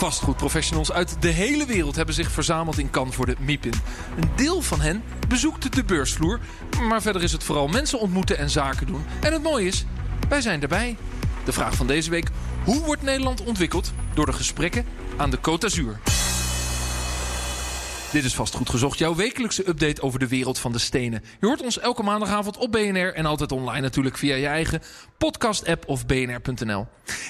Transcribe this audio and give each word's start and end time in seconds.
Vastgoedprofessionals 0.00 0.92
uit 0.92 1.16
de 1.20 1.28
hele 1.28 1.66
wereld 1.66 1.96
hebben 1.96 2.14
zich 2.14 2.30
verzameld 2.30 2.78
in 2.78 2.90
Cannes 2.90 3.14
voor 3.14 3.26
de 3.26 3.36
MIPIM. 3.38 3.72
Een 4.20 4.30
deel 4.36 4.62
van 4.62 4.80
hen 4.80 5.02
bezoekt 5.28 5.74
de 5.74 5.84
beursvloer, 5.84 6.40
maar 6.88 7.02
verder 7.02 7.22
is 7.22 7.32
het 7.32 7.44
vooral 7.44 7.68
mensen 7.68 8.00
ontmoeten 8.00 8.38
en 8.38 8.50
zaken 8.50 8.86
doen. 8.86 9.04
En 9.20 9.32
het 9.32 9.42
mooie 9.42 9.66
is, 9.66 9.84
wij 10.28 10.40
zijn 10.40 10.62
erbij. 10.62 10.96
De 11.44 11.52
vraag 11.52 11.74
van 11.74 11.86
deze 11.86 12.10
week: 12.10 12.28
hoe 12.64 12.84
wordt 12.84 13.02
Nederland 13.02 13.44
ontwikkeld 13.44 13.92
door 14.14 14.26
de 14.26 14.32
gesprekken 14.32 14.84
aan 15.16 15.30
de 15.30 15.38
Côte 15.38 15.58
d'Azur? 15.58 16.00
Dit 18.12 18.24
is 18.24 18.34
vast 18.34 18.54
goed 18.54 18.70
gezocht, 18.70 18.98
jouw 18.98 19.14
wekelijkse 19.14 19.68
update 19.68 20.02
over 20.02 20.18
de 20.18 20.28
wereld 20.28 20.58
van 20.58 20.72
de 20.72 20.78
stenen. 20.78 21.24
Je 21.40 21.46
hoort 21.46 21.62
ons 21.62 21.78
elke 21.78 22.02
maandagavond 22.02 22.56
op 22.56 22.72
BNR 22.72 23.14
en 23.14 23.26
altijd 23.26 23.52
online 23.52 23.80
natuurlijk 23.80 24.18
via 24.18 24.34
je 24.34 24.46
eigen 24.46 24.82
podcast-app 25.18 25.88
of 25.88 26.06
bnr.nl. 26.06 26.86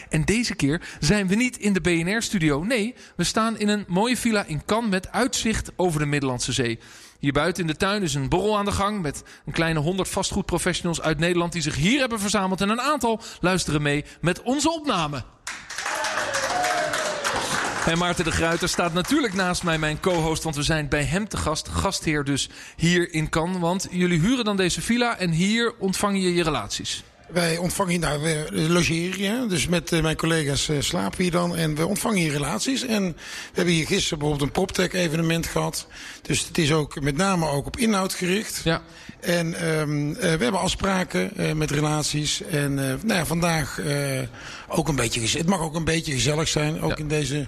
En 0.08 0.24
deze 0.24 0.54
keer 0.54 0.82
zijn 1.00 1.28
we 1.28 1.34
niet 1.34 1.58
in 1.58 1.72
de 1.72 1.80
BNR-studio. 1.80 2.62
Nee, 2.62 2.94
we 3.16 3.24
staan 3.24 3.58
in 3.58 3.68
een 3.68 3.84
mooie 3.88 4.16
villa 4.16 4.44
in 4.44 4.64
Cannes 4.64 4.90
met 4.90 5.12
uitzicht 5.12 5.72
over 5.76 6.00
de 6.00 6.06
Middellandse 6.06 6.52
Zee. 6.52 6.78
Hier 7.18 7.32
buiten 7.32 7.62
in 7.62 7.68
de 7.68 7.76
tuin 7.76 8.02
is 8.02 8.14
een 8.14 8.28
borrel 8.28 8.58
aan 8.58 8.64
de 8.64 8.72
gang 8.72 9.02
met 9.02 9.22
een 9.46 9.52
kleine 9.52 9.80
honderd 9.80 10.08
vastgoedprofessionals 10.08 11.00
uit 11.00 11.18
Nederland 11.18 11.52
die 11.52 11.62
zich 11.62 11.76
hier 11.76 12.00
hebben 12.00 12.20
verzameld. 12.20 12.60
En 12.60 12.68
een 12.68 12.80
aantal 12.80 13.20
luisteren 13.40 13.82
mee 13.82 14.04
met 14.20 14.42
onze 14.42 14.70
opname. 14.70 15.24
En 17.86 17.98
Maarten 17.98 18.24
de 18.24 18.30
Gruiter 18.30 18.68
staat 18.68 18.92
natuurlijk 18.92 19.34
naast 19.34 19.62
mij, 19.62 19.78
mijn 19.78 20.00
co-host. 20.00 20.42
Want 20.42 20.56
we 20.56 20.62
zijn 20.62 20.88
bij 20.88 21.04
hem 21.04 21.28
te 21.28 21.36
gast. 21.36 21.68
Gastheer 21.68 22.24
dus 22.24 22.48
hier 22.76 23.12
in 23.12 23.28
Cannes. 23.28 23.58
Want 23.58 23.86
jullie 23.90 24.20
huren 24.20 24.44
dan 24.44 24.56
deze 24.56 24.80
villa 24.80 25.18
en 25.18 25.30
hier 25.30 25.74
ontvang 25.78 26.22
je 26.22 26.34
je 26.34 26.42
relaties. 26.42 27.02
Wij 27.28 27.56
ontvangen 27.56 27.90
hier, 27.90 28.00
nou, 28.00 28.22
we 28.22 28.68
logeren 28.68 29.18
hier. 29.18 29.48
Dus 29.48 29.66
met 29.66 29.92
uh, 29.92 30.02
mijn 30.02 30.16
collega's 30.16 30.68
uh, 30.68 30.76
slapen 30.80 31.16
we 31.16 31.22
hier 31.22 31.32
dan. 31.32 31.56
En 31.56 31.74
we 31.74 31.86
ontvangen 31.86 32.18
hier 32.18 32.32
relaties. 32.32 32.86
En 32.86 33.06
we 33.12 33.14
hebben 33.52 33.74
hier 33.74 33.86
gisteren 33.86 34.18
bijvoorbeeld 34.18 34.48
een 34.48 34.54
PropTech 34.54 34.92
evenement 34.92 35.46
gehad. 35.46 35.86
Dus 36.22 36.46
het 36.46 36.58
is 36.58 36.72
ook 36.72 37.00
met 37.00 37.16
name 37.16 37.48
ook 37.48 37.66
op 37.66 37.76
inhoud 37.76 38.14
gericht. 38.14 38.60
Ja. 38.64 38.82
En 39.20 39.68
um, 39.68 40.08
uh, 40.08 40.16
we 40.16 40.26
hebben 40.26 40.60
afspraken 40.60 41.58
met 41.58 41.70
relaties. 41.70 42.42
En 42.42 42.74
nou 42.74 42.98
ja, 43.06 43.26
vandaag 43.26 43.80
ook 44.68 44.88
een 44.88 44.96
beetje, 44.96 45.38
het 45.38 45.46
mag 45.46 45.60
ook 45.60 45.74
een 45.74 45.84
beetje 45.84 46.12
gezellig 46.12 46.48
zijn. 46.48 46.80
Ook 46.80 46.90
ja. 46.90 46.96
in 46.96 47.08
deze 47.08 47.46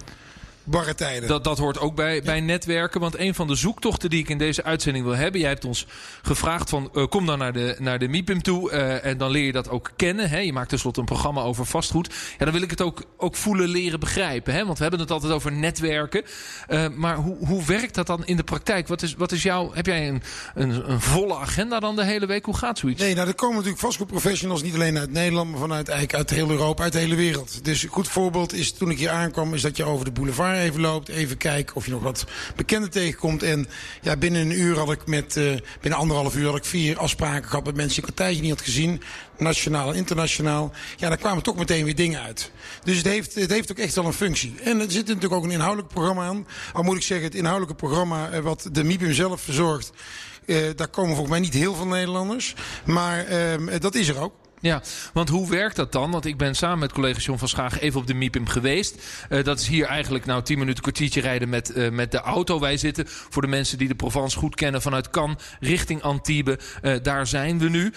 barre 0.63 0.95
tijden. 0.95 1.29
Dat, 1.29 1.43
dat 1.43 1.57
hoort 1.57 1.79
ook 1.79 1.95
bij, 1.95 2.21
bij 2.21 2.41
netwerken. 2.41 2.99
Want 2.99 3.17
een 3.17 3.35
van 3.35 3.47
de 3.47 3.55
zoektochten 3.55 4.09
die 4.09 4.19
ik 4.19 4.29
in 4.29 4.37
deze 4.37 4.63
uitzending 4.63 5.05
wil 5.05 5.15
hebben. 5.15 5.39
Jij 5.41 5.49
hebt 5.49 5.65
ons 5.65 5.87
gevraagd 6.21 6.69
van 6.69 6.89
uh, 6.93 7.07
kom 7.07 7.25
dan 7.25 7.39
naar 7.39 7.53
de, 7.53 7.75
naar 7.79 7.99
de 7.99 8.07
MIPIM 8.07 8.41
toe. 8.41 8.71
Uh, 8.71 9.05
en 9.05 9.17
dan 9.17 9.31
leer 9.31 9.45
je 9.45 9.51
dat 9.51 9.69
ook 9.69 9.91
kennen. 9.95 10.29
Hè? 10.29 10.39
Je 10.39 10.53
maakt 10.53 10.69
tenslotte 10.69 10.99
een 10.99 11.05
programma 11.05 11.41
over 11.41 11.65
vastgoed. 11.65 12.13
Ja, 12.37 12.45
dan 12.45 12.53
wil 12.53 12.63
ik 12.63 12.69
het 12.69 12.81
ook, 12.81 13.03
ook 13.17 13.35
voelen, 13.35 13.69
leren, 13.69 13.99
begrijpen. 13.99 14.53
Hè? 14.53 14.65
Want 14.65 14.77
we 14.77 14.81
hebben 14.81 15.01
het 15.01 15.11
altijd 15.11 15.33
over 15.33 15.51
netwerken. 15.51 16.23
Uh, 16.69 16.87
maar 16.89 17.15
hoe, 17.15 17.47
hoe 17.47 17.65
werkt 17.65 17.95
dat 17.95 18.07
dan 18.07 18.25
in 18.25 18.37
de 18.37 18.43
praktijk? 18.43 18.87
Wat 18.87 19.01
is, 19.01 19.13
wat 19.13 19.31
is 19.31 19.43
jouw. 19.43 19.71
Heb 19.73 19.85
jij 19.85 20.07
een, 20.07 20.21
een, 20.55 20.91
een 20.91 21.01
volle 21.01 21.35
agenda 21.35 21.79
dan 21.79 21.95
de 21.95 22.05
hele 22.05 22.25
week? 22.25 22.45
Hoe 22.45 22.57
gaat 22.57 22.77
zoiets? 22.77 23.01
Nee, 23.01 23.15
nou, 23.15 23.27
er 23.27 23.35
komen 23.35 23.55
natuurlijk 23.55 23.81
vastgoedprofessionals 23.81 24.61
niet 24.61 24.73
alleen 24.73 24.97
uit 24.97 25.11
Nederland, 25.11 25.49
maar 25.49 25.59
vanuit 25.59 25.87
eigenlijk 25.87 26.17
uit 26.17 26.29
heel 26.29 26.49
Europa, 26.49 26.83
uit 26.83 26.93
de 26.93 26.99
hele 26.99 27.15
wereld. 27.15 27.65
Dus 27.65 27.83
een 27.83 27.89
goed 27.89 28.07
voorbeeld 28.07 28.53
is 28.53 28.73
toen 28.73 28.89
ik 28.89 28.97
hier 28.97 29.09
aankwam, 29.09 29.53
is 29.53 29.61
dat 29.61 29.77
je 29.77 29.83
over 29.83 30.05
de 30.05 30.11
boulevard 30.11 30.52
even 30.59 30.81
loopt. 30.81 31.09
Even 31.09 31.37
kijken 31.37 31.75
of 31.75 31.85
je 31.85 31.91
nog 31.91 32.01
wat 32.01 32.25
bekenden 32.55 32.89
tegenkomt. 32.89 33.43
En 33.43 33.67
ja, 34.01 34.15
binnen 34.15 34.41
een 34.41 34.59
uur 34.59 34.77
had 34.77 34.91
ik 34.91 35.07
met, 35.07 35.35
uh, 35.35 35.53
binnen 35.81 35.99
anderhalf 35.99 36.35
uur 36.35 36.45
had 36.45 36.55
ik 36.55 36.65
vier 36.65 36.97
afspraken 36.97 37.49
gehad 37.49 37.65
met 37.65 37.75
mensen 37.75 37.95
die 37.95 38.03
ik 38.03 38.09
een 38.09 38.25
tijdje 38.25 38.41
niet 38.41 38.51
had 38.51 38.61
gezien. 38.61 39.01
Nationaal 39.37 39.89
en 39.89 39.95
internationaal. 39.95 40.71
Ja, 40.97 41.09
daar 41.09 41.17
kwamen 41.17 41.43
toch 41.43 41.55
meteen 41.55 41.85
weer 41.85 41.95
dingen 41.95 42.21
uit. 42.21 42.51
Dus 42.83 42.97
het 42.97 43.05
heeft, 43.05 43.35
het 43.35 43.51
heeft 43.51 43.71
ook 43.71 43.77
echt 43.77 43.95
wel 43.95 44.05
een 44.05 44.13
functie. 44.13 44.55
En 44.63 44.79
er 44.79 44.91
zit 44.91 45.07
natuurlijk 45.07 45.33
ook 45.33 45.43
een 45.43 45.51
inhoudelijk 45.51 45.93
programma 45.93 46.25
aan. 46.25 46.47
Al 46.73 46.83
moet 46.83 46.95
ik 46.95 47.03
zeggen, 47.03 47.27
het 47.27 47.35
inhoudelijke 47.35 47.75
programma 47.75 48.33
uh, 48.33 48.39
wat 48.39 48.69
de 48.71 48.83
MIPIM 48.83 49.13
zelf 49.13 49.41
verzorgt. 49.41 49.91
Uh, 50.45 50.57
daar 50.75 50.87
komen 50.87 51.15
volgens 51.15 51.29
mij 51.29 51.39
niet 51.39 51.53
heel 51.53 51.75
veel 51.75 51.87
Nederlanders. 51.87 52.53
Maar 52.85 53.31
uh, 53.31 53.79
dat 53.79 53.95
is 53.95 54.07
er 54.07 54.19
ook. 54.19 54.42
Ja, 54.63 54.81
want 55.13 55.29
hoe 55.29 55.49
werkt 55.49 55.75
dat 55.75 55.91
dan? 55.91 56.11
Want 56.11 56.25
ik 56.25 56.37
ben 56.37 56.55
samen 56.55 56.79
met 56.79 56.91
collega 56.91 57.19
John 57.19 57.39
van 57.39 57.47
Schaag 57.47 57.79
even 57.79 57.99
op 57.99 58.07
de 58.07 58.13
MIPIM 58.13 58.47
geweest. 58.47 59.03
Uh, 59.29 59.43
dat 59.43 59.59
is 59.59 59.67
hier 59.67 59.85
eigenlijk 59.85 60.25
nou 60.25 60.43
10 60.43 60.59
minuten 60.59 60.81
kwartiertje 60.81 61.21
rijden 61.21 61.49
met, 61.49 61.75
uh, 61.75 61.89
met 61.89 62.11
de 62.11 62.17
auto. 62.17 62.59
Wij 62.59 62.77
zitten, 62.77 63.05
voor 63.07 63.41
de 63.41 63.47
mensen 63.47 63.77
die 63.77 63.87
de 63.87 63.95
Provence 63.95 64.37
goed 64.37 64.55
kennen, 64.55 64.81
vanuit 64.81 65.09
Cannes 65.09 65.43
richting 65.59 66.01
Antibes. 66.01 66.55
Uh, 66.81 66.95
daar 67.01 67.27
zijn 67.27 67.59
we 67.59 67.69
nu. 67.69 67.93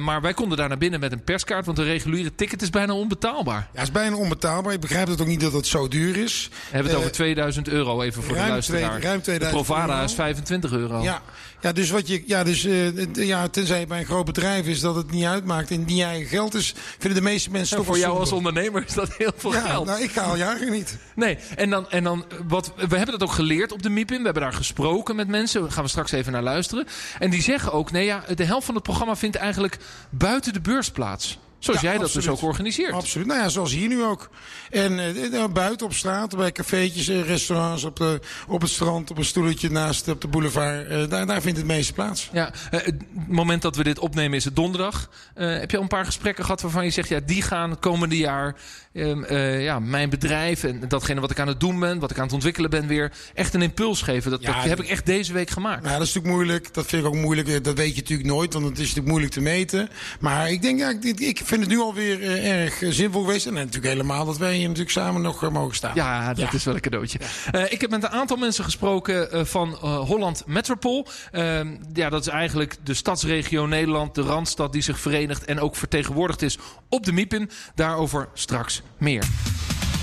maar 0.00 0.20
wij 0.20 0.34
konden 0.34 0.58
daar 0.58 0.68
naar 0.68 0.78
binnen 0.78 1.00
met 1.00 1.12
een 1.12 1.24
perskaart, 1.24 1.64
want 1.64 1.76
de 1.76 1.84
reguliere 1.84 2.34
ticket 2.34 2.62
is 2.62 2.70
bijna 2.70 2.92
onbetaalbaar. 2.92 3.60
Ja, 3.60 3.68
het 3.72 3.82
is 3.82 3.92
bijna 3.92 4.16
onbetaalbaar. 4.16 4.72
Ik 4.72 4.80
begrijp 4.80 5.08
het 5.08 5.20
ook 5.20 5.26
niet 5.26 5.40
dat 5.40 5.52
het 5.52 5.66
zo 5.66 5.88
duur 5.88 6.16
is. 6.16 6.48
We 6.50 6.56
hebben 6.70 6.92
het 6.92 7.00
over 7.00 7.12
2000 7.12 7.68
euro 7.68 8.02
even 8.02 8.22
voor 8.22 8.34
de 8.34 8.40
luisteraar. 8.40 8.90
Twee, 8.90 9.00
ruim 9.00 9.22
2000 9.22 9.40
de 9.40 9.64
Provada 9.64 9.92
euro. 9.92 10.04
is 10.04 10.14
25 10.14 10.72
euro. 10.72 11.02
Ja, 11.02 11.22
ja 11.62 11.72
dus 11.72 11.90
wat 11.90 12.08
je, 12.08 12.22
ja, 12.26 12.44
dus, 12.44 12.66
ja, 13.12 13.48
tenzij 13.48 13.78
het 13.78 13.88
bij 13.88 13.98
een 13.98 14.04
groot 14.04 14.24
bedrijf 14.24 14.66
is 14.66 14.80
dat 14.80 14.94
het 14.94 15.10
niet 15.10 15.24
uitmaakt 15.24 15.70
en 15.70 15.84
niet 15.84 16.02
eigen 16.02 16.28
geld 16.28 16.54
is, 16.54 16.74
vinden 16.98 17.22
de 17.22 17.28
meeste 17.28 17.50
mensen 17.50 17.76
ja, 17.76 17.82
toch 17.82 17.92
Voor 17.92 18.02
jou 18.02 18.18
als 18.18 18.32
ondernemer 18.32 18.84
is 18.86 18.94
dat 18.94 19.16
heel 19.16 19.32
veel 19.36 19.52
ja, 19.52 19.60
geld. 19.60 19.86
Nou, 19.86 20.02
ik 20.02 20.10
ga 20.10 20.22
al 20.22 20.36
jaren 20.36 20.72
niet. 20.72 20.98
Nee, 21.14 21.38
en 21.56 21.70
dan, 21.70 21.90
en 21.90 22.04
dan 22.04 22.24
wat, 22.48 22.72
we 22.76 22.96
hebben 22.96 23.18
dat 23.18 23.22
ook 23.22 23.34
geleerd 23.34 23.72
op 23.72 23.82
de 23.82 23.90
MIPIM. 23.90 24.18
We 24.18 24.24
hebben 24.24 24.42
daar 24.42 24.52
gesproken 24.52 25.16
met 25.16 25.28
mensen. 25.28 25.60
Daar 25.60 25.72
gaan 25.72 25.84
we 25.84 25.90
straks 25.90 26.12
even 26.12 26.32
naar 26.32 26.42
luisteren. 26.42 26.86
En 27.18 27.30
die 27.30 27.42
zeggen 27.42 27.72
ook, 27.72 27.90
nee 27.90 28.04
ja, 28.04 28.24
de 28.34 28.44
helft 28.44 28.66
van 28.66 28.74
het 28.74 28.84
programma 28.84 29.16
vindt 29.16 29.36
eigenlijk 29.36 29.78
buiten 30.10 30.52
de 30.52 30.60
beurs 30.60 30.90
plaats. 30.90 31.38
Zoals 31.64 31.80
Ja, 31.80 31.88
jij 31.88 31.98
dat 31.98 32.06
absoluut. 32.06 32.26
dus 32.26 32.36
ook 32.36 32.48
organiseert. 32.48 32.92
Absoluut. 32.92 33.26
Nou 33.26 33.40
ja, 33.40 33.48
zoals 33.48 33.72
hier 33.72 33.88
nu 33.88 34.04
ook. 34.04 34.30
En 34.70 34.92
uh, 35.32 35.46
buiten 35.52 35.86
op 35.86 35.94
straat, 35.94 36.36
bij 36.36 36.52
cafeetjes, 36.52 37.08
uh, 37.08 37.26
restaurants, 37.26 37.84
op, 37.84 37.96
de, 37.96 38.20
op 38.48 38.60
het 38.60 38.70
strand, 38.70 39.10
op 39.10 39.18
een 39.18 39.24
stoeltje 39.24 39.70
naast 39.70 40.08
op 40.08 40.20
de 40.20 40.28
boulevard. 40.28 40.90
Uh, 40.90 41.08
daar, 41.08 41.26
daar 41.26 41.40
vindt 41.40 41.58
het 41.58 41.66
meeste 41.66 41.92
plaats. 41.92 42.28
Ja, 42.32 42.52
uh, 42.74 42.80
het 42.80 42.94
moment 43.28 43.62
dat 43.62 43.76
we 43.76 43.84
dit 43.84 43.98
opnemen 43.98 44.36
is 44.36 44.44
het 44.44 44.56
donderdag. 44.56 45.10
Heb 45.34 45.70
je 45.70 45.76
al 45.76 45.82
een 45.82 45.88
paar 45.88 46.04
gesprekken 46.04 46.44
gehad 46.44 46.60
waarvan 46.60 46.84
je 46.84 46.90
zegt, 46.90 47.08
ja, 47.08 47.20
die 47.26 47.42
gaan 47.42 47.70
het 47.70 47.78
komende 47.78 48.16
jaar 48.16 48.56
uh, 48.92 49.64
ja, 49.64 49.78
mijn 49.78 50.10
bedrijf 50.10 50.64
en 50.64 50.88
datgene 50.88 51.20
wat 51.20 51.30
ik 51.30 51.38
aan 51.38 51.48
het 51.48 51.60
doen 51.60 51.80
ben, 51.80 51.98
wat 51.98 52.10
ik 52.10 52.18
aan 52.18 52.24
het 52.24 52.32
ontwikkelen 52.32 52.70
ben, 52.70 52.86
weer 52.86 53.12
echt 53.34 53.54
een 53.54 53.62
impuls 53.62 54.02
geven. 54.02 54.30
Dat, 54.30 54.42
Ja, 54.42 54.54
dat 54.54 54.64
heb 54.64 54.80
ik 54.80 54.88
echt 54.88 55.06
deze 55.06 55.32
week 55.32 55.50
gemaakt. 55.50 55.82
Nou, 55.82 55.98
dat 55.98 56.06
is 56.06 56.14
natuurlijk 56.14 56.34
moeilijk. 56.34 56.74
Dat 56.74 56.86
vind 56.86 57.02
ik 57.02 57.08
ook 57.08 57.20
moeilijk. 57.20 57.64
Dat 57.64 57.76
weet 57.76 57.94
je 57.94 58.00
natuurlijk 58.00 58.28
nooit, 58.28 58.52
want 58.52 58.64
het 58.64 58.74
is 58.74 58.80
natuurlijk 58.80 59.08
moeilijk 59.08 59.32
te 59.32 59.40
meten. 59.40 59.88
Maar 60.20 60.50
ik 60.50 60.62
denk, 60.62 60.78
ja, 60.78 60.94
ik, 61.00 61.20
ik 61.20 61.40
vind 61.52 61.64
het 61.64 61.70
nu 61.72 61.80
alweer 61.80 62.20
uh, 62.20 62.62
erg 62.62 62.80
uh, 62.80 62.90
zinvol 62.92 63.20
geweest. 63.24 63.46
En 63.46 63.52
natuurlijk 63.54 63.86
helemaal 63.86 64.24
dat 64.24 64.38
wij 64.38 64.54
hier 64.54 64.62
natuurlijk 64.62 64.90
samen 64.90 65.22
nog 65.22 65.42
uh, 65.42 65.50
mogen 65.50 65.74
staan. 65.76 65.92
Ja, 65.94 66.28
dat 66.28 66.36
Ja. 66.38 66.52
is 66.52 66.64
wel 66.64 66.74
een 66.74 66.80
cadeautje. 66.80 67.18
Uh, 67.54 67.72
ik 67.72 67.80
heb 67.80 67.90
met 67.90 68.02
een 68.02 68.08
aantal 68.08 68.36
mensen 68.36 68.64
gesproken 68.64 69.28
uh, 69.36 69.44
van 69.44 69.68
uh, 69.84 69.98
Holland 69.98 70.42
Metropol. 70.46 71.06
Uh, 71.32 71.60
ja, 71.92 72.08
dat 72.08 72.20
is 72.20 72.28
eigenlijk 72.32 72.76
de 72.84 72.94
stadsregio 72.94 73.66
Nederland, 73.66 74.14
de 74.14 74.22
Randstad 74.22 74.72
die 74.72 74.82
zich 74.82 74.98
verenigt 75.00 75.44
en 75.44 75.60
ook 75.60 75.76
vertegenwoordigd 75.76 76.42
is 76.42 76.58
op 76.88 77.04
de 77.04 77.12
MIPIM. 77.12 77.48
Daarover 77.74 78.28
straks 78.34 78.82
meer. 78.98 79.24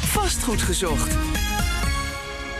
Vastgoed 0.01 0.61
gezocht. 0.61 1.15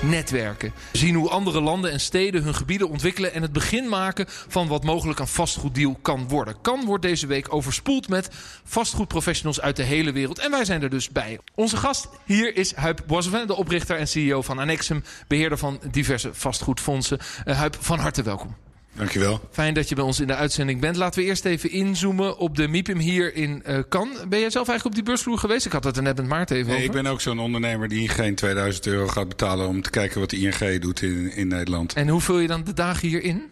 Netwerken. 0.02 0.74
Zien 0.92 1.16
hoe 1.16 1.30
andere 1.30 1.62
landen 1.62 1.92
en 1.92 2.00
steden 2.00 2.44
hun 2.44 2.56
gebieden 2.56 2.90
ontwikkelen 2.90 3.34
en 3.34 3.42
het 3.42 3.52
begin 3.52 3.90
maken 3.90 4.26
van 4.28 4.68
wat 4.68 4.84
mogelijk 4.84 5.20
een 5.20 5.28
vastgoeddeal 5.28 5.98
kan 6.02 6.28
worden. 6.28 6.62
Kan 6.62 6.86
wordt 6.86 7.04
deze 7.04 7.28
week 7.28 7.54
overspoeld 7.54 8.10
met 8.10 8.30
vastgoedprofessionals 8.64 9.62
uit 9.62 9.76
de 9.76 9.84
hele 9.84 10.12
wereld. 10.12 10.40
En 10.40 10.52
wij 10.52 10.66
zijn 10.66 10.82
er 10.82 10.90
dus 10.90 11.10
bij. 11.10 11.40
Onze 11.56 11.78
gast 11.78 12.08
hier 12.26 12.56
is 12.56 12.76
Huip 12.76 13.04
Boisevin, 13.08 13.48
de 13.48 13.56
oprichter 13.56 13.98
en 13.98 14.08
CEO 14.08 14.42
van 14.42 14.60
Annexum, 14.60 15.04
beheerder 15.28 15.58
van 15.58 15.80
diverse 15.92 16.34
vastgoedfondsen. 16.34 17.20
Uh, 17.46 17.58
Huip, 17.58 17.78
van 17.80 18.00
harte 18.00 18.24
welkom. 18.24 18.56
Dankjewel. 18.94 19.40
Fijn 19.52 19.74
dat 19.74 19.90
je 19.90 19.96
bij 19.96 20.04
ons 20.04 20.20
in 20.20 20.28
de 20.28 20.36
uitzending 20.36 20.82
bent. 20.82 20.96
Laten 20.96 21.20
we 21.20 21.26
eerst 21.28 21.46
even 21.46 21.72
inzoomen 21.72 22.38
op 22.38 22.56
de 22.56 22.68
MIPIM 22.68 22.98
hier 22.98 23.36
in 23.36 23.64
uh, 23.68 23.80
Cannes. 23.90 24.18
Ben 24.28 24.40
jij 24.40 24.50
zelf 24.50 24.68
eigenlijk 24.68 24.86
op 24.86 24.94
die 24.94 25.04
beursvloer 25.04 25.38
geweest? 25.38 25.66
Ik 25.66 25.72
had 25.72 25.84
het 25.84 25.98
er 25.98 26.04
net 26.04 26.16
met 26.18 26.28
Maarten 26.28 26.56
even 26.56 26.68
Nee, 26.68 26.78
over. 26.78 26.96
ik 26.96 27.04
ben 27.04 27.12
ook 27.12 27.22
zo'n 27.22 27.40
ondernemer 27.40 27.88
die 27.88 28.10
geen 28.10 28.36
2000 28.36 28.86
euro 28.88 29.08
gaat 29.08 29.28
betalen 29.30 29.68
om 29.68 29.82
te 29.82 29.90
kijken 29.90 30.20
wat 30.20 30.30
de 30.30 30.38
ING 30.38 30.82
doet 30.82 31.02
in, 31.02 31.32
in 31.36 31.48
Nederland. 31.48 31.94
En 31.94 32.08
hoe 32.08 32.22
vul 32.22 32.40
je 32.40 32.48
dan 32.48 32.64
de 32.64 32.74
dagen 32.74 33.08
hier 33.08 33.24
in? 33.24 33.44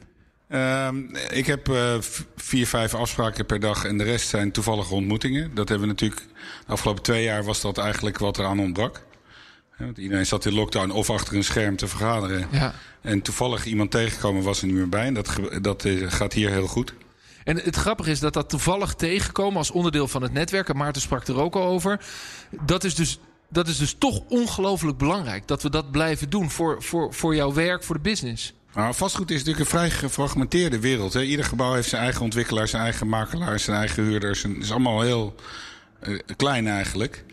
Uh, 0.49 0.87
ik 1.29 1.45
heb 1.45 1.69
uh, 1.69 1.95
vier, 2.35 2.67
vijf 2.67 2.93
afspraken 2.93 3.45
per 3.45 3.59
dag 3.59 3.85
en 3.85 3.97
de 3.97 4.03
rest 4.03 4.27
zijn 4.27 4.51
toevallige 4.51 4.93
ontmoetingen. 4.93 5.51
Dat 5.53 5.69
hebben 5.69 5.87
we 5.87 5.93
natuurlijk. 5.93 6.21
De 6.65 6.71
afgelopen 6.71 7.03
twee 7.03 7.23
jaar 7.23 7.43
was 7.43 7.61
dat 7.61 7.77
eigenlijk 7.77 8.17
wat 8.17 8.37
er 8.37 8.45
aan 8.45 8.59
ontbrak. 8.59 9.05
Want 9.77 9.97
iedereen 9.97 10.25
zat 10.25 10.45
in 10.45 10.53
lockdown 10.53 10.89
of 10.89 11.09
achter 11.09 11.35
een 11.35 11.43
scherm 11.43 11.75
te 11.75 11.87
vergaderen. 11.87 12.47
Ja. 12.51 12.73
En 13.01 13.21
toevallig 13.21 13.65
iemand 13.65 13.91
tegengekomen 13.91 14.43
was 14.43 14.61
er 14.61 14.67
niet 14.67 14.75
meer 14.75 14.89
bij. 14.89 15.05
En 15.05 15.13
dat, 15.13 15.39
dat 15.61 15.85
eh, 15.85 16.11
gaat 16.11 16.33
hier 16.33 16.49
heel 16.49 16.67
goed. 16.67 16.93
En 17.43 17.57
het 17.57 17.75
grappige 17.75 18.11
is 18.11 18.19
dat 18.19 18.33
dat 18.33 18.49
toevallig 18.49 18.93
tegenkomen 18.93 19.57
als 19.57 19.71
onderdeel 19.71 20.07
van 20.07 20.21
het 20.21 20.33
netwerk. 20.33 20.69
En 20.69 20.77
Maarten 20.77 21.01
sprak 21.01 21.27
er 21.27 21.41
ook 21.41 21.55
al 21.55 21.63
over. 21.63 21.99
Dat 22.65 22.83
is 22.83 22.95
dus, 22.95 23.19
dat 23.49 23.67
is 23.67 23.77
dus 23.77 23.95
toch 23.97 24.21
ongelooflijk 24.27 24.97
belangrijk. 24.97 25.47
Dat 25.47 25.63
we 25.63 25.69
dat 25.69 25.91
blijven 25.91 26.29
doen 26.29 26.49
voor, 26.49 26.83
voor, 26.83 27.13
voor 27.13 27.35
jouw 27.35 27.53
werk, 27.53 27.83
voor 27.83 27.95
de 27.95 28.01
business. 28.01 28.53
Maar 28.73 28.93
vastgoed 28.93 29.31
is 29.31 29.37
natuurlijk 29.37 29.65
een 29.65 29.77
vrij 29.77 29.89
gefragmenteerde 29.89 30.79
wereld. 30.79 31.13
Hè. 31.13 31.21
Ieder 31.21 31.45
gebouw 31.45 31.73
heeft 31.73 31.89
zijn 31.89 32.01
eigen 32.01 32.21
ontwikkelaar, 32.21 32.67
zijn 32.67 32.83
eigen 32.83 33.07
makelaar, 33.07 33.59
zijn 33.59 33.77
eigen 33.77 34.03
huurders. 34.03 34.43
Het 34.43 34.57
is 34.57 34.71
allemaal 34.71 35.01
heel 35.01 35.35
eh, 35.99 36.19
klein 36.35 36.67
eigenlijk. 36.67 37.23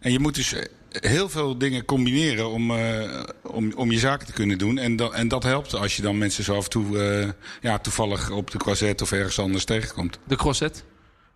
En 0.00 0.12
je 0.12 0.18
moet 0.18 0.34
dus 0.34 0.52
eh, 0.52 0.64
heel 0.90 1.28
veel 1.28 1.58
dingen 1.58 1.84
combineren 1.84 2.50
om, 2.50 2.70
eh, 2.70 3.22
om, 3.42 3.72
om 3.76 3.90
je 3.90 3.98
zaken 3.98 4.26
te 4.26 4.32
kunnen 4.32 4.58
doen. 4.58 4.78
En, 4.78 4.96
dat 4.96 5.12
en 5.12 5.28
dat 5.28 5.42
helpt 5.42 5.74
als 5.74 5.96
je 5.96 6.02
dan 6.02 6.18
mensen 6.18 6.44
zo 6.44 6.56
af 6.56 6.64
en 6.64 6.70
toe 6.70 6.98
eh, 6.98 7.28
ja, 7.60 7.78
toevallig 7.78 8.30
op 8.30 8.50
de 8.50 8.58
croisette 8.58 9.02
of 9.04 9.12
ergens 9.12 9.38
anders 9.38 9.64
tegenkomt. 9.64 10.18
De 10.26 10.36
crosset. 10.36 10.84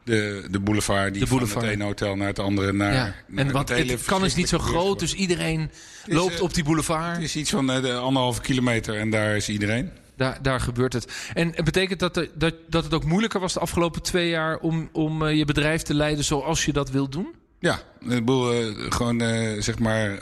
De, 0.04 0.46
de 0.50 0.60
boulevard, 0.60 1.12
die 1.12 1.22
De 1.22 1.28
boulevard. 1.28 1.52
van 1.60 1.62
het 1.64 1.72
ene 1.74 1.84
hotel 1.84 2.16
naar 2.16 2.26
het 2.26 2.38
andere 2.38 2.72
naar... 2.72 2.92
Ja. 2.94 3.14
En 3.36 3.50
want 3.52 3.68
het 3.68 4.04
kan 4.04 4.24
is 4.24 4.34
niet 4.34 4.48
zo 4.48 4.58
groot, 4.58 4.98
dus 4.98 5.14
iedereen 5.14 5.70
is, 6.06 6.14
loopt 6.14 6.34
eh, 6.34 6.42
op 6.42 6.54
die 6.54 6.64
boulevard. 6.64 7.14
Het 7.14 7.22
is 7.24 7.36
iets 7.36 7.50
van 7.50 7.66
de 7.66 7.92
anderhalve 7.94 8.40
kilometer 8.40 8.98
en 8.98 9.10
daar 9.10 9.36
is 9.36 9.48
iedereen. 9.48 9.90
Daar, 10.16 10.38
daar 10.42 10.60
gebeurt 10.60 10.92
het. 10.92 11.12
En 11.34 11.52
het 11.54 11.64
betekent 11.64 12.00
dat, 12.00 12.14
de- 12.14 12.30
dat, 12.34 12.54
dat 12.68 12.84
het 12.84 12.94
ook 12.94 13.04
moeilijker 13.04 13.40
was 13.40 13.52
de 13.52 13.60
afgelopen 13.60 14.02
twee 14.02 14.28
jaar 14.28 14.58
om, 14.58 14.88
om 14.92 15.26
je 15.28 15.44
bedrijf 15.44 15.82
te 15.82 15.94
leiden 15.94 16.24
zoals 16.24 16.64
je 16.64 16.72
dat 16.72 16.90
wilt 16.90 17.12
doen? 17.12 17.34
Ja, 17.64 17.82
een 18.00 18.24
boel, 18.24 18.52
eh, 18.52 18.66
gewoon 18.88 19.20
eh, 19.20 19.62
zeg 19.62 19.78
maar. 19.78 20.18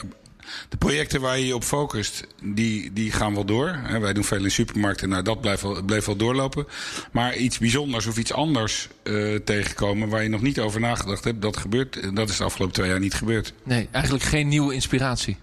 De 0.68 0.76
projecten 0.76 1.20
waar 1.20 1.38
je 1.38 1.46
je 1.46 1.54
op 1.54 1.64
focust, 1.64 2.26
die, 2.42 2.92
die 2.92 3.12
gaan 3.12 3.34
wel 3.34 3.44
door. 3.44 3.80
Wij 4.00 4.12
doen 4.12 4.24
veel 4.24 4.44
in 4.44 4.50
supermarkten, 4.50 5.08
nou 5.08 5.22
dat 5.22 5.40
blijft 5.40 5.62
wel, 5.62 5.82
bleef 5.82 6.04
wel 6.04 6.16
doorlopen. 6.16 6.66
Maar 7.12 7.36
iets 7.36 7.58
bijzonders 7.58 8.06
of 8.06 8.18
iets 8.18 8.32
anders 8.32 8.88
eh, 9.02 9.34
tegenkomen 9.34 10.08
waar 10.08 10.22
je 10.22 10.28
nog 10.28 10.42
niet 10.42 10.60
over 10.60 10.80
nagedacht 10.80 11.24
hebt, 11.24 11.42
dat 11.42 11.56
gebeurt. 11.56 12.16
Dat 12.16 12.28
is 12.28 12.36
de 12.36 12.44
afgelopen 12.44 12.74
twee 12.74 12.88
jaar 12.88 13.00
niet 13.00 13.14
gebeurd. 13.14 13.52
Nee, 13.62 13.88
eigenlijk 13.90 14.24
geen 14.24 14.48
nieuwe 14.48 14.74
inspiratie. 14.74 15.36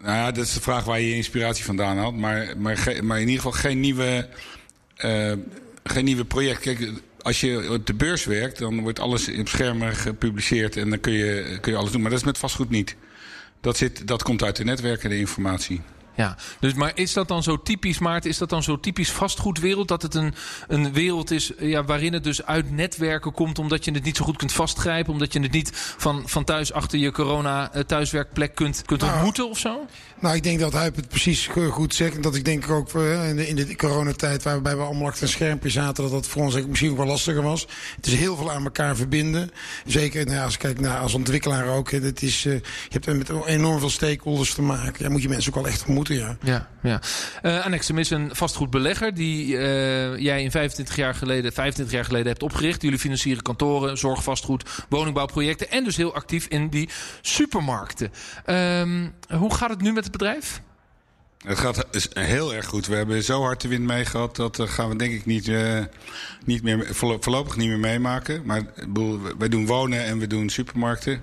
Nou 0.00 0.16
ja, 0.16 0.30
dat 0.30 0.44
is 0.44 0.54
de 0.54 0.60
vraag 0.60 0.84
waar 0.84 1.00
je 1.00 1.08
je 1.08 1.14
inspiratie 1.14 1.64
vandaan 1.64 1.96
haalt. 1.96 2.16
Maar, 2.16 2.54
maar, 2.58 2.98
maar 3.02 3.20
in 3.20 3.28
ieder 3.28 3.42
geval 3.42 3.60
geen 3.60 3.80
nieuwe, 3.80 4.28
geen 5.84 6.04
nieuwe 6.04 6.24
project. 6.24 6.60
Kijk, 6.60 6.90
als 7.22 7.40
je 7.40 7.72
op 7.72 7.86
de 7.86 7.94
beurs 7.94 8.24
werkt, 8.24 8.58
dan 8.58 8.80
wordt 8.80 8.98
alles 8.98 9.38
op 9.38 9.48
schermen 9.48 9.96
gepubliceerd 9.96 10.76
en 10.76 10.90
dan 10.90 11.00
kun 11.00 11.12
je, 11.12 11.58
kun 11.60 11.72
je 11.72 11.78
alles 11.78 11.90
doen. 11.90 12.00
Maar 12.00 12.10
dat 12.10 12.20
is 12.20 12.26
met 12.26 12.38
vastgoed 12.38 12.70
niet. 12.70 12.96
Dat, 13.60 13.76
zit, 13.76 14.06
dat 14.06 14.22
komt 14.22 14.42
uit 14.42 14.56
de 14.56 14.64
netwerken, 14.64 15.10
de 15.10 15.18
informatie. 15.18 15.80
Ja, 16.20 16.36
dus, 16.60 16.74
maar 16.74 16.92
is 16.94 17.12
dat 17.12 17.28
dan 17.28 17.42
zo 17.42 17.62
typisch, 17.62 17.98
Maarten, 17.98 18.30
is 18.30 18.38
dat 18.38 18.48
dan 18.48 18.62
zo 18.62 18.80
typisch 18.80 19.10
vastgoedwereld? 19.10 19.88
Dat 19.88 20.02
het 20.02 20.14
een, 20.14 20.34
een 20.68 20.92
wereld 20.92 21.30
is 21.30 21.54
eh, 21.54 21.68
ja, 21.68 21.84
waarin 21.84 22.12
het 22.12 22.24
dus 22.24 22.46
uit 22.46 22.70
netwerken 22.70 23.32
komt, 23.32 23.58
omdat 23.58 23.84
je 23.84 23.92
het 23.92 24.04
niet 24.04 24.16
zo 24.16 24.24
goed 24.24 24.36
kunt 24.36 24.52
vastgrijpen, 24.52 25.12
omdat 25.12 25.32
je 25.32 25.40
het 25.40 25.52
niet 25.52 25.70
van, 25.74 26.22
van 26.26 26.44
thuis 26.44 26.72
achter 26.72 26.98
je 26.98 27.12
corona-thuiswerkplek 27.12 28.54
kunt, 28.54 28.82
kunt 28.86 29.00
Nou, 29.00 29.12
ontmoeten 29.12 29.48
of 29.48 29.58
zo? 29.58 29.86
Nou, 30.20 30.36
ik 30.36 30.42
denk 30.42 30.60
dat 30.60 30.72
hij 30.72 30.84
het 30.94 31.08
precies 31.08 31.46
goed 31.70 31.94
zegt. 31.94 32.14
En 32.14 32.20
dat 32.20 32.34
ik 32.34 32.44
denk 32.44 32.70
ook 32.70 32.94
eh, 32.94 33.28
in 33.28 33.36
de, 33.36 33.48
in 33.48 33.56
de 33.56 33.76
coronatijd, 33.76 34.42
waarbij 34.42 34.76
we 34.76 34.82
allemaal 34.82 35.06
achter 35.06 35.22
een 35.22 35.28
schermpje 35.28 35.70
zaten, 35.70 36.02
dat 36.02 36.12
dat 36.12 36.26
voor 36.26 36.42
ons 36.42 36.66
misschien 36.66 36.90
ook 36.90 36.96
wel 36.96 37.06
lastiger 37.06 37.42
was. 37.42 37.66
Het 37.96 38.06
is 38.06 38.14
heel 38.14 38.36
veel 38.36 38.52
aan 38.52 38.64
elkaar 38.64 38.96
verbinden. 38.96 39.50
Zeker 39.86 40.24
nou, 40.24 40.36
ja, 40.36 40.44
als 40.44 40.54
ik 40.54 40.58
kijk 40.58 40.80
naar 40.80 40.98
als 40.98 41.14
ontwikkelaar 41.14 41.68
ook. 41.68 41.90
Het 41.90 42.22
is, 42.22 42.44
eh, 42.46 42.52
je 42.52 42.60
hebt 42.88 43.06
er 43.06 43.16
met 43.16 43.30
enorm 43.46 43.78
veel 43.78 43.90
stakeholders 43.90 44.54
te 44.54 44.62
maken. 44.62 45.04
Ja, 45.04 45.10
moet 45.10 45.22
je 45.22 45.28
mensen 45.28 45.52
ook 45.52 45.62
wel 45.62 45.72
echt 45.72 45.84
ontmoeten, 45.86 46.09
ja. 46.14 46.36
Ja, 46.42 46.68
ja. 46.82 47.00
Eh 47.42 47.64
Annexum 47.64 47.98
is 47.98 48.10
een 48.10 48.30
vastgoedbelegger 48.32 49.14
die 49.14 49.56
eh, 49.56 50.18
jij 50.18 50.42
in 50.42 50.50
25 50.50 50.96
jaar, 50.96 51.14
geleden, 51.14 51.52
25 51.52 51.94
jaar 51.94 52.04
geleden 52.04 52.26
hebt 52.26 52.42
opgericht. 52.42 52.82
Jullie 52.82 52.98
financieren 52.98 53.42
kantoren, 53.42 53.98
zorgvastgoed, 53.98 54.84
woningbouwprojecten 54.88 55.70
en 55.70 55.84
dus 55.84 55.96
heel 55.96 56.14
actief 56.14 56.46
in 56.46 56.68
die 56.68 56.88
supermarkten. 57.20 58.12
Ehm, 58.44 59.08
hoe 59.28 59.54
gaat 59.54 59.70
het 59.70 59.80
nu 59.80 59.92
met 59.92 60.02
het 60.02 60.12
bedrijf? 60.12 60.60
Het 61.46 61.58
gaat 61.58 61.86
heel 62.12 62.54
erg 62.54 62.66
goed. 62.66 62.86
We 62.86 62.94
hebben 62.94 63.22
zo 63.22 63.42
hard 63.42 63.60
de 63.60 63.68
wind 63.68 63.86
mee 63.86 64.04
gehad. 64.04 64.36
Dat 64.36 64.58
eh, 64.58 64.68
gaan 64.68 64.88
we 64.88 64.96
denk 64.96 65.12
ik 65.12 65.26
niet, 65.26 65.48
eh, 65.48 65.78
niet 66.44 66.62
meer, 66.62 66.94
voorlo- 66.94 67.18
voorlopig 67.20 67.56
niet 67.56 67.68
meer 67.68 67.78
meemaken. 67.78 68.42
Maar 68.44 68.58
ik 68.58 68.74
bedoel, 68.76 69.20
wij 69.38 69.48
doen 69.48 69.66
wonen 69.66 70.04
en 70.04 70.18
we 70.18 70.26
doen 70.26 70.48
supermarkten. 70.48 71.22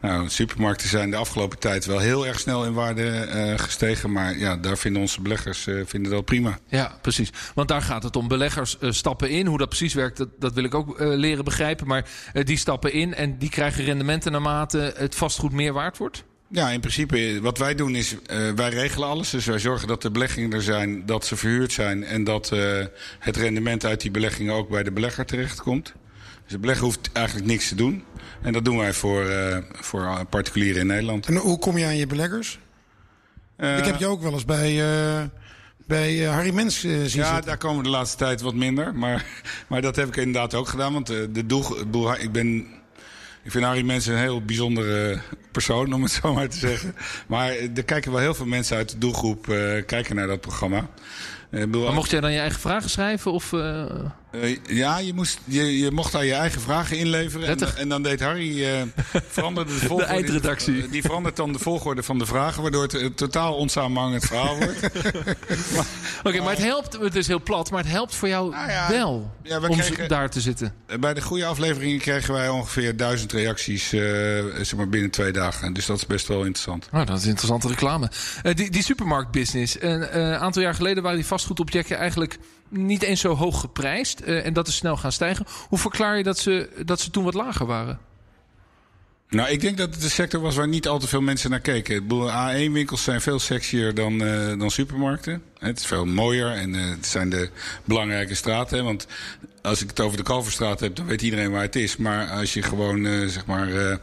Nou, 0.00 0.28
supermarkten 0.28 0.88
zijn 0.88 1.10
de 1.10 1.16
afgelopen 1.16 1.58
tijd 1.58 1.84
wel 1.84 1.98
heel 1.98 2.26
erg 2.26 2.40
snel 2.40 2.64
in 2.64 2.72
waarde 2.72 3.08
eh, 3.08 3.58
gestegen. 3.58 4.12
Maar 4.12 4.38
ja, 4.38 4.56
daar 4.56 4.78
vinden 4.78 5.02
onze 5.02 5.20
beleggers 5.20 5.66
eh, 5.66 5.74
vinden 5.86 6.12
dat 6.12 6.24
prima. 6.24 6.58
Ja, 6.66 6.98
precies. 7.02 7.30
Want 7.54 7.68
daar 7.68 7.82
gaat 7.82 8.02
het 8.02 8.16
om. 8.16 8.28
Beleggers 8.28 8.78
eh, 8.78 8.90
stappen 8.90 9.30
in. 9.30 9.46
Hoe 9.46 9.58
dat 9.58 9.68
precies 9.68 9.94
werkt, 9.94 10.16
dat, 10.16 10.28
dat 10.38 10.52
wil 10.52 10.64
ik 10.64 10.74
ook 10.74 10.96
leren 10.98 11.44
begrijpen. 11.44 11.86
Maar 11.86 12.08
die 12.32 12.56
stappen 12.56 12.92
in 12.92 13.14
en 13.14 13.38
die 13.38 13.50
krijgen 13.50 13.84
rendementen 13.84 14.32
naarmate 14.32 14.94
het 14.96 15.14
vastgoed 15.14 15.52
meer 15.52 15.72
waard 15.72 15.98
wordt. 15.98 16.24
Ja, 16.50 16.70
in 16.70 16.80
principe, 16.80 17.38
wat 17.42 17.58
wij 17.58 17.74
doen 17.74 17.94
is, 17.94 18.16
wij 18.54 18.68
regelen 18.68 19.08
alles. 19.08 19.30
Dus 19.30 19.46
wij 19.46 19.58
zorgen 19.58 19.88
dat 19.88 20.02
de 20.02 20.10
beleggingen 20.10 20.52
er 20.52 20.62
zijn, 20.62 21.06
dat 21.06 21.26
ze 21.26 21.36
verhuurd 21.36 21.72
zijn... 21.72 22.04
en 22.04 22.24
dat 22.24 22.52
het 23.18 23.36
rendement 23.36 23.84
uit 23.84 24.00
die 24.00 24.10
beleggingen 24.10 24.54
ook 24.54 24.68
bij 24.68 24.82
de 24.82 24.92
belegger 24.92 25.26
terechtkomt. 25.26 25.94
Dus 26.48 26.56
de 26.56 26.62
belegger 26.62 26.84
hoeft 26.84 27.10
eigenlijk 27.12 27.46
niks 27.46 27.68
te 27.68 27.74
doen. 27.74 28.04
En 28.42 28.52
dat 28.52 28.64
doen 28.64 28.76
wij 28.76 28.92
voor, 28.92 29.28
eh, 29.28 29.58
voor 29.72 30.24
particulieren 30.30 30.80
in 30.80 30.86
Nederland. 30.86 31.26
En 31.26 31.36
hoe 31.36 31.58
kom 31.58 31.78
je 31.78 31.84
aan 31.84 31.96
je 31.96 32.06
beleggers? 32.06 32.58
Eh, 33.56 33.78
ik 33.78 33.84
heb 33.84 33.98
je 33.98 34.06
ook 34.06 34.22
wel 34.22 34.32
eens 34.32 34.44
bij, 34.44 34.80
eh, 34.80 35.24
bij 35.86 36.18
Harry 36.18 36.54
Mens 36.54 36.80
zien 36.80 36.90
Ja, 36.92 37.06
zitten. 37.08 37.44
daar 37.44 37.56
komen 37.56 37.76
we 37.76 37.82
de 37.82 37.88
laatste 37.88 38.16
tijd 38.16 38.40
wat 38.40 38.54
minder. 38.54 38.94
Maar, 38.94 39.24
maar 39.68 39.82
dat 39.82 39.96
heb 39.96 40.08
ik 40.08 40.16
inderdaad 40.16 40.54
ook 40.54 40.68
gedaan. 40.68 40.92
Want 40.92 41.06
de 41.06 41.46
doel, 41.46 42.14
ik 42.20 42.32
ben... 42.32 42.56
Ik 43.42 43.50
vind 43.50 43.64
Harry 43.64 43.84
Mensen 43.84 44.12
een 44.12 44.18
heel 44.18 44.44
bijzondere 44.44 45.20
persoon, 45.64 45.92
om 45.92 46.02
het 46.02 46.12
zo 46.12 46.34
maar 46.34 46.48
te 46.48 46.58
zeggen. 46.58 46.94
Maar 47.26 47.52
er 47.74 47.84
kijken 47.84 48.10
wel 48.12 48.20
heel 48.20 48.34
veel 48.34 48.46
mensen 48.46 48.76
uit 48.76 48.90
de 48.90 48.98
doelgroep 48.98 49.48
eh, 49.48 49.84
kijken 49.86 50.16
naar 50.16 50.26
dat 50.26 50.40
programma. 50.40 50.88
Eh, 51.50 51.60
ik 51.60 51.66
bedoel, 51.66 51.84
Maar 51.84 51.92
mocht 51.94 52.10
jij 52.10 52.20
dan 52.20 52.32
je 52.32 52.38
eigen 52.38 52.60
vragen 52.60 52.90
schrijven? 52.90 53.32
Of, 53.32 53.52
eh, 53.52 53.84
ja, 54.66 54.98
je, 54.98 55.14
moest, 55.14 55.38
je, 55.44 55.78
je 55.78 55.90
mocht 55.90 56.12
daar 56.12 56.24
je 56.24 56.34
eigen 56.34 56.60
vragen 56.60 56.98
inleveren. 56.98 57.58
En, 57.76 57.88
dan 57.88 58.02
deed 58.02 58.20
Harry. 58.20 58.64
eh 58.64 58.82
veranderde 59.28 59.72
de, 59.72 59.78
volgorde, 59.86 60.12
eindredactie. 60.12 60.72
Die, 60.74 60.88
die 60.88 61.02
verandert 61.02 61.36
dan 61.36 61.52
de 61.52 61.58
volgorde 61.58 62.02
van 62.02 62.18
de 62.18 62.26
vragen, 62.26 62.62
waardoor 62.62 62.82
het 62.82 62.92
een 62.92 63.14
totaal 63.14 63.54
onsamenhangend 63.54 64.24
verhaal 64.24 64.56
wordt. 64.56 64.82
Oké, 66.24 66.38
maar 66.40 66.50
het 66.54 66.62
helpt, 66.62 66.98
het 67.00 67.14
is 67.16 67.26
heel 67.26 67.42
plat, 67.42 67.70
maar 67.70 67.82
het 67.82 67.90
helpt 67.92 68.14
voor 68.14 68.28
jou 68.28 68.50
Nou 68.50 68.70
ja, 68.70 68.88
wel 68.90 69.30
ja, 69.42 69.60
we 69.60 69.68
om 69.68 69.76
kregen- 69.78 70.08
daar 70.08 70.30
te 70.30 70.40
zitten. 70.40 70.74
Bij 71.00 71.14
de 71.14 71.22
goede 71.22 71.46
afleveringen 71.46 71.98
kregen 71.98 72.34
wij 72.34 72.48
ongeveer 72.48 72.96
duizend 72.96 73.32
reacties 73.32 73.92
eh, 73.92 74.00
zeg 74.56 74.76
maar 74.76 74.88
binnen 74.88 75.10
twee 75.10 75.32
dagen. 75.32 75.47
Dus 75.72 75.86
dat 75.86 75.96
is 75.96 76.06
best 76.06 76.26
wel 76.26 76.38
interessant. 76.38 76.88
Nou, 76.90 77.06
dat 77.06 77.18
is 77.18 77.26
interessante 77.26 77.68
reclame. 77.68 78.10
Eh, 78.42 78.54
die, 78.54 78.70
die 78.70 78.82
supermarktbusiness. 78.82 79.82
Een 79.82 80.02
eh, 80.02 80.34
aantal 80.34 80.62
jaar 80.62 80.74
geleden 80.74 81.02
waren 81.02 81.18
die 81.18 81.26
vastgoedobjecten 81.26 81.96
eigenlijk 81.96 82.38
niet 82.68 83.02
eens 83.02 83.20
zo 83.20 83.34
hoog 83.34 83.60
geprijsd. 83.60 84.20
eh, 84.20 84.46
en 84.46 84.52
dat 84.52 84.68
is 84.68 84.76
snel 84.76 84.96
gaan 84.96 85.12
stijgen. 85.12 85.46
Hoe 85.68 85.78
verklaar 85.78 86.16
je 86.16 86.22
dat 86.22 86.38
ze, 86.38 86.82
dat 86.84 87.00
ze 87.00 87.10
toen 87.10 87.24
wat 87.24 87.34
lager 87.34 87.66
waren? 87.66 87.98
Nou, 89.28 89.48
ik 89.50 89.60
denk 89.60 89.76
dat 89.76 89.94
het 89.94 90.02
een 90.04 90.10
sector 90.10 90.40
was 90.40 90.56
waar 90.56 90.68
niet 90.68 90.88
al 90.88 90.98
te 90.98 91.08
veel 91.08 91.20
mensen 91.20 91.50
naar 91.50 91.60
keken. 91.60 91.94
Ik 91.94 92.02
bedoel, 92.02 92.30
A1-winkels 92.30 93.02
zijn 93.02 93.20
veel 93.20 93.38
sexier 93.38 93.94
dan, 93.94 94.22
eh, 94.24 94.58
dan 94.58 94.70
supermarkten. 94.70 95.42
Het 95.58 95.78
is 95.78 95.86
veel 95.86 96.04
mooier 96.06 96.50
en 96.52 96.74
eh, 96.74 96.88
het 96.90 97.06
zijn 97.06 97.28
de 97.28 97.50
belangrijke 97.84 98.34
straten. 98.34 98.76
hè. 98.78 98.82
Want 98.84 99.06
als 99.62 99.82
ik 99.82 99.88
het 99.88 100.00
over 100.00 100.16
de 100.16 100.22
Kalverstraat 100.22 100.80
heb, 100.80 100.96
dan 100.96 101.06
weet 101.06 101.22
iedereen 101.22 101.50
waar 101.50 101.62
het 101.62 101.76
is. 101.76 101.96
Maar 101.96 102.26
als 102.30 102.54
je 102.54 102.62
gewoon, 102.62 103.06
eh, 103.06 103.26
zeg 103.26 103.46
maar, 103.46 103.72
eh 103.90 103.96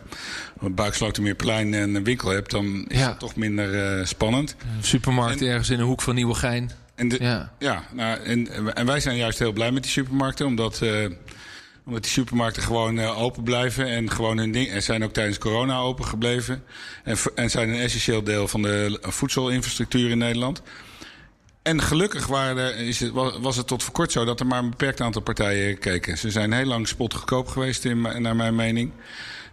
Buikslotermeerplein 0.61 1.73
en 1.73 1.95
een 1.95 2.03
winkel 2.03 2.29
hebt... 2.29 2.51
dan 2.51 2.85
is 2.87 2.99
Ja. 2.99 3.09
het 3.09 3.19
toch 3.19 3.35
minder 3.35 3.99
eh, 3.99 4.05
spannend. 4.05 4.55
Een 4.77 4.83
supermarkt 4.83 5.41
En- 5.41 5.47
ergens 5.47 5.69
in 5.69 5.79
een 5.79 5.85
hoek 5.85 6.01
van 6.01 6.15
Nieuwegein. 6.15 6.71
En, 6.95 7.07
de, 7.07 7.17
Ja. 7.19 7.51
ja. 7.59 7.83
nou, 7.93 8.19
en, 8.19 8.75
en 8.75 8.85
wij 8.85 8.99
zijn 8.99 9.17
juist 9.17 9.39
heel 9.39 9.51
blij 9.51 9.71
met 9.71 9.83
die 9.83 9.91
supermarkten, 9.91 10.45
omdat, 10.45 10.81
eh, 10.81 11.05
omdat 11.85 12.03
die 12.03 12.11
supermarkten 12.11 12.63
gewoon 12.63 12.99
eh, 12.99 13.21
open 13.21 13.43
blijven 13.43 13.87
en 13.87 14.11
gewoon 14.11 14.37
hun 14.37 14.51
ding. 14.51 14.69
En 14.69 14.83
zijn 14.83 15.03
ook 15.03 15.13
tijdens 15.13 15.37
corona 15.37 15.77
open 15.77 16.05
gebleven. 16.05 16.63
En, 17.03 17.17
en 17.35 17.49
zijn 17.49 17.69
een 17.69 17.79
essentieel 17.79 18.23
deel 18.23 18.47
van 18.47 18.61
de 18.61 18.97
voedselinfrastructuur 19.01 20.09
in 20.09 20.17
Nederland. 20.17 20.61
En 21.61 21.81
gelukkig 21.81 22.27
waren 22.27 22.57
er, 22.57 22.75
is 22.77 22.99
het, 22.99 23.11
wa- 23.11 23.39
was 23.39 23.55
het 23.57 23.67
tot 23.67 23.83
voor 23.83 23.93
kort 23.93 24.11
zo 24.11 24.25
dat 24.25 24.39
er 24.39 24.47
maar 24.47 24.59
een 24.63 24.69
beperkt 24.69 25.01
aantal 25.01 25.21
partijen 25.21 25.79
keken. 25.79 26.17
Ze 26.17 26.31
zijn 26.31 26.51
heel 26.53 26.65
lang 26.65 26.87
spotgoedkoop 26.87 27.47
geweest, 27.47 27.85
in, 27.85 28.01
naar 28.21 28.35
mijn 28.35 28.55
mening. 28.55 28.91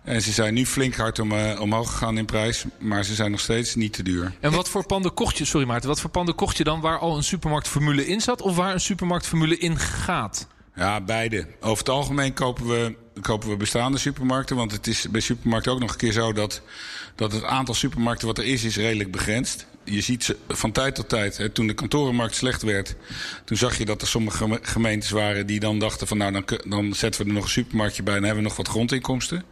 En 0.04 0.22
ze 0.22 0.32
zijn 0.32 0.54
nu 0.54 0.66
flink 0.66 0.94
hard 0.94 1.18
om, 1.18 1.32
eh, 1.32 1.60
omhoog 1.60 1.90
gegaan 1.90 2.18
in 2.18 2.24
prijs, 2.24 2.64
maar 2.78 3.04
ze 3.04 3.14
zijn 3.14 3.30
nog 3.30 3.40
steeds 3.40 3.74
niet 3.74 3.92
te 3.92 4.02
duur. 4.02 4.32
En 4.40 4.52
wat 4.52 4.68
voor 4.68 4.86
panden 4.86 5.14
kocht 5.14 5.38
je, 5.38 5.44
sorry 5.44 5.66
Maarten, 5.66 5.88
wat 5.88 6.00
voor 6.00 6.10
panden 6.10 6.34
kocht 6.34 6.56
je 6.56 6.64
dan 6.64 6.80
waar 6.80 6.98
al 6.98 7.16
een 7.16 7.22
supermarktformule 7.24 8.06
in 8.06 8.20
zat? 8.20 8.42
Of 8.42 8.56
waar 8.56 8.72
een 8.72 8.80
supermarktformule 8.80 9.58
in 9.58 9.78
gaat? 9.78 10.46
Ja, 10.74 11.00
beide. 11.00 11.46
Over 11.60 11.78
het 11.78 11.88
algemeen 11.88 12.32
kopen 12.32 12.66
we, 12.66 12.94
kopen 13.20 13.48
we 13.48 13.56
bestaande 13.56 13.98
supermarkten. 13.98 14.56
Want 14.56 14.72
het 14.72 14.86
is 14.86 15.10
bij 15.10 15.20
supermarkten 15.20 15.72
ook 15.72 15.80
nog 15.80 15.90
een 15.90 15.96
keer 15.96 16.12
zo 16.12 16.32
dat, 16.32 16.62
dat 17.14 17.32
het 17.32 17.44
aantal 17.44 17.74
supermarkten 17.74 18.26
wat 18.26 18.38
er 18.38 18.44
is, 18.44 18.64
is 18.64 18.76
redelijk 18.76 19.10
begrensd. 19.10 19.66
Je 19.84 20.00
ziet 20.00 20.24
ze 20.24 20.36
van 20.48 20.72
tijd 20.72 20.94
tot 20.94 21.08
tijd, 21.08 21.36
hè, 21.36 21.48
toen 21.48 21.66
de 21.66 21.74
kantorenmarkt 21.74 22.34
slecht 22.34 22.62
werd, 22.62 22.94
toen 23.44 23.56
zag 23.56 23.78
je 23.78 23.84
dat 23.84 24.02
er 24.02 24.08
sommige 24.08 24.58
gemeentes 24.62 25.10
waren 25.10 25.46
die 25.46 25.60
dan 25.60 25.78
dachten 25.78 26.06
van 26.06 26.18
nou 26.18 26.32
dan, 26.32 26.44
dan 26.68 26.94
zetten 26.94 27.22
we 27.22 27.28
er 27.28 27.34
nog 27.34 27.44
een 27.44 27.50
supermarktje 27.50 28.02
bij 28.02 28.16
en 28.16 28.22
hebben 28.22 28.42
we 28.42 28.48
nog 28.48 28.56
wat 28.56 28.68
grondinkomsten. 28.68 29.44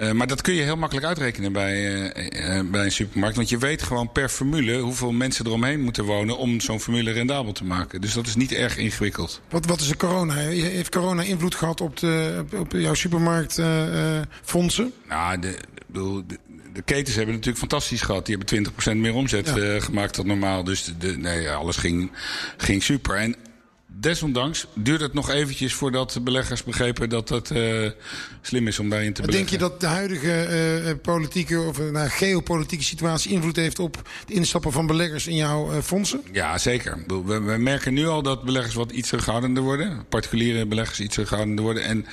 Uh, 0.00 0.12
maar 0.12 0.26
dat 0.26 0.40
kun 0.40 0.54
je 0.54 0.62
heel 0.62 0.76
makkelijk 0.76 1.06
uitrekenen 1.06 1.52
bij, 1.52 1.74
uh, 1.74 2.58
uh, 2.58 2.70
bij 2.70 2.84
een 2.84 2.92
supermarkt. 2.92 3.36
Want 3.36 3.48
je 3.48 3.58
weet 3.58 3.82
gewoon 3.82 4.12
per 4.12 4.28
formule 4.28 4.78
hoeveel 4.78 5.12
mensen 5.12 5.46
eromheen 5.46 5.80
moeten 5.80 6.04
wonen 6.04 6.38
om 6.38 6.60
zo'n 6.60 6.80
formule 6.80 7.10
rendabel 7.10 7.52
te 7.52 7.64
maken. 7.64 8.00
Dus 8.00 8.12
dat 8.12 8.26
is 8.26 8.36
niet 8.36 8.52
erg 8.52 8.76
ingewikkeld. 8.76 9.40
Wat, 9.48 9.66
wat 9.66 9.80
is 9.80 9.88
de 9.88 9.96
corona? 9.96 10.34
Heeft 10.34 10.90
corona 10.90 11.22
invloed 11.22 11.54
gehad 11.54 11.80
op, 11.80 11.96
de, 11.96 12.44
op 12.56 12.72
jouw 12.72 12.94
supermarktfondsen? 12.94 14.92
nou, 15.08 15.38
de, 15.38 15.58
de, 15.86 16.24
de, 16.72 16.82
ketens 16.82 17.16
hebben 17.16 17.34
natuurlijk 17.34 17.58
fantastisch 17.58 18.02
gehad. 18.02 18.26
Die 18.26 18.36
hebben 18.36 18.72
20% 18.96 18.96
meer 18.96 19.14
omzet 19.14 19.52
ja. 19.54 19.80
gemaakt 19.80 20.16
dan 20.16 20.26
normaal. 20.26 20.64
Dus 20.64 20.92
de, 20.98 21.18
nee, 21.18 21.50
alles 21.50 21.76
ging, 21.76 22.10
ging 22.56 22.82
super. 22.82 23.16
En 23.16 23.36
desondanks 24.00 24.66
duurt 24.74 25.00
het 25.00 25.12
nog 25.12 25.30
eventjes 25.30 25.74
voordat 25.74 26.18
beleggers 26.22 26.64
begrepen 26.64 27.08
dat 27.08 27.28
het 27.28 27.50
uh, 27.50 27.90
slim 28.40 28.66
is 28.66 28.78
om 28.78 28.88
daarin 28.88 29.12
te 29.12 29.22
beleggen. 29.22 29.46
Denk 29.46 29.60
je 29.62 29.68
dat 29.68 29.80
de 29.80 29.86
huidige 29.86 30.48
uh, 30.84 30.92
politieke 31.02 31.60
of 31.60 31.78
nou, 31.78 32.08
geopolitieke 32.08 32.84
situatie 32.84 33.30
invloed 33.30 33.56
heeft 33.56 33.78
op 33.78 33.96
het 33.96 34.30
instappen 34.30 34.72
van 34.72 34.86
beleggers 34.86 35.26
in 35.26 35.36
jouw 35.36 35.82
fondsen? 35.82 36.20
Ja, 36.32 36.58
zeker. 36.58 37.04
We, 37.06 37.40
we, 37.40 37.56
merken 37.58 37.94
nu 37.94 38.06
al 38.06 38.22
dat 38.22 38.44
beleggers 38.44 38.74
wat 38.74 38.90
iets 38.90 39.08
terughoudender 39.08 39.62
worden. 39.62 40.04
Particuliere 40.08 40.66
beleggers 40.66 41.00
iets 41.00 41.14
terughoudender 41.14 41.64
worden. 41.64 41.82
En 41.82 42.06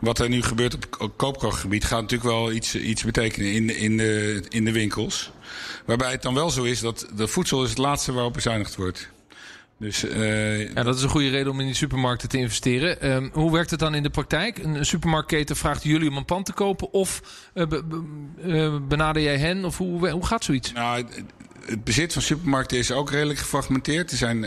wat 0.00 0.18
er 0.18 0.28
nu 0.28 0.42
gebeurt 0.42 0.76
op 0.98 1.16
koopkrachtgebied 1.16 1.84
gaat 1.84 2.00
natuurlijk 2.00 2.30
wel 2.30 2.52
iets, 2.52 2.74
iets 2.74 3.04
betekenen 3.04 3.52
in, 3.52 3.76
in, 3.76 3.96
de, 3.96 4.42
in 4.48 4.64
de 4.64 4.72
winkels. 4.72 5.30
Waarbij 5.86 6.10
het 6.10 6.22
dan 6.22 6.34
wel 6.34 6.50
zo 6.50 6.62
is 6.62 6.80
dat 6.80 7.06
de 7.16 7.26
voedsel 7.26 7.62
is 7.62 7.68
het 7.68 7.78
laatste 7.78 8.12
waarop 8.12 8.32
bezuinigd 8.32 8.76
wordt. 8.76 9.12
Dus, 9.78 10.04
uh, 10.04 10.72
ja, 10.74 10.82
dat 10.82 10.96
is 10.96 11.02
een 11.02 11.08
goede 11.08 11.28
reden 11.28 11.52
om 11.52 11.60
in 11.60 11.66
die 11.66 11.74
supermarkten 11.74 12.28
te 12.28 12.38
investeren. 12.38 13.12
Um, 13.12 13.30
hoe 13.32 13.52
werkt 13.52 13.70
het 13.70 13.80
dan 13.80 13.94
in 13.94 14.02
de 14.02 14.10
praktijk? 14.10 14.58
Een 14.58 14.86
supermarktketen 14.86 15.56
vraagt 15.56 15.82
jullie 15.82 16.10
om 16.10 16.16
een 16.16 16.24
pand 16.24 16.46
te 16.46 16.52
kopen 16.52 16.92
of 16.92 17.22
uh, 17.54 17.66
be, 17.66 18.04
uh, 18.46 18.76
benader 18.88 19.22
jij 19.22 19.38
hen? 19.38 19.64
Of 19.64 19.78
hoe, 19.78 20.10
hoe 20.10 20.26
gaat 20.26 20.44
zoiets? 20.44 20.72
Nou, 20.72 21.04
het 21.66 21.84
bezit 21.84 22.12
van 22.12 22.22
supermarkten 22.22 22.78
is 22.78 22.92
ook 22.92 23.10
redelijk 23.10 23.38
gefragmenteerd. 23.38 24.10
Er 24.10 24.16
zijn 24.16 24.44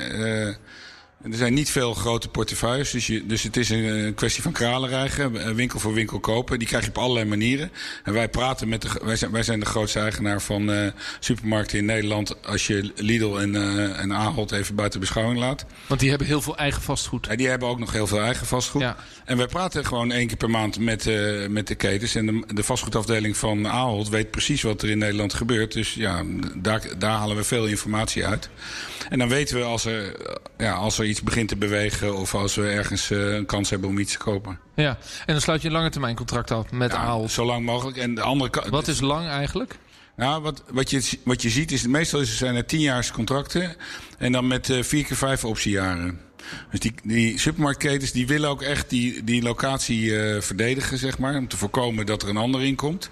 er 1.24 1.38
zijn 1.38 1.54
niet 1.54 1.70
veel 1.70 1.94
grote 1.94 2.30
portefeuilles, 2.30 2.92
dus, 2.92 3.08
je, 3.08 3.26
dus 3.26 3.44
het 3.44 3.58
is 3.58 3.70
een, 3.70 4.14
kwestie 4.16 4.44
van 4.44 4.52
kralen 4.52 4.90
rijgen, 4.90 5.56
winkel 5.56 5.80
voor 5.80 5.94
winkel 5.94 6.20
kopen. 6.20 6.60
Die 6.60 6.68
krijg 6.68 6.84
je 6.84 6.90
op 6.90 6.98
allerlei 6.98 7.26
manieren. 7.26 7.72
En 8.04 8.14
wij 8.14 8.30
praten 8.30 8.70
met 8.70 8.82
de, 8.82 8.90
wij 9.04 9.16
zijn, 9.16 9.32
wij 9.32 9.44
zijn 9.44 9.60
de 9.60 9.66
grootste 9.66 10.00
eigenaar 10.00 10.42
van 10.42 10.70
uh, 10.70 10.88
supermarkten 11.20 11.78
in 11.78 11.86
Nederland. 11.86 12.46
Als 12.46 12.68
je 12.68 12.92
Lidl 12.96 13.38
en, 13.38 13.54
uh, 13.54 14.00
en 14.00 14.14
Ahold 14.14 14.52
even 14.52 14.76
buiten 14.76 15.00
beschouwing 15.00 15.40
laat. 15.40 15.66
Want 15.88 16.00
die 16.00 16.10
hebben 16.10 16.28
heel 16.28 16.42
veel 16.42 16.58
eigen 16.58 16.82
vastgoed. 16.82 17.26
Ja, 17.26 17.36
die 17.36 17.48
hebben 17.48 17.68
ook 17.68 17.80
nog 17.80 17.92
heel 17.92 18.08
veel 18.08 18.22
eigen 18.22 18.48
vastgoed. 18.48 18.82
Ja. 18.82 18.96
En 19.26 19.38
wij 19.38 19.48
praten 19.48 19.86
gewoon 19.86 20.12
één 20.12 20.28
keer 20.28 20.38
per 20.38 20.50
maand 20.50 20.80
met, 20.80 21.06
uh, 21.06 21.48
met 21.48 21.68
de 21.68 21.76
ketens. 21.76 22.16
En 22.16 22.26
de, 22.26 22.44
de 22.54 22.64
vastgoedafdeling 22.64 23.38
van 23.38 23.68
Ahold 23.68 24.10
weet 24.10 24.32
precies 24.32 24.62
wat 24.62 24.82
er 24.82 24.90
in 24.90 24.98
Nederland 24.98 25.34
gebeurt. 25.34 25.74
Dus 25.74 25.94
ja, 25.94 26.24
daar, 26.56 26.82
daar 26.98 27.18
halen 27.18 27.36
we 27.36 27.44
veel 27.44 27.66
informatie 27.66 28.26
uit. 28.26 28.50
En 29.10 29.20
dan 29.20 29.30
weten 29.30 29.58
we 29.58 29.64
als 29.64 29.86
er, 29.86 30.16
ja, 30.58 30.74
als 30.74 31.00
er 31.00 31.07
iets 31.08 31.22
begint 31.22 31.50
te 31.50 31.56
bewegen 31.56 32.16
of 32.16 32.36
als 32.36 32.56
we 32.56 32.70
ergens 32.70 33.12
uh, 33.12 33.34
een 33.34 33.46
kans 33.46 33.70
hebben 33.70 33.90
om 33.90 33.98
iets 33.98 34.12
te 34.12 34.18
kopen. 34.18 34.60
Ja, 34.76 34.98
en 35.26 35.34
dan 35.34 35.42
sluit 35.42 35.62
je 35.62 35.68
een 35.68 35.74
lange 35.74 35.90
termijn 35.90 36.16
contract 36.16 36.52
af 36.52 36.72
met 36.72 36.92
ja, 36.92 36.98
Ahold. 36.98 37.32
Zo 37.32 37.46
lang 37.46 37.66
mogelijk. 37.66 37.98
En 37.98 38.16
de 38.16 38.22
andere 38.22 38.70
Wat 38.70 38.88
is 38.88 39.00
lang 39.00 39.28
eigenlijk? 39.28 39.78
Nou, 40.16 40.42
wat, 40.42 40.64
wat, 40.72 40.90
je, 40.90 41.18
wat 41.24 41.42
je 41.42 41.50
ziet 41.50 41.72
is, 41.72 41.88
meestal 41.88 42.26
zijn 42.26 42.56
er 42.56 42.66
tienjaars 42.66 43.12
contracten 43.12 43.76
en 44.18 44.32
dan 44.32 44.48
met 44.48 44.70
uh, 44.70 44.84
vier 44.84 45.06
keer 45.06 45.18
vijf 45.18 45.46
optiejaren. 45.46 46.20
Dus 46.72 46.80
die, 46.80 46.94
die 47.04 47.40
supermarktketens 47.40 48.12
die 48.12 48.28
willen 48.28 48.50
ook 48.50 48.62
echt 48.62 48.90
die, 48.90 49.24
die 49.24 49.42
locatie 49.42 50.04
uh, 50.04 50.42
verdedigen, 50.42 50.98
zeg 50.98 51.18
maar. 51.18 51.36
Om 51.36 51.48
te 51.48 51.58
voorkomen 51.58 52.06
dat 52.06 52.22
er 52.22 52.30
een 52.30 52.38
ander 52.38 52.64
in 52.64 52.76
komt. 52.76 53.10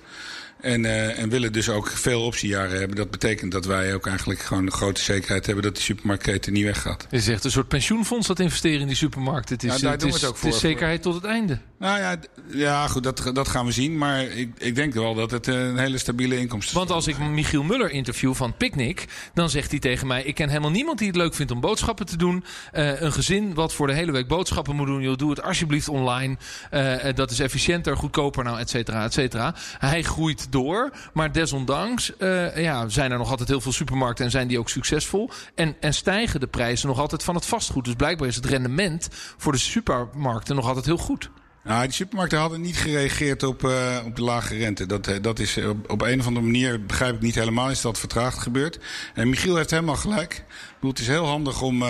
En, 0.65 0.83
uh, 0.83 1.19
en 1.19 1.29
willen 1.29 1.53
dus 1.53 1.69
ook 1.69 1.89
veel 1.89 2.21
optiejaren 2.21 2.79
hebben. 2.79 2.95
Dat 2.95 3.11
betekent 3.11 3.51
dat 3.51 3.65
wij 3.65 3.93
ook 3.93 4.07
eigenlijk 4.07 4.39
gewoon 4.39 4.65
een 4.65 4.71
grote 4.71 5.01
zekerheid 5.01 5.45
hebben 5.45 5.63
dat 5.63 5.73
die 5.73 5.83
supermarktketen 5.83 6.53
niet 6.53 6.63
weggaat. 6.63 7.07
Is 7.09 7.27
echt 7.27 7.43
een 7.43 7.51
soort 7.51 7.67
pensioenfonds 7.67 8.27
dat 8.27 8.39
investeren 8.39 8.79
in 8.79 8.87
die 8.87 8.95
supermarkt. 8.95 9.49
Het 9.49 9.63
is, 9.63 9.73
ja, 9.73 9.79
daar 9.79 9.91
het 9.91 9.99
doen 9.99 10.09
is, 10.09 10.15
we 10.15 10.21
het 10.21 10.29
ook 10.29 10.37
voor. 10.37 10.47
Het 10.47 10.55
is 10.55 10.61
zekerheid 10.61 11.01
tot 11.01 11.13
het 11.13 11.23
einde. 11.23 11.59
Nou 11.79 11.99
ja, 11.99 12.17
ja 12.47 12.87
goed, 12.87 13.03
dat, 13.03 13.31
dat 13.33 13.47
gaan 13.47 13.65
we 13.65 13.71
zien. 13.71 13.97
Maar 13.97 14.23
ik, 14.23 14.49
ik 14.57 14.75
denk 14.75 14.93
wel 14.93 15.13
dat 15.13 15.31
het 15.31 15.47
een 15.47 15.77
hele 15.77 15.97
stabiele 15.97 16.37
inkomsten 16.37 16.77
Want 16.77 16.91
als 16.91 17.07
ik 17.07 17.17
Michiel 17.17 17.63
Muller 17.63 17.91
interview 17.91 18.33
van 18.33 18.57
Picnic, 18.57 19.05
dan 19.33 19.49
zegt 19.49 19.71
hij 19.71 19.79
tegen 19.79 20.07
mij: 20.07 20.23
Ik 20.23 20.35
ken 20.35 20.49
helemaal 20.49 20.71
niemand 20.71 20.97
die 20.97 21.07
het 21.07 21.15
leuk 21.15 21.33
vindt 21.33 21.51
om 21.51 21.59
boodschappen 21.59 22.05
te 22.05 22.17
doen. 22.17 22.43
Uh, 22.73 23.01
een 23.01 23.11
gezin 23.11 23.53
wat 23.53 23.73
voor 23.73 23.87
de 23.87 23.93
hele 23.93 24.11
week 24.11 24.27
boodschappen 24.27 24.75
moet 24.75 24.87
doen. 24.87 25.01
Joh, 25.01 25.17
doe 25.17 25.29
het 25.29 25.41
alsjeblieft 25.41 25.89
online. 25.89 26.37
Uh, 26.71 26.95
dat 27.15 27.31
is 27.31 27.39
efficiënter, 27.39 27.97
goedkoper, 27.97 28.43
nou, 28.43 28.59
et 28.59 28.69
cetera, 28.69 29.03
et 29.03 29.13
cetera. 29.13 29.55
Hij 29.77 30.03
groeit 30.03 30.51
door. 30.55 30.91
Maar 31.13 31.31
desondanks 31.31 32.11
uh, 32.19 32.57
ja, 32.57 32.89
zijn 32.89 33.11
er 33.11 33.17
nog 33.17 33.29
altijd 33.29 33.49
heel 33.49 33.61
veel 33.61 33.71
supermarkten 33.71 34.25
en 34.25 34.31
zijn 34.31 34.47
die 34.47 34.59
ook 34.59 34.69
succesvol. 34.69 35.29
En, 35.55 35.75
en 35.79 35.93
stijgen 35.93 36.39
de 36.39 36.47
prijzen 36.47 36.87
nog 36.87 36.99
altijd 36.99 37.23
van 37.23 37.35
het 37.35 37.45
vastgoed. 37.45 37.85
Dus 37.85 37.93
blijkbaar 37.93 38.27
is 38.27 38.35
het 38.35 38.45
rendement 38.45 39.07
voor 39.37 39.51
de 39.51 39.57
supermarkten 39.57 40.55
nog 40.55 40.67
altijd 40.67 40.85
heel 40.85 40.97
goed. 40.97 41.29
Nou, 41.65 41.83
die 41.83 41.93
supermarkten 41.93 42.39
hadden 42.39 42.61
niet 42.61 42.77
gereageerd 42.77 43.43
op, 43.43 43.63
uh, 43.63 43.99
op 44.05 44.15
de 44.15 44.21
lage 44.21 44.57
rente. 44.57 44.85
Dat, 44.85 45.07
eh, 45.07 45.15
dat 45.21 45.39
is 45.39 45.57
op, 45.57 45.91
op 45.91 46.01
een 46.01 46.19
of 46.19 46.27
andere 46.27 46.45
manier, 46.45 46.85
begrijp 46.85 47.15
ik 47.15 47.21
niet 47.21 47.35
helemaal, 47.35 47.69
is 47.69 47.81
dat 47.81 47.99
vertraagd 47.99 48.37
gebeurd. 48.37 48.79
En 49.13 49.29
Michiel 49.29 49.55
heeft 49.55 49.71
helemaal 49.71 49.95
gelijk. 49.95 50.33
Ik 50.33 50.73
bedoel, 50.73 50.89
het 50.89 50.99
is 50.99 51.07
heel 51.07 51.25
handig 51.25 51.61
om, 51.61 51.83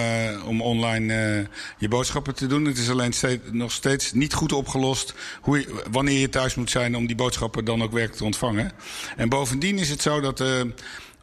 om 0.45 0.61
online 0.61 1.47
je 1.77 1.87
boodschappen 1.87 2.35
te 2.35 2.47
doen. 2.47 2.65
Het 2.65 2.77
is 2.77 2.89
alleen 2.89 3.13
nog 3.51 3.71
steeds 3.71 4.13
niet 4.13 4.33
goed 4.33 4.51
opgelost 4.51 5.13
hoe 5.41 5.65
wanneer 5.91 6.19
je 6.19 6.29
thuis 6.29 6.55
moet 6.55 6.69
zijn 6.69 6.95
om 6.95 7.07
die 7.07 7.15
boodschappen 7.15 7.65
dan 7.65 7.83
ook 7.83 7.91
werkelijk 7.91 8.17
te 8.17 8.25
ontvangen. 8.25 8.71
En 9.15 9.29
bovendien 9.29 9.79
is 9.79 9.89
het 9.89 10.01
zo 10.01 10.19
dat 10.21 10.43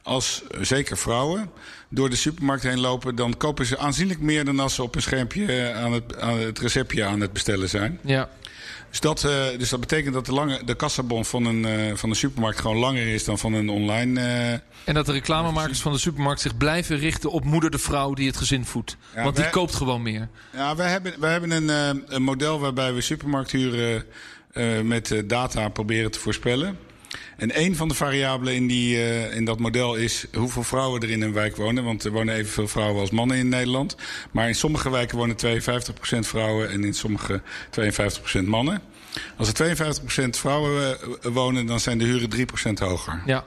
als 0.02 0.42
zeker 0.60 0.98
vrouwen 0.98 1.50
door 1.88 2.10
de 2.10 2.16
supermarkt 2.16 2.62
heen 2.62 2.80
lopen, 2.80 3.14
dan 3.14 3.36
kopen 3.36 3.66
ze 3.66 3.78
aanzienlijk 3.78 4.20
meer 4.20 4.44
dan 4.44 4.60
als 4.60 4.74
ze 4.74 4.82
op 4.82 4.94
een 4.94 5.02
schermpje 5.02 5.72
aan 5.72 5.92
het, 5.92 6.18
aan 6.18 6.38
het 6.38 6.58
receptje 6.58 7.04
aan 7.04 7.20
het 7.20 7.32
bestellen 7.32 7.68
zijn. 7.68 7.98
Ja. 8.02 8.28
Dus 8.92 9.00
dat, 9.00 9.24
uh, 9.24 9.58
dus 9.58 9.68
dat 9.68 9.80
betekent 9.80 10.14
dat 10.14 10.26
de, 10.26 10.32
lange, 10.32 10.64
de 10.64 10.74
kassabon 10.74 11.24
van 11.24 11.44
een, 11.44 11.66
uh, 11.66 11.94
van 11.94 12.10
een 12.10 12.16
supermarkt 12.16 12.60
gewoon 12.60 12.76
langer 12.76 13.06
is 13.06 13.24
dan 13.24 13.38
van 13.38 13.52
een 13.52 13.68
online. 13.68 14.20
Uh, 14.20 14.52
en 14.84 14.94
dat 14.94 15.06
de 15.06 15.12
reclamemakers 15.12 15.80
van 15.80 15.92
de 15.92 15.98
supermarkt 15.98 16.40
zich 16.40 16.56
blijven 16.56 16.96
richten 16.96 17.30
op 17.30 17.44
moeder 17.44 17.70
de 17.70 17.78
vrouw 17.78 18.14
die 18.14 18.26
het 18.26 18.36
gezin 18.36 18.64
voedt. 18.64 18.96
Ja, 19.14 19.22
Want 19.22 19.36
die 19.36 19.50
koopt 19.50 19.74
gewoon 19.74 20.02
meer. 20.02 20.28
Ja, 20.52 20.76
wij 20.76 20.90
hebben, 20.90 21.14
wij 21.20 21.30
hebben 21.32 21.50
een, 21.50 21.68
een 22.06 22.22
model 22.22 22.60
waarbij 22.60 22.94
we 22.94 23.00
supermarkthuren 23.00 24.04
met 24.82 25.22
data 25.26 25.68
proberen 25.68 26.10
te 26.10 26.18
voorspellen. 26.18 26.78
En 27.42 27.60
een 27.60 27.76
van 27.76 27.88
de 27.88 27.94
variabelen 27.94 28.54
in, 28.54 28.66
die, 28.66 28.96
uh, 28.96 29.36
in 29.36 29.44
dat 29.44 29.58
model 29.58 29.94
is 29.94 30.26
hoeveel 30.34 30.62
vrouwen 30.62 31.00
er 31.00 31.10
in 31.10 31.22
een 31.22 31.32
wijk 31.32 31.56
wonen. 31.56 31.84
Want 31.84 32.04
er 32.04 32.10
wonen 32.10 32.34
evenveel 32.34 32.68
vrouwen 32.68 33.00
als 33.00 33.10
mannen 33.10 33.36
in 33.36 33.48
Nederland. 33.48 33.96
Maar 34.30 34.48
in 34.48 34.54
sommige 34.54 34.90
wijken 34.90 35.18
wonen 35.18 35.36
52% 35.36 36.26
vrouwen 36.26 36.70
en 36.70 36.84
in 36.84 36.94
sommige 36.94 37.42
52% 38.40 38.44
mannen. 38.44 38.82
Als 39.36 39.52
er 39.52 39.76
52% 40.24 40.28
vrouwen 40.28 40.96
uh, 41.24 41.32
wonen, 41.32 41.66
dan 41.66 41.80
zijn 41.80 41.98
de 41.98 42.04
huren 42.04 42.30
3% 42.70 42.72
hoger. 42.74 43.22
Ja. 43.26 43.44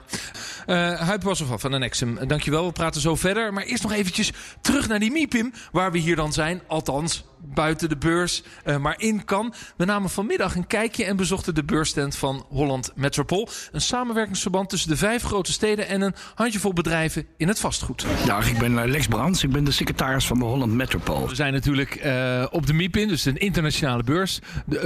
Uh, 0.66 1.00
Huip 1.00 1.22
Wasselvan 1.22 1.60
van 1.60 1.80
Nexum, 1.80 2.18
dankjewel. 2.26 2.66
We 2.66 2.72
praten 2.72 3.00
zo 3.00 3.16
verder. 3.16 3.52
Maar 3.52 3.64
eerst 3.64 3.82
nog 3.82 3.92
eventjes 3.92 4.32
terug 4.60 4.88
naar 4.88 4.98
die 4.98 5.10
MIPIM, 5.10 5.52
waar 5.72 5.92
we 5.92 5.98
hier 5.98 6.16
dan 6.16 6.32
zijn. 6.32 6.62
Althans, 6.66 7.24
buiten 7.54 7.88
de 7.88 7.96
beurs, 7.96 8.42
uh, 8.64 8.76
maar 8.76 8.94
in 8.98 9.24
kan. 9.24 9.54
We 9.76 9.84
namen 9.84 10.10
vanmiddag 10.10 10.54
een 10.54 10.66
kijkje 10.66 11.04
en 11.04 11.16
bezochten 11.16 11.54
de 11.54 11.64
beursstand 11.64 12.16
van 12.16 12.46
Holland 12.48 12.92
Metropol. 12.94 13.48
Een 13.72 13.80
samenwerkingsverband 13.80 14.68
tussen 14.68 14.88
de 14.88 14.96
vijf 14.96 15.22
grote 15.22 15.52
steden 15.52 15.88
en 15.88 16.00
een 16.00 16.14
handjevol 16.34 16.72
bedrijven 16.72 17.26
in 17.36 17.48
het 17.48 17.60
vastgoed. 17.60 18.06
Ja, 18.26 18.40
ik 18.40 18.58
ben 18.58 18.78
eh, 18.78 18.88
Lex 18.88 19.06
Brands, 19.06 19.42
ik 19.42 19.50
ben 19.50 19.64
de 19.64 19.70
secretaris 19.70 20.26
van 20.26 20.38
de 20.38 20.44
Holland 20.44 20.72
Metropol. 20.72 21.28
We 21.28 21.34
zijn 21.34 21.52
natuurlijk 21.52 22.04
uh, 22.04 22.46
op 22.50 22.66
de 22.66 22.72
MIPIN, 22.72 23.08
dus 23.08 23.24
een 23.24 23.36
internationale 23.36 24.02
beurs, 24.02 24.38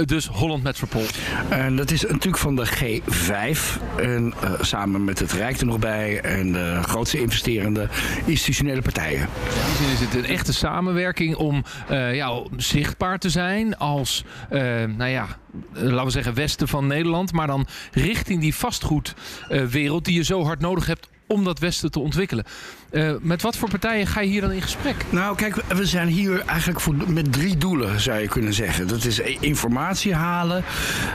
dus 0.05 0.27
Holland 0.27 0.63
Metropol. 0.63 1.05
En 1.49 1.75
dat 1.75 1.91
is 1.91 2.01
natuurlijk 2.01 2.37
van 2.37 2.55
de 2.55 2.67
G5, 2.67 3.81
en, 3.97 4.33
uh, 4.43 4.51
samen 4.61 5.03
met 5.03 5.19
het 5.19 5.31
Rijk 5.31 5.59
er 5.59 5.65
nog 5.65 5.79
bij 5.79 6.21
en 6.21 6.51
de 6.51 6.79
grootste 6.83 7.19
investerende 7.21 7.87
institutionele 8.25 8.81
partijen. 8.81 9.21
In 9.21 9.27
die 9.67 9.75
zin 9.75 9.93
is 9.93 9.99
het 9.99 10.15
een 10.15 10.25
echte 10.25 10.53
samenwerking 10.53 11.35
om 11.35 11.63
ja, 11.89 12.40
zichtbaar 12.57 13.19
te 13.19 13.29
zijn 13.29 13.77
als, 13.77 14.23
uh, 14.51 14.59
nou 14.83 15.09
ja, 15.09 15.27
laten 15.73 16.05
we 16.05 16.11
zeggen 16.11 16.33
westen 16.33 16.67
van 16.67 16.87
Nederland. 16.87 17.31
Maar 17.31 17.47
dan 17.47 17.67
richting 17.91 18.41
die 18.41 18.55
vastgoedwereld 18.55 20.05
die 20.05 20.15
je 20.15 20.23
zo 20.23 20.43
hard 20.43 20.59
nodig 20.59 20.85
hebt 20.85 21.09
om 21.27 21.43
dat 21.43 21.59
westen 21.59 21.91
te 21.91 21.99
ontwikkelen. 21.99 22.45
Uh, 22.91 23.11
met 23.21 23.41
wat 23.41 23.57
voor 23.57 23.69
partijen 23.69 24.07
ga 24.07 24.21
je 24.21 24.29
hier 24.29 24.41
dan 24.41 24.51
in 24.51 24.61
gesprek? 24.61 24.95
Nou, 25.09 25.35
kijk, 25.35 25.55
we 25.55 25.85
zijn 25.85 26.07
hier 26.07 26.43
eigenlijk 26.45 26.79
voor, 26.79 26.95
met 27.07 27.33
drie 27.33 27.57
doelen, 27.57 27.99
zou 27.99 28.19
je 28.19 28.27
kunnen 28.27 28.53
zeggen. 28.53 28.87
Dat 28.87 29.05
is 29.05 29.19
informatie 29.19 30.13
halen. 30.13 30.63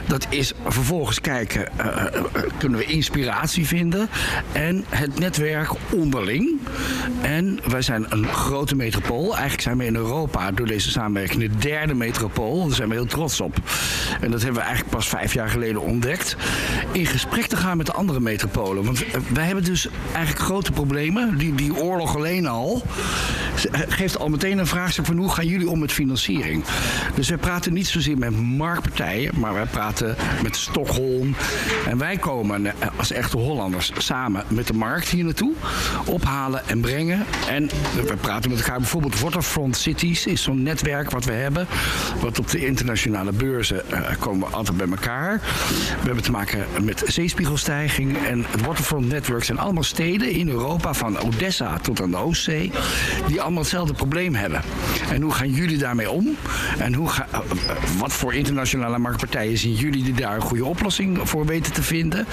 Dat 0.05 0.27
is 0.29 0.53
vervolgens 0.65 1.21
kijken, 1.21 1.69
uh, 1.81 2.05
kunnen 2.57 2.79
we 2.79 2.85
inspiratie 2.85 3.67
vinden. 3.67 4.09
En 4.51 4.85
het 4.89 5.19
netwerk 5.19 5.69
onderling. 5.93 6.59
En 7.21 7.59
wij 7.67 7.81
zijn 7.81 8.05
een 8.09 8.27
grote 8.27 8.75
metropool. 8.75 9.25
Eigenlijk 9.25 9.61
zijn 9.61 9.77
we 9.77 9.85
in 9.85 9.95
Europa 9.95 10.51
door 10.51 10.67
deze 10.67 10.91
samenwerking 10.91 11.41
de 11.41 11.57
derde 11.57 11.93
metropool. 11.93 12.65
Daar 12.67 12.75
zijn 12.75 12.89
we 12.89 12.95
heel 12.95 13.05
trots 13.05 13.41
op. 13.41 13.57
En 14.21 14.31
dat 14.31 14.41
hebben 14.41 14.61
we 14.61 14.67
eigenlijk 14.67 14.95
pas 14.95 15.07
vijf 15.07 15.33
jaar 15.33 15.49
geleden 15.49 15.81
ontdekt. 15.81 16.35
In 16.91 17.05
gesprek 17.05 17.45
te 17.45 17.57
gaan 17.57 17.77
met 17.77 17.85
de 17.85 17.93
andere 17.93 18.19
metropolen. 18.19 18.83
Want 18.83 19.03
wij 19.33 19.45
hebben 19.45 19.63
dus 19.63 19.87
eigenlijk 20.13 20.45
grote 20.45 20.71
problemen. 20.71 21.37
Die 21.37 21.53
oorlog 21.75 22.15
alleen 22.15 22.47
al 22.47 22.83
geeft 23.87 24.19
al 24.19 24.29
meteen 24.29 24.57
een 24.57 24.67
vraagstuk 24.67 25.05
van 25.05 25.17
hoe 25.17 25.31
gaan 25.31 25.45
jullie 25.45 25.69
om 25.69 25.79
met 25.79 25.91
financiering. 25.91 26.63
Dus 27.15 27.29
wij 27.29 27.37
praten 27.37 27.73
niet 27.73 27.87
zozeer 27.87 28.17
met 28.17 28.41
marktpartijen, 28.41 29.31
maar 29.39 29.53
wij 29.53 29.65
praten 29.65 30.15
met 30.43 30.55
Stockholm. 30.55 31.35
En 31.87 31.97
wij 31.97 32.17
komen 32.17 32.65
eh, 32.65 32.87
als 32.97 33.11
echte 33.11 33.37
Hollanders 33.37 33.91
samen 33.97 34.43
met 34.47 34.67
de 34.67 34.73
markt 34.73 35.07
hier 35.07 35.23
naartoe. 35.23 35.53
Ophalen 36.05 36.67
en 36.67 36.79
brengen. 36.79 37.25
En 37.49 37.69
we 37.95 38.15
praten 38.21 38.49
met 38.49 38.59
elkaar. 38.59 38.77
Bijvoorbeeld 38.77 39.19
Waterfront 39.19 39.77
Cities 39.77 40.25
is 40.25 40.43
zo'n 40.43 40.63
netwerk 40.63 41.11
wat 41.11 41.25
we 41.25 41.31
hebben. 41.31 41.67
Wat 42.21 42.39
op 42.39 42.49
de 42.49 42.65
internationale 42.65 43.31
beurzen 43.31 43.81
uh, 43.91 43.99
komen 44.19 44.49
we 44.49 44.55
altijd 44.55 44.77
bij 44.77 44.87
elkaar. 44.87 45.41
We 45.99 46.05
hebben 46.05 46.23
te 46.23 46.31
maken 46.31 46.65
met 46.81 47.03
zeespiegelstijging. 47.05 48.17
En 48.25 48.45
het 48.49 48.61
Waterfront 48.61 49.07
Network 49.07 49.43
zijn 49.43 49.59
allemaal 49.59 49.83
steden 49.83 50.31
in 50.31 50.49
Europa, 50.49 50.93
van 50.93 51.19
Odessa 51.19 51.56
tot 51.81 52.01
aan 52.01 52.11
de 52.11 52.17
Oostzee, 52.17 52.71
die 53.27 53.41
allemaal 53.41 53.61
hetzelfde 53.61 53.93
probleem 53.93 54.35
hebben. 54.35 54.61
En 55.11 55.21
hoe 55.21 55.33
gaan 55.33 55.49
jullie 55.49 55.77
daarmee 55.77 56.11
om? 56.11 56.35
En 56.79 56.93
hoe 56.93 57.09
ga, 57.09 57.27
eh, 57.31 57.39
wat 57.97 58.13
voor 58.13 58.33
internationale 58.33 58.97
marktpartijen 58.97 59.57
zien 59.57 59.73
jullie 59.73 60.03
die 60.03 60.13
daar 60.13 60.35
een 60.35 60.41
goede 60.41 60.65
oplossing 60.65 61.29
voor 61.29 61.45
weten 61.45 61.73
te 61.73 61.83
vinden? 61.83 62.25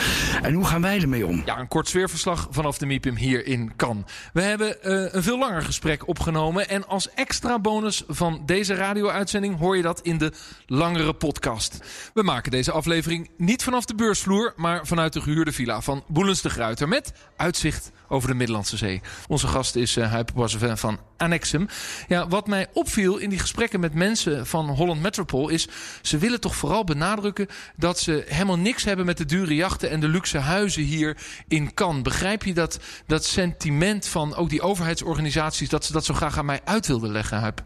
En 0.42 0.54
hoe 0.54 0.64
gaan 0.64 0.82
wij 0.82 1.00
ermee 1.00 1.26
om? 1.26 1.42
Ja, 1.44 1.58
een 1.58 1.68
kort 1.68 1.88
sfeerverslag 1.88 2.48
vanaf 2.50 2.78
de 2.78 2.86
MIPIM 2.86 3.16
hier 3.16 3.46
in 3.46 3.72
Cannes. 3.76 4.04
We 4.32 4.42
hebben 4.42 4.76
uh, 4.82 5.06
een 5.10 5.22
veel 5.22 5.38
langer 5.38 5.62
gesprek 5.62 6.08
opgenomen. 6.08 6.68
En 6.68 6.86
als 6.86 7.10
extra 7.10 7.58
bonus 7.58 8.02
van 8.08 8.42
deze 8.46 8.74
radio-uitzending 8.74 9.58
hoor 9.58 9.76
je 9.76 9.82
dat 9.82 10.00
in 10.00 10.18
de 10.18 10.32
langere 10.66 11.12
podcast. 11.12 11.78
We 12.14 12.22
maken 12.22 12.50
deze 12.50 12.72
aflevering 12.72 13.30
niet 13.36 13.62
vanaf 13.62 13.84
de 13.84 13.94
beursvloer, 13.94 14.52
maar 14.56 14.86
vanuit 14.86 15.12
de 15.12 15.20
gehuurde 15.20 15.52
villa 15.52 15.80
van 15.80 16.04
Boelens 16.08 16.42
de 16.42 16.50
Gruiter. 16.50 16.88
Met 16.88 17.12
uitzicht 17.36 17.92
over 18.14 18.28
de 18.28 18.34
Middellandse 18.34 18.76
Zee. 18.76 19.00
Onze 19.28 19.46
gast 19.46 19.76
is 19.76 19.96
uh, 19.96 20.12
Huip 20.12 20.30
van 20.74 20.98
Annexum. 21.16 21.68
Ja, 22.08 22.28
wat 22.28 22.46
mij 22.46 22.66
opviel 22.72 23.16
in 23.16 23.30
die 23.30 23.38
gesprekken 23.38 23.80
met 23.80 23.94
mensen 23.94 24.46
van 24.46 24.68
Holland 24.68 25.02
Metropol 25.02 25.48
is... 25.48 25.68
ze 26.02 26.18
willen 26.18 26.40
toch 26.40 26.56
vooral 26.56 26.84
benadrukken 26.84 27.46
dat 27.76 27.98
ze 27.98 28.24
helemaal 28.28 28.58
niks 28.58 28.84
hebben... 28.84 29.06
met 29.06 29.16
de 29.16 29.24
dure 29.24 29.54
jachten 29.54 29.90
en 29.90 30.00
de 30.00 30.08
luxe 30.08 30.38
huizen 30.38 30.82
hier 30.82 31.16
in 31.48 31.74
Cannes. 31.74 32.02
Begrijp 32.02 32.44
je 32.44 32.54
dat, 32.54 32.78
dat 33.06 33.24
sentiment 33.24 34.06
van 34.06 34.34
ook 34.34 34.50
die 34.50 34.62
overheidsorganisaties... 34.62 35.68
dat 35.68 35.84
ze 35.84 35.92
dat 35.92 36.04
zo 36.04 36.14
graag 36.14 36.38
aan 36.38 36.46
mij 36.46 36.60
uit 36.64 36.86
wilden 36.86 37.12
leggen, 37.12 37.38
Huip? 37.38 37.62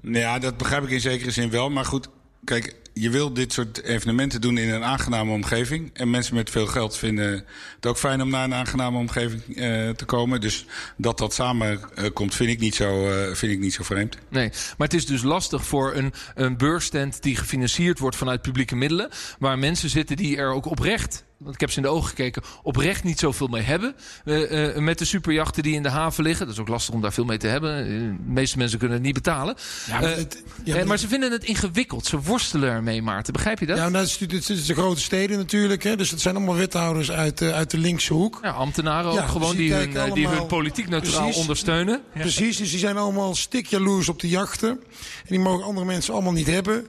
Nou 0.00 0.18
ja, 0.18 0.38
dat 0.38 0.56
begrijp 0.56 0.84
ik 0.84 0.90
in 0.90 1.00
zekere 1.00 1.30
zin 1.30 1.50
wel. 1.50 1.70
Maar 1.70 1.84
goed, 1.84 2.08
kijk, 2.44 2.74
je 2.98 3.10
wil 3.10 3.32
dit 3.32 3.52
soort 3.52 3.82
evenementen 3.82 4.40
doen 4.40 4.58
in 4.58 4.68
een 4.68 4.84
aangename 4.84 5.32
omgeving. 5.32 5.90
En 5.92 6.10
mensen 6.10 6.34
met 6.34 6.50
veel 6.50 6.66
geld 6.66 6.96
vinden 6.96 7.44
het 7.74 7.86
ook 7.86 7.98
fijn 7.98 8.22
om 8.22 8.28
naar 8.30 8.44
een 8.44 8.54
aangename 8.54 8.98
omgeving 8.98 9.42
uh, 9.48 9.90
te 9.90 10.04
komen. 10.04 10.40
Dus 10.40 10.66
dat 10.96 11.18
dat 11.18 11.34
samen 11.34 11.80
uh, 11.98 12.04
komt, 12.12 12.34
vind 12.34 12.50
ik, 12.50 12.58
niet 12.58 12.74
zo, 12.74 13.08
uh, 13.08 13.34
vind 13.34 13.52
ik 13.52 13.58
niet 13.58 13.74
zo 13.74 13.82
vreemd. 13.82 14.18
Nee, 14.28 14.48
maar 14.48 14.86
het 14.86 14.94
is 14.94 15.06
dus 15.06 15.22
lastig 15.22 15.64
voor 15.64 15.94
een, 15.94 16.12
een 16.34 16.56
beursstand 16.56 17.22
die 17.22 17.36
gefinancierd 17.36 17.98
wordt 17.98 18.16
vanuit 18.16 18.42
publieke 18.42 18.76
middelen. 18.76 19.08
Waar 19.38 19.58
mensen 19.58 19.90
zitten 19.90 20.16
die 20.16 20.36
er 20.36 20.52
ook 20.52 20.66
oprecht 20.66 21.24
want 21.38 21.54
ik 21.54 21.60
heb 21.60 21.70
ze 21.70 21.76
in 21.76 21.82
de 21.82 21.88
ogen 21.88 22.08
gekeken, 22.08 22.42
oprecht 22.62 23.04
niet 23.04 23.18
zoveel 23.18 23.46
mee 23.46 23.62
hebben. 23.62 23.94
Uh, 24.24 24.50
uh, 24.50 24.76
met 24.76 24.98
de 24.98 25.04
superjachten 25.04 25.62
die 25.62 25.74
in 25.74 25.82
de 25.82 25.88
haven 25.88 26.24
liggen. 26.24 26.46
Dat 26.46 26.54
is 26.54 26.60
ook 26.60 26.68
lastig 26.68 26.94
om 26.94 27.00
daar 27.00 27.12
veel 27.12 27.24
mee 27.24 27.38
te 27.38 27.46
hebben. 27.46 27.84
De 27.86 28.32
meeste 28.32 28.58
mensen 28.58 28.78
kunnen 28.78 28.96
het 28.96 29.06
niet 29.06 29.14
betalen. 29.14 29.54
Ja, 29.86 30.00
maar, 30.00 30.16
het, 30.16 30.42
ja, 30.64 30.74
maar, 30.76 30.86
maar, 30.86 30.98
ze 30.98 31.08
vinden 31.08 31.32
het 31.32 31.44
ingewikkeld. 31.44 32.06
Ze 32.06 32.20
worstelen 32.20 32.70
ermee, 32.70 33.02
Maarten. 33.02 33.32
Begrijp 33.32 33.58
je 33.58 33.66
dat? 33.66 33.76
Ja, 33.76 33.88
nou, 33.88 34.04
het, 34.04 34.20
is, 34.20 34.48
het 34.48 34.48
is 34.48 34.66
de 34.66 34.74
grote 34.74 35.00
steden 35.00 35.38
natuurlijk. 35.38 35.82
Hè. 35.82 35.96
Dus 35.96 36.10
het 36.10 36.20
zijn 36.20 36.36
allemaal 36.36 36.54
wethouders 36.54 37.10
uit, 37.10 37.42
uit 37.42 37.70
de 37.70 37.78
linkse 37.78 38.12
hoek. 38.12 38.38
Ja, 38.42 38.50
ambtenaren 38.50 39.10
ook 39.10 39.28
gewoon 39.28 39.56
dus 39.56 39.56
die, 39.56 39.72
hun, 39.72 39.96
allemaal, 39.96 40.14
die 40.14 40.28
hun 40.28 40.46
politiek 40.46 40.88
neutraal 40.88 41.32
ondersteunen. 41.32 42.00
Precies, 42.12 42.56
dus 42.56 42.70
die 42.70 42.78
zijn 42.78 42.96
allemaal 42.96 43.34
stikjaloers 43.34 44.08
op 44.08 44.20
de 44.20 44.28
jachten. 44.28 44.70
En 44.70 45.28
die 45.28 45.40
mogen 45.40 45.64
andere 45.64 45.86
mensen 45.86 46.12
allemaal 46.12 46.32
niet 46.32 46.46
hebben. 46.46 46.86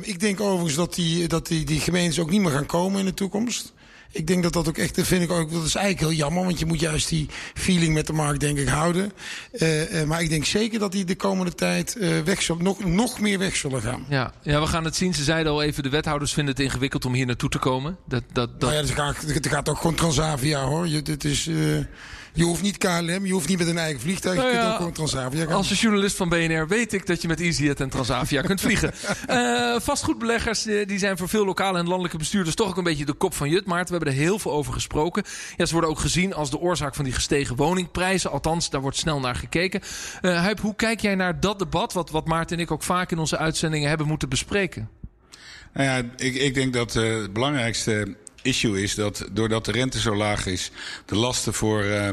ik 0.00 0.20
denk 0.20 0.40
overigens 0.40 0.74
dat 0.74 0.94
die, 0.94 1.28
dat 1.28 1.46
die, 1.46 1.64
die 1.64 1.80
gemeentes 1.80 2.18
ook 2.18 2.30
niet 2.30 2.40
meer 2.40 2.50
gaan 2.50 2.66
komen 2.66 3.00
in 3.00 3.06
de 3.06 3.14
toekomst. 3.14 3.72
Ik 4.10 4.26
denk 4.26 4.42
dat 4.42 4.52
dat 4.52 4.68
ook 4.68 4.78
echt, 4.78 4.94
dat 4.94 5.06
vind 5.06 5.22
ik 5.22 5.30
ook, 5.30 5.52
dat 5.52 5.64
is 5.64 5.74
eigenlijk 5.74 6.06
heel 6.06 6.18
jammer. 6.18 6.44
Want 6.44 6.58
je 6.58 6.66
moet 6.66 6.80
juist 6.80 7.08
die 7.08 7.26
feeling 7.54 7.94
met 7.94 8.06
de 8.06 8.12
markt, 8.12 8.40
denk 8.40 8.58
ik, 8.58 8.68
houden. 8.68 9.12
Uh, 9.52 9.92
uh, 9.92 10.04
maar 10.04 10.22
ik 10.22 10.28
denk 10.28 10.44
zeker 10.44 10.78
dat 10.78 10.92
die 10.92 11.04
de 11.04 11.16
komende 11.16 11.54
tijd 11.54 11.96
uh, 11.96 12.20
weg 12.20 12.42
zal, 12.42 12.56
nog, 12.56 12.84
nog 12.84 13.20
meer 13.20 13.38
weg 13.38 13.56
zullen 13.56 13.82
gaan. 13.82 14.04
Ja. 14.08 14.32
ja, 14.42 14.60
we 14.60 14.66
gaan 14.66 14.84
het 14.84 14.96
zien. 14.96 15.14
Ze 15.14 15.22
zeiden 15.22 15.52
al 15.52 15.62
even, 15.62 15.82
de 15.82 15.88
wethouders 15.88 16.32
vinden 16.32 16.54
het 16.54 16.64
ingewikkeld 16.64 17.04
om 17.04 17.14
hier 17.14 17.26
naartoe 17.26 17.50
te 17.50 17.58
komen. 17.58 17.96
Dat, 18.06 18.22
dat, 18.32 18.60
dat... 18.60 18.60
Nou 18.60 18.72
ja, 18.72 18.80
het 18.80 18.90
gaat, 18.90 19.16
het 19.20 19.46
gaat 19.46 19.68
ook 19.68 19.76
gewoon 19.76 19.94
Transavia 19.94 20.64
hoor. 20.64 20.88
Je, 20.88 21.02
dit 21.02 21.24
is... 21.24 21.50
Je 22.38 22.44
hoeft 22.44 22.62
niet 22.62 22.78
KLM, 22.78 23.26
je 23.26 23.32
hoeft 23.32 23.48
niet 23.48 23.58
met 23.58 23.66
een 23.66 23.78
eigen 23.78 24.00
vliegtuig. 24.00 24.36
je 24.36 24.42
nou 24.42 24.54
kunt 24.54 24.68
ook 24.68 24.76
gewoon 24.76 24.92
Transavia 24.92 25.44
gaan. 25.44 25.54
Als 25.54 25.80
journalist 25.80 26.16
van 26.16 26.28
BNR 26.28 26.68
weet 26.68 26.92
ik 26.92 27.06
dat 27.06 27.22
je 27.22 27.28
met 27.28 27.40
EasyJet 27.40 27.80
en 27.80 27.88
Transavia 27.88 28.42
kunt 28.42 28.60
vliegen. 28.60 28.92
Uh, 29.30 29.76
vastgoedbeleggers 29.90 30.66
uh, 30.66 30.86
die 30.86 30.98
zijn 30.98 31.18
voor 31.18 31.28
veel 31.28 31.44
lokale 31.44 31.78
en 31.78 31.86
landelijke 31.86 32.18
bestuurders 32.18 32.56
toch 32.56 32.68
ook 32.68 32.76
een 32.76 32.84
beetje 32.84 33.04
de 33.04 33.12
kop 33.12 33.34
van 33.34 33.48
Jut. 33.48 33.66
Maar 33.66 33.84
we 33.84 33.90
hebben 33.90 34.08
er 34.08 34.14
heel 34.14 34.38
veel 34.38 34.52
over 34.52 34.72
gesproken. 34.72 35.24
Ja, 35.56 35.66
ze 35.66 35.72
worden 35.72 35.90
ook 35.90 35.98
gezien 35.98 36.34
als 36.34 36.50
de 36.50 36.58
oorzaak 36.58 36.94
van 36.94 37.04
die 37.04 37.14
gestegen 37.14 37.56
woningprijzen. 37.56 38.30
Althans, 38.30 38.70
daar 38.70 38.80
wordt 38.80 38.96
snel 38.96 39.20
naar 39.20 39.34
gekeken. 39.34 39.80
Uh, 40.22 40.40
Huip, 40.40 40.60
hoe 40.60 40.76
kijk 40.76 41.00
jij 41.00 41.14
naar 41.14 41.40
dat 41.40 41.58
debat? 41.58 41.92
Wat, 41.92 42.10
wat 42.10 42.26
Maarten 42.26 42.56
en 42.56 42.62
ik 42.62 42.70
ook 42.70 42.82
vaak 42.82 43.10
in 43.10 43.18
onze 43.18 43.38
uitzendingen 43.38 43.88
hebben 43.88 44.06
moeten 44.06 44.28
bespreken. 44.28 44.88
Nou 45.72 45.86
ja, 45.86 46.10
ik, 46.16 46.34
ik 46.34 46.54
denk 46.54 46.72
dat 46.72 46.92
het 46.92 47.32
belangrijkste 47.32 48.16
issue 48.42 48.82
is 48.82 48.94
dat 48.94 49.24
doordat 49.32 49.64
de 49.64 49.72
rente 49.72 50.00
zo 50.00 50.16
laag 50.16 50.46
is, 50.46 50.70
de 51.04 51.16
lasten 51.16 51.54
voor 51.54 51.84
uh, 51.84 52.08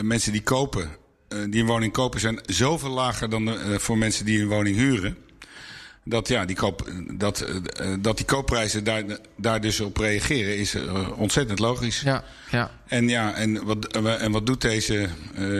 mensen 0.00 0.32
die 0.32 0.42
kopen, 0.42 0.90
uh, 1.28 1.38
die 1.50 1.60
een 1.60 1.66
woning 1.66 1.92
kopen, 1.92 2.20
zijn 2.20 2.40
zoveel 2.46 2.90
lager 2.90 3.30
dan 3.30 3.48
uh, 3.48 3.78
voor 3.78 3.98
mensen 3.98 4.24
die 4.24 4.40
een 4.40 4.48
woning 4.48 4.76
huren. 4.76 5.16
Dat, 6.04 6.28
ja, 6.28 6.44
die, 6.44 6.56
koop, 6.56 6.90
dat, 7.12 7.46
dat 8.00 8.16
die 8.16 8.26
koopprijzen 8.26 8.84
daar, 8.84 9.04
daar 9.36 9.60
dus 9.60 9.80
op 9.80 9.96
reageren 9.96 10.58
is 10.58 10.76
ontzettend 11.16 11.58
logisch. 11.58 12.00
Ja, 12.00 12.24
ja. 12.50 12.70
En, 12.86 13.08
ja, 13.08 13.34
en, 13.34 13.64
wat, 13.64 13.96
en 13.96 14.32
wat 14.32 14.46
doet 14.46 14.60
deze 14.60 15.08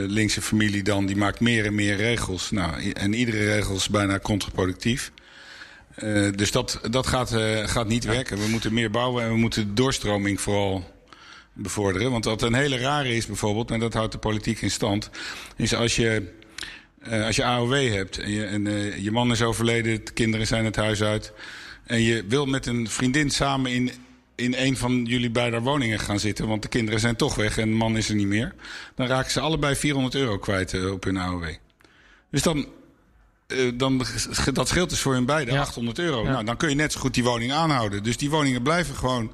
linkse 0.07 0.43
familie 0.43 0.83
dan? 0.83 1.07
Die 1.07 1.17
maakt 1.17 1.41
meer 1.41 1.67
en 1.67 1.75
meer 1.75 1.97
regels. 1.97 2.51
Nou, 2.51 2.93
en 2.93 3.13
iedere 3.13 3.45
regel 3.45 3.75
is 3.75 3.89
bijna 3.89 4.19
contraproductief. 4.19 5.13
Uh, 5.99 6.33
dus 6.35 6.51
dat, 6.51 6.81
dat 6.91 7.07
gaat, 7.07 7.33
uh, 7.33 7.69
gaat 7.69 7.89
niet 7.89 8.05
werken. 8.05 8.39
We 8.39 8.49
moeten 8.49 8.75
meer 8.75 8.91
bouwen 8.91 9.25
en 9.25 9.29
we 9.29 9.37
moeten 9.37 9.67
de 9.67 9.73
doorstroming 9.73 10.41
vooral 10.41 10.85
bevorderen. 11.53 12.11
Want 12.11 12.25
wat 12.25 12.43
een 12.43 12.55
hele 12.55 12.79
rare 12.79 13.15
is 13.15 13.27
bijvoorbeeld, 13.27 13.71
en 13.71 13.81
dat 13.81 13.95
houdt 13.95 14.13
de 14.13 14.19
politiek 14.19 14.61
in 14.61 14.71
stand, 14.71 15.11
is 15.57 15.75
als 15.75 15.97
je, 15.97 16.33
uh, 17.09 17.27
als 17.27 17.37
je 17.37 17.45
AOW 17.45 17.93
hebt 17.93 18.19
en, 18.19 18.31
je, 18.31 18.45
en 18.45 18.65
je 19.03 19.11
man 19.11 19.31
is 19.31 19.43
overleden, 19.43 20.05
de 20.05 20.13
kinderen 20.13 20.47
zijn 20.47 20.65
het 20.65 20.77
huis 20.77 21.03
uit. 21.03 21.33
En 21.85 22.01
je 22.01 22.25
wil 22.29 22.47
met 22.47 22.67
een 22.67 22.89
vriendin 22.89 23.31
samen 23.31 23.73
in, 23.73 23.91
in 24.35 24.55
een 24.57 24.77
van 24.77 25.05
jullie 25.05 25.31
beide 25.31 25.61
woningen 25.61 25.99
gaan 25.99 26.21
zitten, 26.21 26.49
want 26.49 26.63
de 26.63 26.69
kinderen 26.69 27.01
zijn 27.01 27.17
toch 27.17 27.35
weg 27.35 27.59
en 27.59 27.69
de 27.69 27.77
man 27.77 27.97
is 27.97 28.09
er 28.09 28.15
niet 28.15 28.27
meer. 28.27 28.55
Dan 28.95 29.07
raken 29.07 29.31
ze 29.31 29.41
allebei 29.41 29.75
400 29.75 30.15
euro 30.15 30.39
kwijt 30.39 30.91
op 30.91 31.05
hun 31.05 31.17
AOW. 31.17 31.45
Dus 32.31 32.43
dan 32.43 32.67
uh, 33.55 33.73
dan, 33.75 34.05
dat 34.53 34.69
scheelt 34.69 34.91
dus 34.91 35.01
voor 35.01 35.15
hun 35.15 35.25
beide 35.25 35.53
ja. 35.53 35.61
800 35.61 35.99
euro. 35.99 36.25
Ja. 36.25 36.31
Nou, 36.31 36.45
dan 36.45 36.57
kun 36.57 36.69
je 36.69 36.75
net 36.75 36.93
zo 36.93 37.01
goed 37.01 37.15
die 37.15 37.25
woning 37.25 37.53
aanhouden. 37.53 38.03
Dus 38.03 38.17
die 38.17 38.31
woningen 38.31 38.63
blijven 38.63 38.95
gewoon 38.95 39.33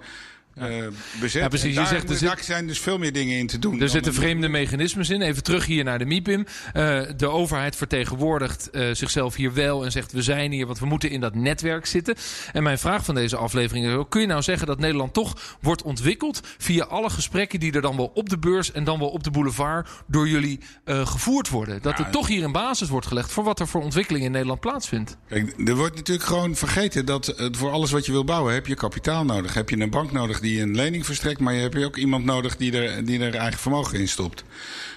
uh, 0.63 0.87
bezet. 1.21 1.43
Ja, 1.43 1.49
precies. 1.49 1.75
Daar, 1.75 1.85
je 1.85 1.91
zegt, 1.91 2.11
er 2.11 2.17
zit, 2.17 2.45
zijn 2.45 2.67
dus 2.67 2.81
veel 2.81 2.99
meer 2.99 3.13
dingen 3.13 3.39
in 3.39 3.47
te 3.47 3.59
doen. 3.59 3.81
Er 3.81 3.89
zitten 3.89 4.15
vreemde 4.15 4.49
mechanismes 4.49 5.11
in. 5.11 5.23
Even 5.23 5.43
terug 5.43 5.67
hier 5.67 5.85
naar 5.85 5.99
de 5.99 6.05
MIPIM. 6.05 6.47
Uh, 6.75 7.01
de 7.17 7.29
overheid 7.29 7.77
vertegenwoordigt 7.77 8.69
uh, 8.73 8.89
zichzelf 8.93 9.35
hier 9.35 9.55
wel 9.55 9.85
en 9.85 9.93
zegt 9.93 10.13
we 10.13 10.23
zijn 10.23 10.53
hier, 10.53 10.67
want 10.67 10.79
we 10.79 10.87
moeten 10.87 11.11
in 11.11 11.21
dat 11.21 11.35
netwerk 11.35 11.87
zitten. 11.87 12.15
En 12.53 12.63
mijn 12.63 12.79
vraag 12.79 13.05
van 13.05 13.15
deze 13.15 13.37
aflevering 13.37 13.87
is 13.87 14.05
kun 14.09 14.21
je 14.21 14.27
nou 14.27 14.43
zeggen 14.43 14.67
dat 14.67 14.79
Nederland 14.79 15.13
toch 15.13 15.57
wordt 15.61 15.83
ontwikkeld 15.83 16.41
via 16.59 16.85
alle 16.85 17.11
gesprekken 17.11 17.61
die 17.61 17.73
er 17.73 17.83
dan 17.83 17.97
wel 17.97 18.11
op 18.15 18.29
de 18.29 18.39
beurs 18.39 18.73
en 18.73 18.85
dan 18.85 18.99
wel 18.99 19.09
op 19.09 19.25
de 19.25 19.31
boulevard 19.31 19.89
door 20.07 20.29
jullie 20.29 20.61
gevoerd 20.85 21.49
worden? 21.49 21.83
Dat 21.83 21.99
ja, 21.99 22.05
er 22.05 22.11
toch 22.11 22.27
hier 22.27 22.45
een 22.45 22.53
basis 22.53 22.89
wordt 22.89 23.07
gelegd 23.07 23.33
voor 23.33 23.45
wat 23.45 23.61
er 23.61 23.69
voor 23.69 23.83
ontwikkeling 23.83 24.25
in 24.25 24.31
Nederland 24.31 24.61
plaatsvindt. 24.61 25.17
Kijk, 25.29 25.55
er 25.69 25.77
wordt 25.77 25.97
natuurlijk 25.97 26.29
gewoon 26.29 26.55
vergeten 26.55 27.07
dat 27.07 27.35
voor 27.51 27.71
alles 27.71 27.91
wat 27.91 28.07
je 28.07 28.13
wil 28.13 28.25
bouwen 28.25 28.55
heb 28.55 28.67
je 28.67 28.75
kapitaal 28.75 29.25
nodig. 29.25 29.55
Heb 29.55 29.71
je 29.71 29.81
een 29.81 29.91
bank 29.91 30.13
nodig 30.13 30.41
die 30.41 30.48
die 30.49 30.63
een 30.63 30.75
lening 30.75 31.07
verstrekt, 31.07 31.41
maar 31.41 31.55
je 31.55 31.61
hebt 31.61 31.85
ook 31.85 31.97
iemand 31.97 32.25
nodig 32.25 32.57
die 32.57 32.73
er, 32.73 33.05
die 33.05 33.21
er 33.21 33.35
eigen 33.35 33.61
vermogen 33.61 33.99
in 33.99 34.09
stopt. 34.09 34.45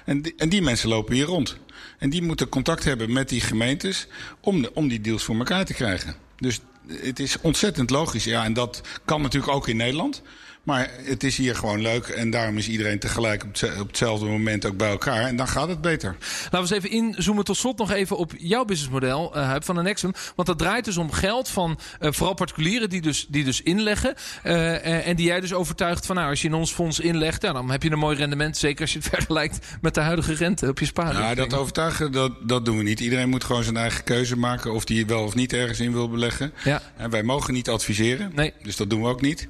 En 0.06 0.22
die, 0.22 0.34
en 0.38 0.50
die 0.50 0.62
mensen 0.62 0.90
lopen 0.90 1.16
hier 1.16 1.26
rond. 1.26 1.58
En 1.98 2.10
die 2.10 2.22
moeten 2.22 2.50
contact 2.50 2.84
hebben 2.84 3.14
met 3.14 3.30
die 3.30 3.42
gemeentes 3.42 4.08
om, 4.40 4.62
de, 4.62 4.74
om 4.74 4.88
die 4.88 5.02
deals 5.02 5.24
voor 5.24 5.38
elkaar 5.38 5.66
te 5.66 5.74
krijgen. 5.74 6.16
Dus 6.38 6.60
het 6.88 7.20
is 7.20 7.38
ontzettend 7.42 7.90
logisch. 7.90 8.24
Ja, 8.24 8.44
en 8.44 8.54
dat 8.54 8.82
kan 9.06 9.22
natuurlijk 9.22 9.54
ook 9.54 9.68
in 9.68 9.78
Nederland. 9.78 10.22
Maar 10.64 10.90
het 11.04 11.24
is 11.24 11.38
hier 11.38 11.56
gewoon 11.56 11.82
leuk 11.82 12.08
en 12.08 12.30
daarom 12.30 12.58
is 12.58 12.70
iedereen 12.70 13.00
tegelijk 13.00 13.44
op, 13.44 13.60
hetzelfde 13.88 14.26
moment 14.26 14.66
ook 14.66 14.78
bij 14.78 14.90
elkaar. 14.90 15.26
En 15.26 15.36
dan 15.36 15.48
gaat 15.48 15.68
het 15.68 15.82
beter. 15.82 16.16
Laten 16.20 16.52
we 16.52 16.58
eens 16.58 16.72
even 16.72 16.90
inzoomen 16.90 17.44
tot 17.44 17.58
slot 17.58 17.78
nog 17.78 17.92
even 17.92 18.18
op 18.18 18.34
jouw 18.38 18.66
businessmodel, 18.66 19.38
uh, 19.38 19.56
van 19.60 19.76
de 19.76 19.82
Nexum. 19.82 20.14
Want 20.36 20.48
dat 20.48 20.58
draait 20.58 20.86
dus 20.86 20.98
om 20.98 21.12
geld 21.12 21.50
van 21.50 21.80
uh, 22.00 22.12
vooral 22.12 22.34
particulieren 22.34 22.90
die 22.90 23.02
dus, 23.02 23.26
die 23.30 23.44
dus 23.44 23.62
inleggen. 23.62 24.14
Uh, 24.46 25.08
en 25.08 25.16
die 25.16 25.26
jij 25.26 25.40
dus 25.40 25.54
overtuigt 25.54 26.06
van 26.06 26.16
nou, 26.16 26.30
als 26.30 26.42
je 26.42 26.48
in 26.48 26.54
ons 26.54 26.72
fonds 26.72 27.00
inlegt, 27.00 27.42
ja, 27.42 27.54
dan 27.54 27.72
heb 27.72 27.84
je 27.84 27.92
een 27.92 28.00
mooi 28.00 28.18
rendement. 28.18 28.58
Zeker 28.58 28.82
als 28.82 28.94
je 28.94 29.00
het 29.00 29.08
vergelijkt 29.16 29.68
met 29.82 29.94
de 29.94 30.02
huidige 30.02 30.34
rente 30.34 30.68
op 30.68 30.80
je 30.80 30.86
spaarrekening. 30.86 31.30
Ja, 31.30 31.48
dat 31.48 31.54
overtuigen, 31.60 32.12
dat, 32.12 32.32
dat 32.44 32.66
doen 32.66 32.78
we 32.78 32.84
niet. 32.84 33.00
Iedereen 33.00 33.30
moet 33.30 33.44
gewoon 33.44 33.64
zijn 33.64 33.78
eigen 33.78 34.04
keuze 34.04 34.38
maken 34.38 34.74
of 34.74 34.86
die 34.86 35.06
wel 35.06 35.24
of 35.24 35.36
niet 35.36 35.54
ergens 35.54 35.80
in 35.80 35.92
wil 35.92 36.10
beleggen. 36.10 36.54
Ja. 36.64 36.82
En 36.98 37.10
wij 37.10 37.24
mogen 37.24 37.54
niet 37.54 37.70
adviseren, 37.70 38.32
nee. 38.36 38.54
dus 38.64 38.76
dat 38.76 38.90
doen 38.90 39.02
we 39.02 39.08
ook 39.08 39.22
niet. 39.22 39.48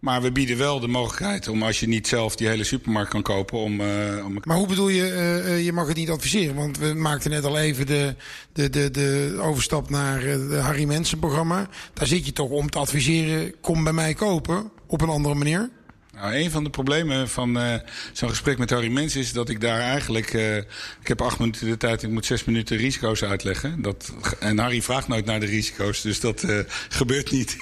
Maar 0.00 0.22
we 0.22 0.32
bieden 0.32 0.58
wel 0.58 0.80
de 0.80 0.88
mogelijkheid 0.88 1.48
om 1.48 1.62
als 1.62 1.80
je 1.80 1.88
niet 1.88 2.08
zelf 2.08 2.36
die 2.36 2.48
hele 2.48 2.64
supermarkt 2.64 3.10
kan 3.10 3.22
kopen. 3.22 3.58
Om, 3.58 3.80
uh, 3.80 4.24
om... 4.24 4.38
Maar 4.42 4.56
hoe 4.56 4.66
bedoel 4.66 4.88
je, 4.88 5.42
uh, 5.46 5.64
je 5.64 5.72
mag 5.72 5.88
het 5.88 5.96
niet 5.96 6.10
adviseren? 6.10 6.54
Want 6.54 6.78
we 6.78 6.94
maakten 6.94 7.30
net 7.30 7.44
al 7.44 7.58
even 7.58 7.86
de, 7.86 8.14
de, 8.52 8.70
de, 8.70 8.90
de 8.90 9.38
overstap 9.40 9.90
naar 9.90 10.22
het 10.22 10.52
Harry 10.60 10.84
Mensen 10.84 11.18
programma. 11.18 11.68
Daar 11.92 12.06
zit 12.06 12.26
je 12.26 12.32
toch 12.32 12.50
om 12.50 12.70
te 12.70 12.78
adviseren, 12.78 13.60
kom 13.60 13.84
bij 13.84 13.92
mij 13.92 14.14
kopen 14.14 14.70
op 14.86 15.00
een 15.00 15.08
andere 15.08 15.34
manier? 15.34 15.70
Nou, 16.14 16.34
een 16.34 16.50
van 16.50 16.64
de 16.64 16.70
problemen 16.70 17.28
van 17.28 17.56
uh, 17.56 17.74
zo'n 18.12 18.28
gesprek 18.28 18.58
met 18.58 18.70
Harry 18.70 18.92
Mens 18.92 19.16
is 19.16 19.32
dat 19.32 19.48
ik 19.48 19.60
daar 19.60 19.80
eigenlijk. 19.80 20.32
Uh, 20.32 20.56
ik 20.56 20.66
heb 21.02 21.22
acht 21.22 21.38
minuten 21.38 21.68
de 21.68 21.76
tijd, 21.76 22.02
ik 22.02 22.10
moet 22.10 22.26
zes 22.26 22.44
minuten 22.44 22.76
risico's 22.76 23.22
uitleggen. 23.22 23.82
Dat, 23.82 24.12
en 24.40 24.58
Harry 24.58 24.82
vraagt 24.82 25.08
nooit 25.08 25.24
naar 25.24 25.40
de 25.40 25.46
risico's, 25.46 26.02
dus 26.02 26.20
dat 26.20 26.42
uh, 26.42 26.58
gebeurt 26.88 27.30
niet. 27.30 27.56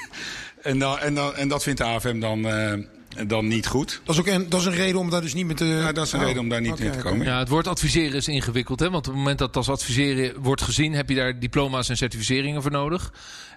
En, 0.64 0.78
dan, 0.78 0.98
en, 0.98 1.14
dan, 1.14 1.34
en 1.34 1.48
dat 1.48 1.62
vindt 1.62 1.78
de 1.78 1.84
AFM 1.84 2.20
dan, 2.20 2.38
uh, 2.38 2.72
dan 3.26 3.46
niet 3.46 3.66
goed. 3.66 4.00
Dat 4.04 4.14
is 4.14 4.20
ook 4.20 4.26
een, 4.26 4.48
dat 4.48 4.60
is 4.60 4.66
een 4.66 4.74
reden 4.74 5.00
om 5.00 5.10
daar 5.10 5.20
dus 5.20 5.34
niet 5.34 5.46
mee 5.46 5.54
te... 5.54 5.64
Ja, 5.64 5.92
dat 5.92 6.06
is 6.06 6.12
een 6.12 6.20
oh. 6.20 6.26
reden 6.26 6.40
om 6.40 6.48
daar 6.48 6.60
niet 6.60 6.72
okay, 6.72 6.86
mee 6.86 6.96
te 6.96 7.02
komen. 7.02 7.26
Ja, 7.26 7.38
het 7.38 7.48
woord 7.48 7.66
adviseren 7.66 8.14
is 8.14 8.28
ingewikkeld. 8.28 8.80
Hè? 8.80 8.90
Want 8.90 9.06
op 9.06 9.12
het 9.12 9.22
moment 9.22 9.38
dat 9.38 9.56
als 9.56 9.68
adviseren 9.68 10.42
wordt 10.42 10.62
gezien... 10.62 10.92
heb 10.92 11.08
je 11.08 11.14
daar 11.14 11.38
diploma's 11.38 11.88
en 11.88 11.96
certificeringen 11.96 12.62
voor 12.62 12.70
nodig. 12.70 13.12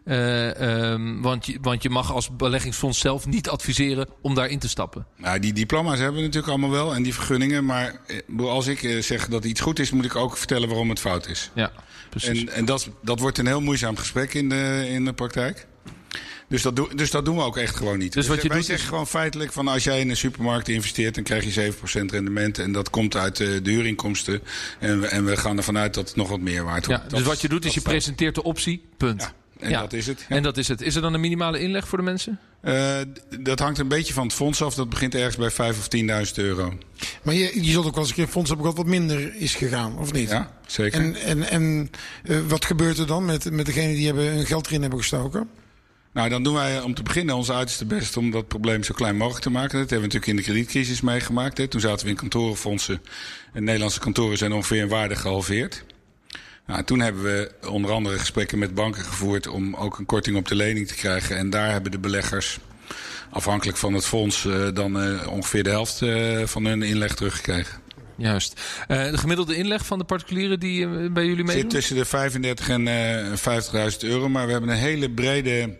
Uh, 0.05 0.89
um, 0.91 1.21
want, 1.21 1.45
je, 1.45 1.57
want 1.61 1.83
je 1.83 1.89
mag 1.89 2.13
als 2.13 2.35
beleggingsfonds 2.35 2.99
zelf 2.99 3.25
niet 3.25 3.49
adviseren 3.49 4.07
om 4.21 4.35
daarin 4.35 4.59
te 4.59 4.69
stappen. 4.69 5.05
Nou, 5.17 5.39
die 5.39 5.53
diploma's 5.53 5.97
hebben 5.97 6.15
we 6.15 6.21
natuurlijk 6.21 6.51
allemaal 6.51 6.69
wel 6.69 6.95
en 6.95 7.03
die 7.03 7.13
vergunningen. 7.13 7.65
Maar 7.65 7.99
als 8.37 8.67
ik 8.67 8.97
zeg 8.99 9.27
dat 9.27 9.45
iets 9.45 9.61
goed 9.61 9.79
is, 9.79 9.91
moet 9.91 10.05
ik 10.05 10.15
ook 10.15 10.37
vertellen 10.37 10.67
waarom 10.67 10.89
het 10.89 10.99
fout 10.99 11.27
is. 11.27 11.51
Ja, 11.55 11.71
precies. 12.09 12.39
En, 12.39 12.49
en 12.49 12.65
dat, 12.65 12.89
dat 13.03 13.19
wordt 13.19 13.37
een 13.37 13.47
heel 13.47 13.61
moeizaam 13.61 13.97
gesprek 13.97 14.33
in 14.33 14.49
de, 14.49 14.85
in 14.89 15.05
de 15.05 15.13
praktijk. 15.13 15.67
Dus 16.49 16.61
dat, 16.61 16.75
doen, 16.75 16.89
dus 16.95 17.11
dat 17.11 17.25
doen 17.25 17.35
we 17.35 17.41
ook 17.41 17.57
echt 17.57 17.75
gewoon 17.75 17.97
niet. 17.97 18.13
Dus, 18.13 18.25
dus 18.25 18.33
wat 18.35 18.41
je 18.41 18.47
wij 18.47 18.57
doet 18.57 18.65
zeggen 18.65 18.85
is... 18.85 18.89
gewoon 18.91 19.07
feitelijk 19.07 19.51
van 19.51 19.67
als 19.67 19.83
jij 19.83 19.99
in 19.99 20.09
een 20.09 20.17
supermarkt 20.17 20.67
investeert, 20.69 21.15
dan 21.15 21.23
krijg 21.23 21.55
je 21.55 21.73
7% 21.73 22.05
rendement. 22.05 22.59
En 22.59 22.71
dat 22.71 22.89
komt 22.89 23.15
uit 23.15 23.35
de, 23.35 23.61
de 23.61 23.71
huurinkomsten. 23.71 24.41
En 24.79 25.01
we, 25.01 25.07
en 25.07 25.25
we 25.25 25.37
gaan 25.37 25.57
ervan 25.57 25.77
uit 25.77 25.93
dat 25.93 26.07
het 26.07 26.15
nog 26.15 26.29
wat 26.29 26.39
meer 26.39 26.63
waard 26.63 26.85
wordt. 26.85 27.01
Ja, 27.01 27.17
dus 27.17 27.25
wat 27.25 27.41
je 27.41 27.49
doet 27.49 27.65
is 27.65 27.73
je 27.73 27.81
presenteert 27.81 28.35
de 28.35 28.43
optie, 28.43 28.85
punt. 28.97 29.21
Ja. 29.21 29.33
En 29.59 29.69
Ja. 29.69 29.79
dat 29.79 29.93
is 29.93 30.07
het. 30.07 30.25
Ja. 30.29 30.35
En 30.35 30.43
dat 30.43 30.57
is 30.57 30.67
het. 30.67 30.81
Is 30.81 30.95
er 30.95 31.01
dan 31.01 31.13
een 31.13 31.19
minimale 31.19 31.59
inleg 31.59 31.87
voor 31.87 31.97
de 31.97 32.03
mensen? 32.03 32.39
Uh, 32.63 32.97
dat 33.39 33.59
hangt 33.59 33.79
een 33.79 33.87
beetje 33.87 34.13
van 34.13 34.23
het 34.23 34.33
fonds 34.33 34.61
af. 34.61 34.75
Dat 34.75 34.89
begint 34.89 35.15
ergens 35.15 35.35
bij 35.35 35.51
5 35.51 35.77
of 35.77 35.87
10.000 36.29 36.33
euro. 36.35 36.73
Maar 37.23 37.33
je, 37.33 37.63
je 37.63 37.71
zult 37.71 37.85
ook 37.85 37.91
wel 37.91 37.99
eens 37.99 38.09
een 38.09 38.15
keer 38.15 38.23
een 38.25 38.31
fonds 38.31 38.49
hebben 38.49 38.67
wat 38.67 38.77
wat 38.77 38.85
minder 38.85 39.35
is 39.35 39.55
gegaan, 39.55 39.97
of 39.97 40.13
niet? 40.13 40.29
Ja, 40.29 40.51
zeker. 40.67 40.99
En, 40.99 41.15
en, 41.15 41.49
en 41.49 41.91
uh, 42.23 42.37
wat 42.47 42.65
gebeurt 42.65 42.97
er 42.97 43.07
dan 43.07 43.25
met, 43.25 43.51
met 43.51 43.65
degenen 43.65 43.95
die 43.95 44.05
hebben, 44.05 44.25
hun 44.25 44.45
geld 44.45 44.67
erin 44.67 44.81
hebben 44.81 44.99
gestoken? 44.99 45.49
Nou, 46.17 46.29
dan 46.29 46.43
doen 46.43 46.53
wij 46.53 46.81
om 46.81 46.93
te 46.93 47.03
beginnen 47.03 47.35
ons 47.35 47.51
uiterste 47.51 47.85
best 47.85 48.17
om 48.17 48.31
dat 48.31 48.47
probleem 48.47 48.83
zo 48.83 48.93
klein 48.93 49.17
mogelijk 49.17 49.43
te 49.43 49.49
maken. 49.49 49.79
Dat 49.79 49.89
hebben 49.89 50.09
we 50.09 50.15
natuurlijk 50.15 50.27
in 50.27 50.35
de 50.35 50.41
kredietcrisis 50.41 51.01
meegemaakt. 51.01 51.57
Hè. 51.57 51.67
Toen 51.67 51.81
zaten 51.81 52.05
we 52.05 52.11
in 52.11 52.17
kantorenfondsen. 52.17 53.01
En 53.53 53.63
Nederlandse 53.63 53.99
kantoren 53.99 54.37
zijn 54.37 54.53
ongeveer 54.53 54.81
in 54.81 54.87
waarde 54.87 55.15
gehalveerd. 55.15 55.83
Nou, 56.65 56.83
toen 56.83 56.99
hebben 56.99 57.23
we 57.23 57.51
onder 57.69 57.91
andere 57.91 58.19
gesprekken 58.19 58.59
met 58.59 58.73
banken 58.73 59.03
gevoerd 59.03 59.47
om 59.47 59.75
ook 59.75 59.97
een 59.97 60.05
korting 60.05 60.37
op 60.37 60.47
de 60.47 60.55
lening 60.55 60.87
te 60.87 60.95
krijgen. 60.95 61.37
En 61.37 61.49
daar 61.49 61.71
hebben 61.71 61.91
de 61.91 61.99
beleggers, 61.99 62.59
afhankelijk 63.29 63.77
van 63.77 63.93
het 63.93 64.05
fonds, 64.05 64.43
uh, 64.43 64.67
dan 64.73 65.03
uh, 65.03 65.27
ongeveer 65.27 65.63
de 65.63 65.69
helft 65.69 65.97
van 66.49 66.65
hun 66.65 66.81
inleg 66.81 67.15
teruggekregen. 67.15 67.86
Juist. 68.17 68.61
Uh, 68.87 69.11
de 69.11 69.17
gemiddelde 69.17 69.55
inleg 69.55 69.85
van 69.85 69.97
de 69.97 70.03
particulieren 70.03 70.59
die 70.59 70.85
uh, 70.85 71.11
bij 71.11 71.25
jullie 71.25 71.43
meedoen? 71.43 71.61
Zit 71.61 71.69
tussen 71.69 71.95
de 71.95 72.05
35 72.05 72.69
en 72.69 72.87
uh, 72.87 73.91
50.000 73.91 73.97
euro. 73.99 74.29
Maar 74.29 74.45
we 74.45 74.51
hebben 74.51 74.69
een 74.69 74.77
hele 74.77 75.09
brede 75.09 75.77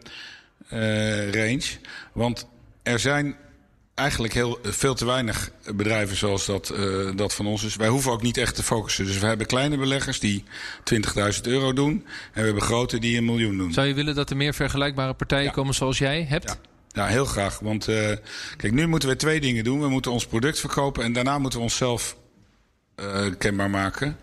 range. 1.32 1.66
Want 2.14 2.48
er 2.84 3.00
zijn 3.00 3.36
eigenlijk 3.98 4.34
heel, 4.34 4.60
veel 4.64 4.94
te 4.94 5.06
weinig 5.06 5.52
bedrijven 5.76 6.18
zoals 6.18 6.46
dat, 6.46 6.74
uh, 6.78 7.12
dat 7.16 7.34
van 7.34 7.48
ons 7.48 7.64
is. 7.64 7.76
Wij 7.76 7.88
hoeven 7.88 8.12
ook 8.12 8.22
niet 8.22 8.38
echt 8.38 8.56
te 8.56 8.64
focussen. 8.64 9.06
Dus 9.06 9.20
we 9.20 9.26
hebben 9.26 9.48
kleine 9.48 9.78
beleggers 9.78 10.20
die 10.20 10.44
20.000 10.94 11.42
euro 11.42 11.74
doen. 11.74 11.92
En 11.92 12.40
we 12.40 12.46
hebben 12.46 12.62
grote 12.62 13.00
die 13.00 13.18
een 13.18 13.26
miljoen 13.26 13.58
doen. 13.58 13.74
Zou 13.74 13.88
je 13.88 13.94
willen 13.94 14.16
dat 14.16 14.30
er 14.30 14.38
meer 14.38 14.54
vergelijkbare 14.54 15.14
partijen 15.14 15.46
ja. 15.46 15.52
komen 15.52 15.74
zoals 15.74 15.98
jij 15.98 16.26
hebt? 16.30 16.50
Ja. 16.50 16.56
Ja, 16.92 17.06
heel 17.06 17.26
graag. 17.26 17.60
Want 17.60 17.90
uh, 17.90 17.96
kijk, 18.58 18.74
nu 18.74 18.88
moeten 18.88 19.10
we 19.10 19.16
twee 19.16 19.40
dingen 19.40 19.64
doen. 19.64 19.80
We 19.80 19.90
moeten 19.90 20.12
ons 20.12 20.28
product 20.28 20.60
verkopen 20.60 21.04
en 21.04 21.14
daarna 21.14 21.40
moeten 21.40 21.60
we 21.60 21.66
onszelf 21.66 22.18
kenbaar 23.38 23.70
maken. 23.70 24.18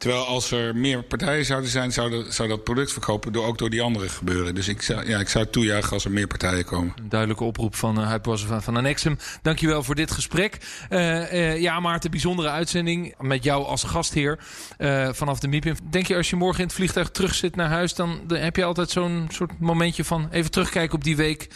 Terwijl 0.00 0.24
als 0.24 0.50
er 0.50 0.76
meer 0.76 1.02
partijen 1.02 1.44
zouden 1.44 1.70
zijn, 1.70 1.92
zou 1.92 2.24
zou 2.28 2.48
dat 2.48 2.64
product 2.64 2.92
verkopen 2.92 3.32
door, 3.32 3.46
ook 3.46 3.58
door 3.58 3.70
die 3.70 3.82
anderen 3.82 4.10
gebeuren. 4.10 4.54
Dus 4.54 4.68
ik 4.68 4.82
zou, 4.82 5.08
ja, 5.08 5.18
ik 5.18 5.28
zou 5.28 5.46
toejuichen 5.46 5.92
als 5.92 6.04
er 6.04 6.10
meer 6.10 6.26
partijen 6.26 6.64
komen. 6.64 6.92
Een 6.96 7.08
duidelijke 7.08 7.44
oproep 7.44 7.74
van 7.74 8.00
uh, 8.00 8.06
Huip 8.06 8.24
van, 8.24 8.62
van 8.62 8.76
Annexum. 8.76 9.18
Dankjewel 9.42 9.82
voor 9.82 9.94
dit 9.94 10.10
gesprek. 10.10 10.58
Uh, 10.90 11.32
uh, 11.32 11.60
ja, 11.60 11.80
Maarten, 11.80 12.10
bijzondere 12.10 12.48
uitzending 12.48 13.14
met 13.18 13.44
jou 13.44 13.64
als 13.64 13.82
gastheer 13.82 14.38
vanaf 15.12 15.40
de 15.40 15.48
MIPIM. 15.48 15.76
Denk 15.90 16.06
je 16.06 16.16
als 16.16 16.30
je 16.30 16.36
morgen 16.36 16.60
in 16.60 16.66
het 16.66 16.74
vliegtuig 16.74 17.10
terug 17.10 17.34
zit 17.34 17.56
naar 17.56 17.68
huis, 17.68 17.94
dan 17.94 18.20
heb 18.28 18.56
je 18.56 18.64
altijd 18.64 18.90
zo'n 18.90 19.28
soort 19.32 19.58
momentje 19.58 20.04
van 20.04 20.28
even 20.30 20.50
terugkijken 20.50 20.94
op 20.94 21.04
die 21.04 21.16
week 21.16 21.48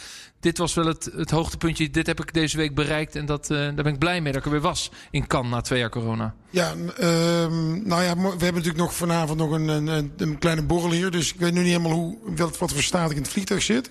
dit 0.45 0.57
was 0.57 0.73
wel 0.73 0.85
het, 0.85 1.09
het 1.15 1.29
hoogtepuntje. 1.29 1.89
Dit 1.89 2.07
heb 2.07 2.19
ik 2.19 2.33
deze 2.33 2.57
week 2.57 2.75
bereikt. 2.75 3.15
En 3.15 3.25
dat, 3.25 3.49
uh, 3.49 3.57
daar 3.57 3.73
ben 3.73 3.85
ik 3.85 3.99
blij 3.99 4.21
mee 4.21 4.31
dat 4.31 4.41
ik 4.41 4.45
er 4.45 4.51
weer 4.51 4.61
was 4.61 4.91
in 5.11 5.27
Cannes 5.27 5.51
na 5.51 5.61
twee 5.61 5.79
jaar 5.79 5.89
corona. 5.89 6.33
Ja, 6.49 6.71
um, 6.71 7.87
nou 7.87 8.03
ja, 8.03 8.15
we 8.15 8.27
hebben 8.27 8.39
natuurlijk 8.39 8.77
nog 8.77 8.93
vanavond 8.93 9.39
nog 9.39 9.51
een, 9.51 9.67
een, 9.67 10.11
een, 10.17 10.37
kleine 10.37 10.61
borrel 10.61 10.91
hier. 10.91 11.11
Dus 11.11 11.33
ik 11.33 11.39
weet 11.39 11.53
nu 11.53 11.59
niet 11.59 11.67
helemaal 11.67 11.91
hoe, 11.91 12.17
wat, 12.35 12.57
wat 12.57 12.73
voor 12.73 12.81
staat 12.81 13.09
ik 13.09 13.17
in 13.17 13.21
het 13.21 13.31
vliegtuig 13.31 13.61
zit. 13.61 13.89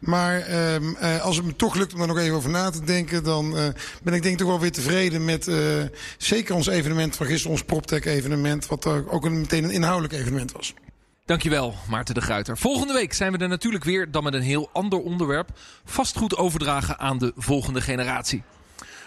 Maar 0.00 0.34
um, 0.74 0.96
uh, 1.02 1.20
als 1.20 1.36
het 1.36 1.46
me 1.46 1.56
toch 1.56 1.74
lukt 1.74 1.92
om 1.92 1.98
daar 1.98 2.08
nog 2.08 2.18
even 2.18 2.36
over 2.36 2.50
na 2.50 2.70
te 2.70 2.84
denken... 2.84 3.24
dan 3.24 3.46
uh, 3.46 3.64
ben 4.02 4.14
ik 4.14 4.22
denk 4.22 4.24
ik 4.24 4.38
toch 4.38 4.48
wel 4.48 4.60
weer 4.60 4.72
tevreden 4.72 5.24
met 5.24 5.50
zeker 6.18 6.54
ons 6.54 6.66
evenement 6.66 7.16
van 7.16 7.26
gisteren. 7.26 7.52
Ons 7.52 7.64
PropTech 7.64 8.04
evenement. 8.04 8.66
Wat 8.66 8.86
ook 8.86 9.24
een, 9.24 9.40
meteen 9.40 9.64
een 9.64 9.70
inhoudelijk 9.70 10.14
evenement 10.14 10.52
was. 10.52 10.74
Dankjewel, 11.32 11.74
Maarten 11.88 12.14
de 12.14 12.20
Gruiter. 12.20 12.58
Volgende 12.58 12.92
week 12.92 13.12
zijn 13.12 13.32
we 13.32 13.38
er 13.38 13.48
natuurlijk 13.48 13.84
weer, 13.84 14.10
dan 14.10 14.22
met 14.22 14.34
een 14.34 14.42
heel 14.42 14.68
ander 14.72 15.00
onderwerp. 15.00 15.50
Vastgoed 15.84 16.36
overdragen 16.36 16.98
aan 16.98 17.18
de 17.18 17.32
volgende 17.36 17.80
generatie. 17.80 18.42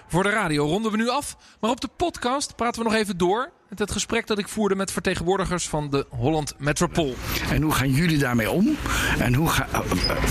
Voor 0.08 0.24
de 0.24 0.30
radio 0.30 0.66
ronden 0.66 0.92
we 0.92 0.98
nu 0.98 1.10
af. 1.10 1.38
Maar 1.60 1.70
op 1.70 1.82
de 1.82 1.90
podcast 1.98 2.56
praten 2.56 2.84
we 2.84 2.90
nog 2.90 2.98
even 2.98 3.18
door. 3.18 3.52
Met 3.70 3.80
het 3.80 3.92
gesprek 3.92 4.28
dat 4.28 4.38
ik 4.38 4.48
voerde 4.48 4.76
met 4.76 4.92
vertegenwoordigers 4.92 5.68
van 5.68 5.90
de 5.90 6.06
Holland 6.10 6.54
Metropool. 6.58 7.16
En 7.52 7.62
hoe 7.62 7.72
gaan 7.72 7.92
jullie 7.92 8.18
daarmee 8.18 8.52
om? 8.52 8.76
En 9.20 9.34
hoe 9.34 9.50
ga, 9.50 9.68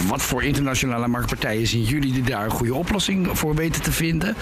wat 0.07 0.23
voor 0.23 0.43
internationale 0.43 1.09
marktpartijen 1.09 1.67
zien 1.67 1.83
jullie 1.83 2.13
die 2.13 2.23
daar 2.23 2.45
een 2.45 2.51
goede 2.51 2.75
oplossing 2.75 3.39
voor 3.39 3.55
weten 3.55 3.83
te 3.83 3.93
vinden? 3.93 4.35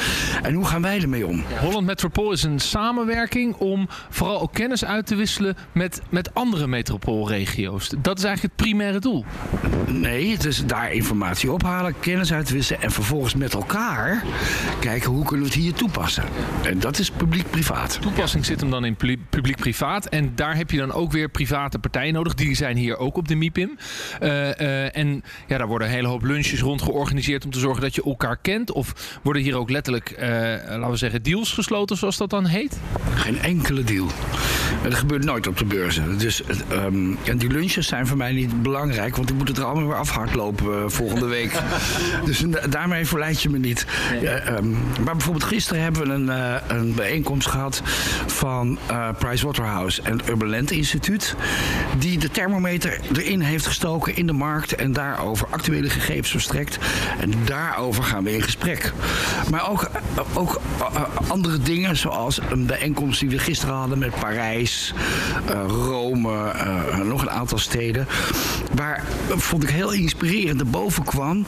En 0.42 0.54
hoe 0.54 0.64
gaan 0.64 0.82
wij 0.82 1.00
ermee 1.00 1.26
om? 1.26 1.44
Holland 1.60 1.86
Metropool 1.86 2.32
is 2.32 2.42
een 2.42 2.58
samenwerking 2.58 3.54
om 3.54 3.88
vooral 4.10 4.40
ook 4.40 4.52
kennis 4.52 4.84
uit 4.84 5.06
te 5.06 5.14
wisselen 5.14 5.56
met, 5.72 6.00
met 6.08 6.34
andere 6.34 6.66
metropoolregio's. 6.66 7.88
Dat 7.98 8.18
is 8.18 8.24
eigenlijk 8.24 8.54
het 8.56 8.66
primaire 8.66 8.98
doel. 8.98 9.24
Nee, 9.86 10.30
het 10.30 10.44
is 10.44 10.66
daar 10.66 10.92
informatie 10.92 11.52
ophalen, 11.52 11.94
kennis 12.00 12.32
uitwisselen 12.32 12.82
en 12.82 12.90
vervolgens 12.90 13.34
met 13.34 13.54
elkaar 13.54 14.24
kijken 14.80 15.10
hoe 15.10 15.24
kunnen 15.24 15.46
we 15.46 15.52
het 15.52 15.62
hier 15.62 15.72
toepassen. 15.72 16.24
En 16.64 16.78
dat 16.78 16.98
is 16.98 17.10
publiek-privaat. 17.10 17.98
Toepassing 18.00 18.44
zit 18.44 18.60
hem 18.60 18.70
dan 18.70 18.81
in 18.84 18.96
publiek-privaat. 19.30 20.06
En 20.06 20.32
daar 20.34 20.56
heb 20.56 20.70
je 20.70 20.76
dan 20.76 20.92
ook 20.92 21.12
weer 21.12 21.28
private 21.28 21.78
partijen 21.78 22.12
nodig. 22.12 22.34
Die 22.34 22.56
zijn 22.56 22.76
hier 22.76 22.96
ook 22.96 23.16
op 23.16 23.28
de 23.28 23.34
MIPIM. 23.34 23.78
Uh, 24.22 24.28
uh, 24.28 24.96
en 24.96 25.22
ja, 25.46 25.58
daar 25.58 25.66
worden 25.66 25.88
een 25.88 25.94
hele 25.94 26.08
hoop 26.08 26.22
lunches 26.22 26.60
rond 26.60 26.82
georganiseerd 26.82 27.44
om 27.44 27.50
te 27.50 27.58
zorgen 27.58 27.82
dat 27.82 27.94
je 27.94 28.04
elkaar 28.04 28.36
kent. 28.36 28.72
Of 28.72 29.18
worden 29.22 29.42
hier 29.42 29.56
ook 29.56 29.70
letterlijk, 29.70 30.10
uh, 30.10 30.28
laten 30.28 30.90
we 30.90 30.96
zeggen, 30.96 31.22
deals 31.22 31.52
gesloten, 31.52 31.96
zoals 31.96 32.16
dat 32.16 32.30
dan 32.30 32.46
heet? 32.46 32.78
Geen 33.14 33.38
enkele 33.38 33.84
deal. 33.84 34.06
Dat 34.82 34.94
gebeurt 34.94 35.24
nooit 35.24 35.46
op 35.46 35.58
de 35.58 35.64
beurzen. 35.64 36.18
Dus 36.18 36.42
um, 36.72 37.18
en 37.24 37.38
die 37.38 37.50
lunches 37.50 37.86
zijn 37.86 38.06
voor 38.06 38.16
mij 38.16 38.32
niet 38.32 38.62
belangrijk, 38.62 39.16
want 39.16 39.30
ik 39.30 39.36
moet 39.36 39.48
het 39.48 39.58
er 39.58 39.64
allemaal 39.64 39.86
weer 39.86 39.96
afhardlopen 39.96 40.66
uh, 40.66 40.84
volgende 40.86 41.26
week. 41.26 41.52
dus 42.24 42.44
daarmee 42.70 43.06
verleid 43.06 43.42
je 43.42 43.50
me 43.50 43.58
niet. 43.58 43.86
Nee. 44.10 44.22
Uh, 44.22 44.56
um, 44.56 44.76
maar 45.04 45.14
bijvoorbeeld 45.14 45.44
gisteren 45.44 45.82
hebben 45.82 46.02
we 46.02 46.12
een, 46.12 46.26
uh, 46.26 46.54
een 46.68 46.94
bijeenkomst 46.94 47.48
gehad 47.48 47.82
van 48.26 48.71
uh, 48.90 49.08
Pricewaterhouse 49.18 50.02
en 50.02 50.18
het 50.18 50.28
Urban 50.28 50.50
Land 50.50 50.70
Instituut, 50.70 51.34
die 51.98 52.18
de 52.18 52.30
thermometer 52.30 53.00
erin 53.12 53.40
heeft 53.40 53.66
gestoken 53.66 54.16
in 54.16 54.26
de 54.26 54.32
markt 54.32 54.74
en 54.74 54.92
daarover 54.92 55.46
actuele 55.50 55.90
gegevens 55.90 56.30
verstrekt. 56.30 56.78
En 57.20 57.32
daarover 57.44 58.02
gaan 58.02 58.24
we 58.24 58.34
in 58.34 58.42
gesprek. 58.42 58.92
Maar 59.50 59.70
ook, 59.70 59.90
ook 60.34 60.60
andere 61.28 61.58
dingen, 61.58 61.96
zoals 61.96 62.40
een 62.50 62.66
bijeenkomst 62.66 63.20
die 63.20 63.30
we 63.30 63.38
gisteren 63.38 63.74
hadden 63.74 63.98
met 63.98 64.20
Parijs, 64.20 64.94
Rome, 65.66 66.52
nog 67.04 67.22
een 67.22 67.30
aantal 67.30 67.58
steden. 67.58 68.06
Waar 68.74 69.04
vond 69.28 69.62
ik 69.62 69.68
heel 69.68 69.92
inspirerend 69.92 70.56
naar 70.56 70.66
boven 70.66 71.04
kwam. 71.04 71.46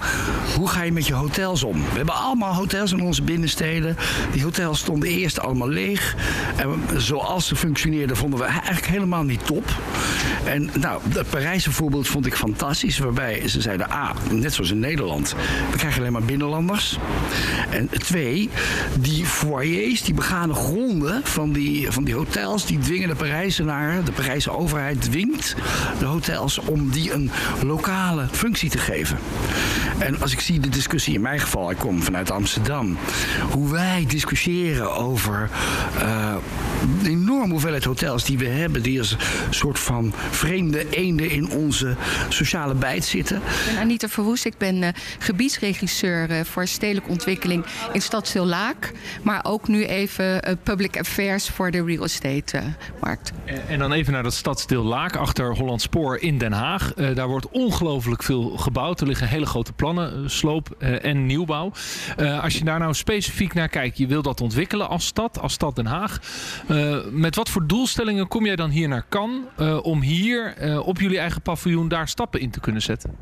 Hoe 0.57 0.69
ga 0.69 0.83
je 0.83 0.93
met 0.93 1.07
je 1.07 1.15
hotels 1.15 1.63
om? 1.63 1.83
We 1.83 1.97
hebben 1.97 2.15
allemaal 2.15 2.55
hotels 2.55 2.93
in 2.93 3.01
onze 3.01 3.23
binnensteden. 3.23 3.97
Die 4.33 4.43
hotels 4.43 4.79
stonden 4.79 5.09
eerst 5.09 5.41
allemaal 5.41 5.69
leeg. 5.69 6.17
En 6.57 7.01
zoals 7.19 7.47
ze 7.47 7.57
functioneerden 7.57 8.17
vonden 8.17 8.39
we 8.39 8.45
eigenlijk 8.45 8.87
helemaal 8.87 9.23
niet 9.23 9.47
top. 9.47 9.65
En 10.45 10.71
nou, 10.81 11.01
het 11.09 11.31
Parijse 11.31 11.73
voorbeeld 11.73 12.09
vond 12.09 12.27
ik 12.27 12.35
fantastisch. 12.35 12.99
Waarbij 12.99 13.49
ze 13.49 13.61
zeiden, 13.61 13.91
ah, 13.91 14.11
net 14.31 14.53
zoals 14.53 14.71
in 14.71 14.79
Nederland. 14.79 15.35
We 15.71 15.77
krijgen 15.77 16.01
alleen 16.01 16.13
maar 16.13 16.23
binnenlanders. 16.23 16.99
En 17.71 17.89
twee, 17.99 18.51
die 18.99 19.27
foyers, 19.27 20.03
die 20.03 20.15
begane 20.15 20.55
gronden 20.55 21.21
van 21.25 21.53
die, 21.53 21.91
van 21.91 22.05
die 22.05 22.15
hotels, 22.15 22.67
die 22.67 22.79
dwingen 22.79 23.09
de 23.09 23.15
Parijzenaren, 23.15 24.05
de 24.05 24.13
Parijse 24.13 24.51
overheid 24.51 25.03
dwingt 25.03 25.55
de 25.99 26.05
hotels 26.05 26.59
om 26.59 26.91
die 26.91 27.13
een 27.13 27.31
lokale 27.63 28.29
functie 28.31 28.71
te 28.71 28.79
geven. 28.79 29.19
En 29.99 30.21
als 30.21 30.33
ik 30.33 30.41
zie 30.41 30.61
de 30.61 30.69
discussie 30.69 31.15
in 31.15 31.21
mijn 31.21 31.41
geval, 31.41 31.71
ik 31.71 31.79
kom 31.79 32.03
vanuit 32.03 32.31
Amsterdam, 32.31 32.99
hoe 33.51 33.73
wij 33.73 34.05
discussiëren 34.09 34.95
over 34.97 35.51
uh, 36.03 36.35
de 37.05 37.11
enorme 37.11 37.53
hoeveelheid 37.53 37.85
hotels 37.85 38.25
die 38.25 38.39
we 38.39 38.47
hebben, 38.47 38.83
die 38.83 38.99
als 38.99 39.11
een 39.11 39.55
soort 39.55 39.79
van 39.79 40.13
vreemde 40.31 40.89
eenden 40.91 41.31
in 41.31 41.51
onze 41.51 41.97
sociale 42.29 42.75
bijt 42.75 43.05
zitten. 43.05 43.37
Ik 43.37 43.43
ben 43.67 43.77
Anita 43.79 44.09
Verwoest, 44.09 44.45
ik 44.45 44.59
ben 44.59 44.83
uh, 44.83 44.89
gebiedsregisseur 45.19 46.31
uh, 46.31 46.41
voor 46.45 46.67
stedelijke 46.67 47.11
ontwikkeling 47.11 47.65
in 47.93 48.03
Stadsdeel 48.03 48.47
Laak, 48.47 48.93
maar 49.23 49.45
ook 49.45 49.69
nu 49.69 49.85
even 49.85 50.41
public 50.63 50.99
affairs 50.99 51.49
voor 51.49 51.71
de 51.71 51.85
real 51.85 52.05
estate 52.05 52.63
markt. 53.01 53.33
En, 53.45 53.69
en 53.69 53.79
dan 53.79 53.93
even 53.93 54.13
naar 54.13 54.23
dat 54.23 54.35
stadsdeel 54.35 54.83
Laak 54.83 55.17
achter 55.17 55.55
Holland 55.55 55.83
Spoor 55.83 56.19
in 56.19 56.39
Den 56.39 56.53
Haag. 56.53 56.95
daar 56.95 57.29
wordt 57.29 57.49
ongelooflijk 57.49 58.23
veel 58.23 58.57
gebouwd. 58.57 59.01
Er 59.01 59.07
liggen 59.07 59.29
hele 59.29 59.47
grote 59.47 59.73
plannen, 59.73 60.31
sloop 60.31 60.71
en 60.79 61.27
nieuwbouw. 61.27 61.73
als 62.43 62.59
je 62.59 62.65
daar 62.65 62.79
nou 62.79 62.95
specifiek 62.95 63.55
naar 63.55 63.69
kijkt, 63.69 63.99
je 63.99 64.07
wil 64.07 64.23
dat 64.23 64.41
ontwikkelen 64.41 64.89
als 64.89 65.07
stad, 65.07 65.41
als 65.41 65.53
stad 65.53 65.77
Den 65.77 65.87
Haag. 65.87 66.21
Uh, 66.95 67.05
met 67.11 67.37
wat 67.37 67.49
voor 67.49 67.67
doelstellingen 67.67 68.29
kom 68.29 68.47
jij 68.47 68.57
dan 68.57 68.71
hier 68.71 68.89
naar 68.89 69.07
Cannes 69.09 69.41
uh, 69.59 69.79
om 69.83 70.01
hier 70.01 70.55
uh, 70.63 70.87
op 70.87 71.01
jullie 71.01 71.19
eigen 71.19 71.43
paviljoen 71.43 71.89
daar 71.89 72.09
stappen 72.09 72.41
in 72.41 72.51
te 72.51 72.61
kunnen 72.61 72.83
zetten? 72.83 73.17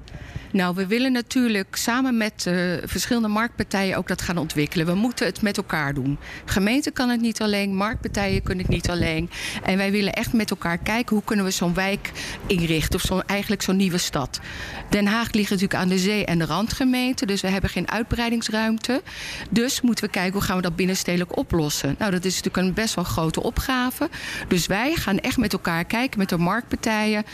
Nou, 0.53 0.75
we 0.75 0.87
willen 0.87 1.13
natuurlijk 1.13 1.77
samen 1.77 2.17
met 2.17 2.45
uh, 2.49 2.73
verschillende 2.85 3.29
marktpartijen 3.29 3.97
ook 3.97 4.09
dat 4.09 4.23
gaan 4.23 4.37
ontwikkelen. 4.37 4.87
We 4.87 4.95
moeten 4.95 5.27
het 5.27 5.43
met 5.43 5.57
elkaar 5.57 5.95
doen. 5.95 6.19
Gemeente 6.45 6.91
kan 6.91 7.09
het 7.09 7.21
niet 7.21 7.41
alleen, 7.41 7.75
marktpartijen 7.75 8.43
kunnen 8.43 8.65
het 8.65 8.75
niet 8.75 8.91
alleen. 8.91 9.31
En 9.65 9.77
wij 9.77 9.91
willen 9.91 10.13
echt 10.13 10.33
met 10.33 10.51
elkaar 10.51 10.79
kijken 10.79 11.17
hoe 11.17 11.25
kunnen 11.25 11.45
we 11.45 11.51
zo'n 11.51 11.75
wijk 11.75 12.11
inrichten. 12.47 12.95
Of 12.95 13.01
zo, 13.01 13.19
eigenlijk 13.19 13.63
zo'n 13.63 13.77
nieuwe 13.77 13.99
stad. 13.99 14.41
Den 14.89 15.07
Haag 15.07 15.33
ligt 15.33 15.51
natuurlijk 15.51 15.81
aan 15.81 15.89
de 15.89 15.99
zee 15.99 16.25
en 16.25 16.39
de 16.39 16.45
randgemeente. 16.45 17.27
Dus 17.27 17.41
we 17.41 17.49
hebben 17.49 17.71
geen 17.71 17.91
uitbreidingsruimte. 17.91 19.03
Dus 19.51 19.81
moeten 19.81 20.05
we 20.05 20.11
kijken 20.11 20.33
hoe 20.33 20.43
gaan 20.43 20.57
we 20.57 20.63
dat 20.63 20.77
binnenstedelijk 20.77 21.37
oplossen. 21.37 21.95
Nou, 21.99 22.11
dat 22.11 22.25
is 22.25 22.37
natuurlijk 22.37 22.67
een 22.67 22.75
best 22.75 22.95
wel 22.95 23.05
grote 23.05 23.43
opgave. 23.43 24.09
Dus 24.49 24.67
wij 24.67 24.95
gaan 24.95 25.19
echt 25.19 25.37
met 25.37 25.53
elkaar 25.53 25.85
kijken 25.85 26.19
met 26.19 26.29
de 26.29 26.39
marktpartijen. 26.39 27.25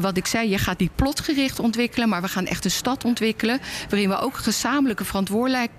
Wat 0.00 0.16
ik 0.16 0.26
zei, 0.26 0.50
je 0.50 0.58
gaat 0.58 0.78
niet 0.78 0.94
plotgericht 0.94 1.58
ontwikkelen, 1.58 2.08
maar 2.08 2.22
we 2.22 2.28
gaan 2.28 2.46
echt 2.46 2.66
een 2.68 2.74
stad 2.74 3.04
ontwikkelen. 3.04 3.60
Waarin 3.88 4.08
we 4.08 4.18
ook 4.18 4.36
gezamenlijke 4.36 5.04
verantwoordelijkheid 5.04 5.76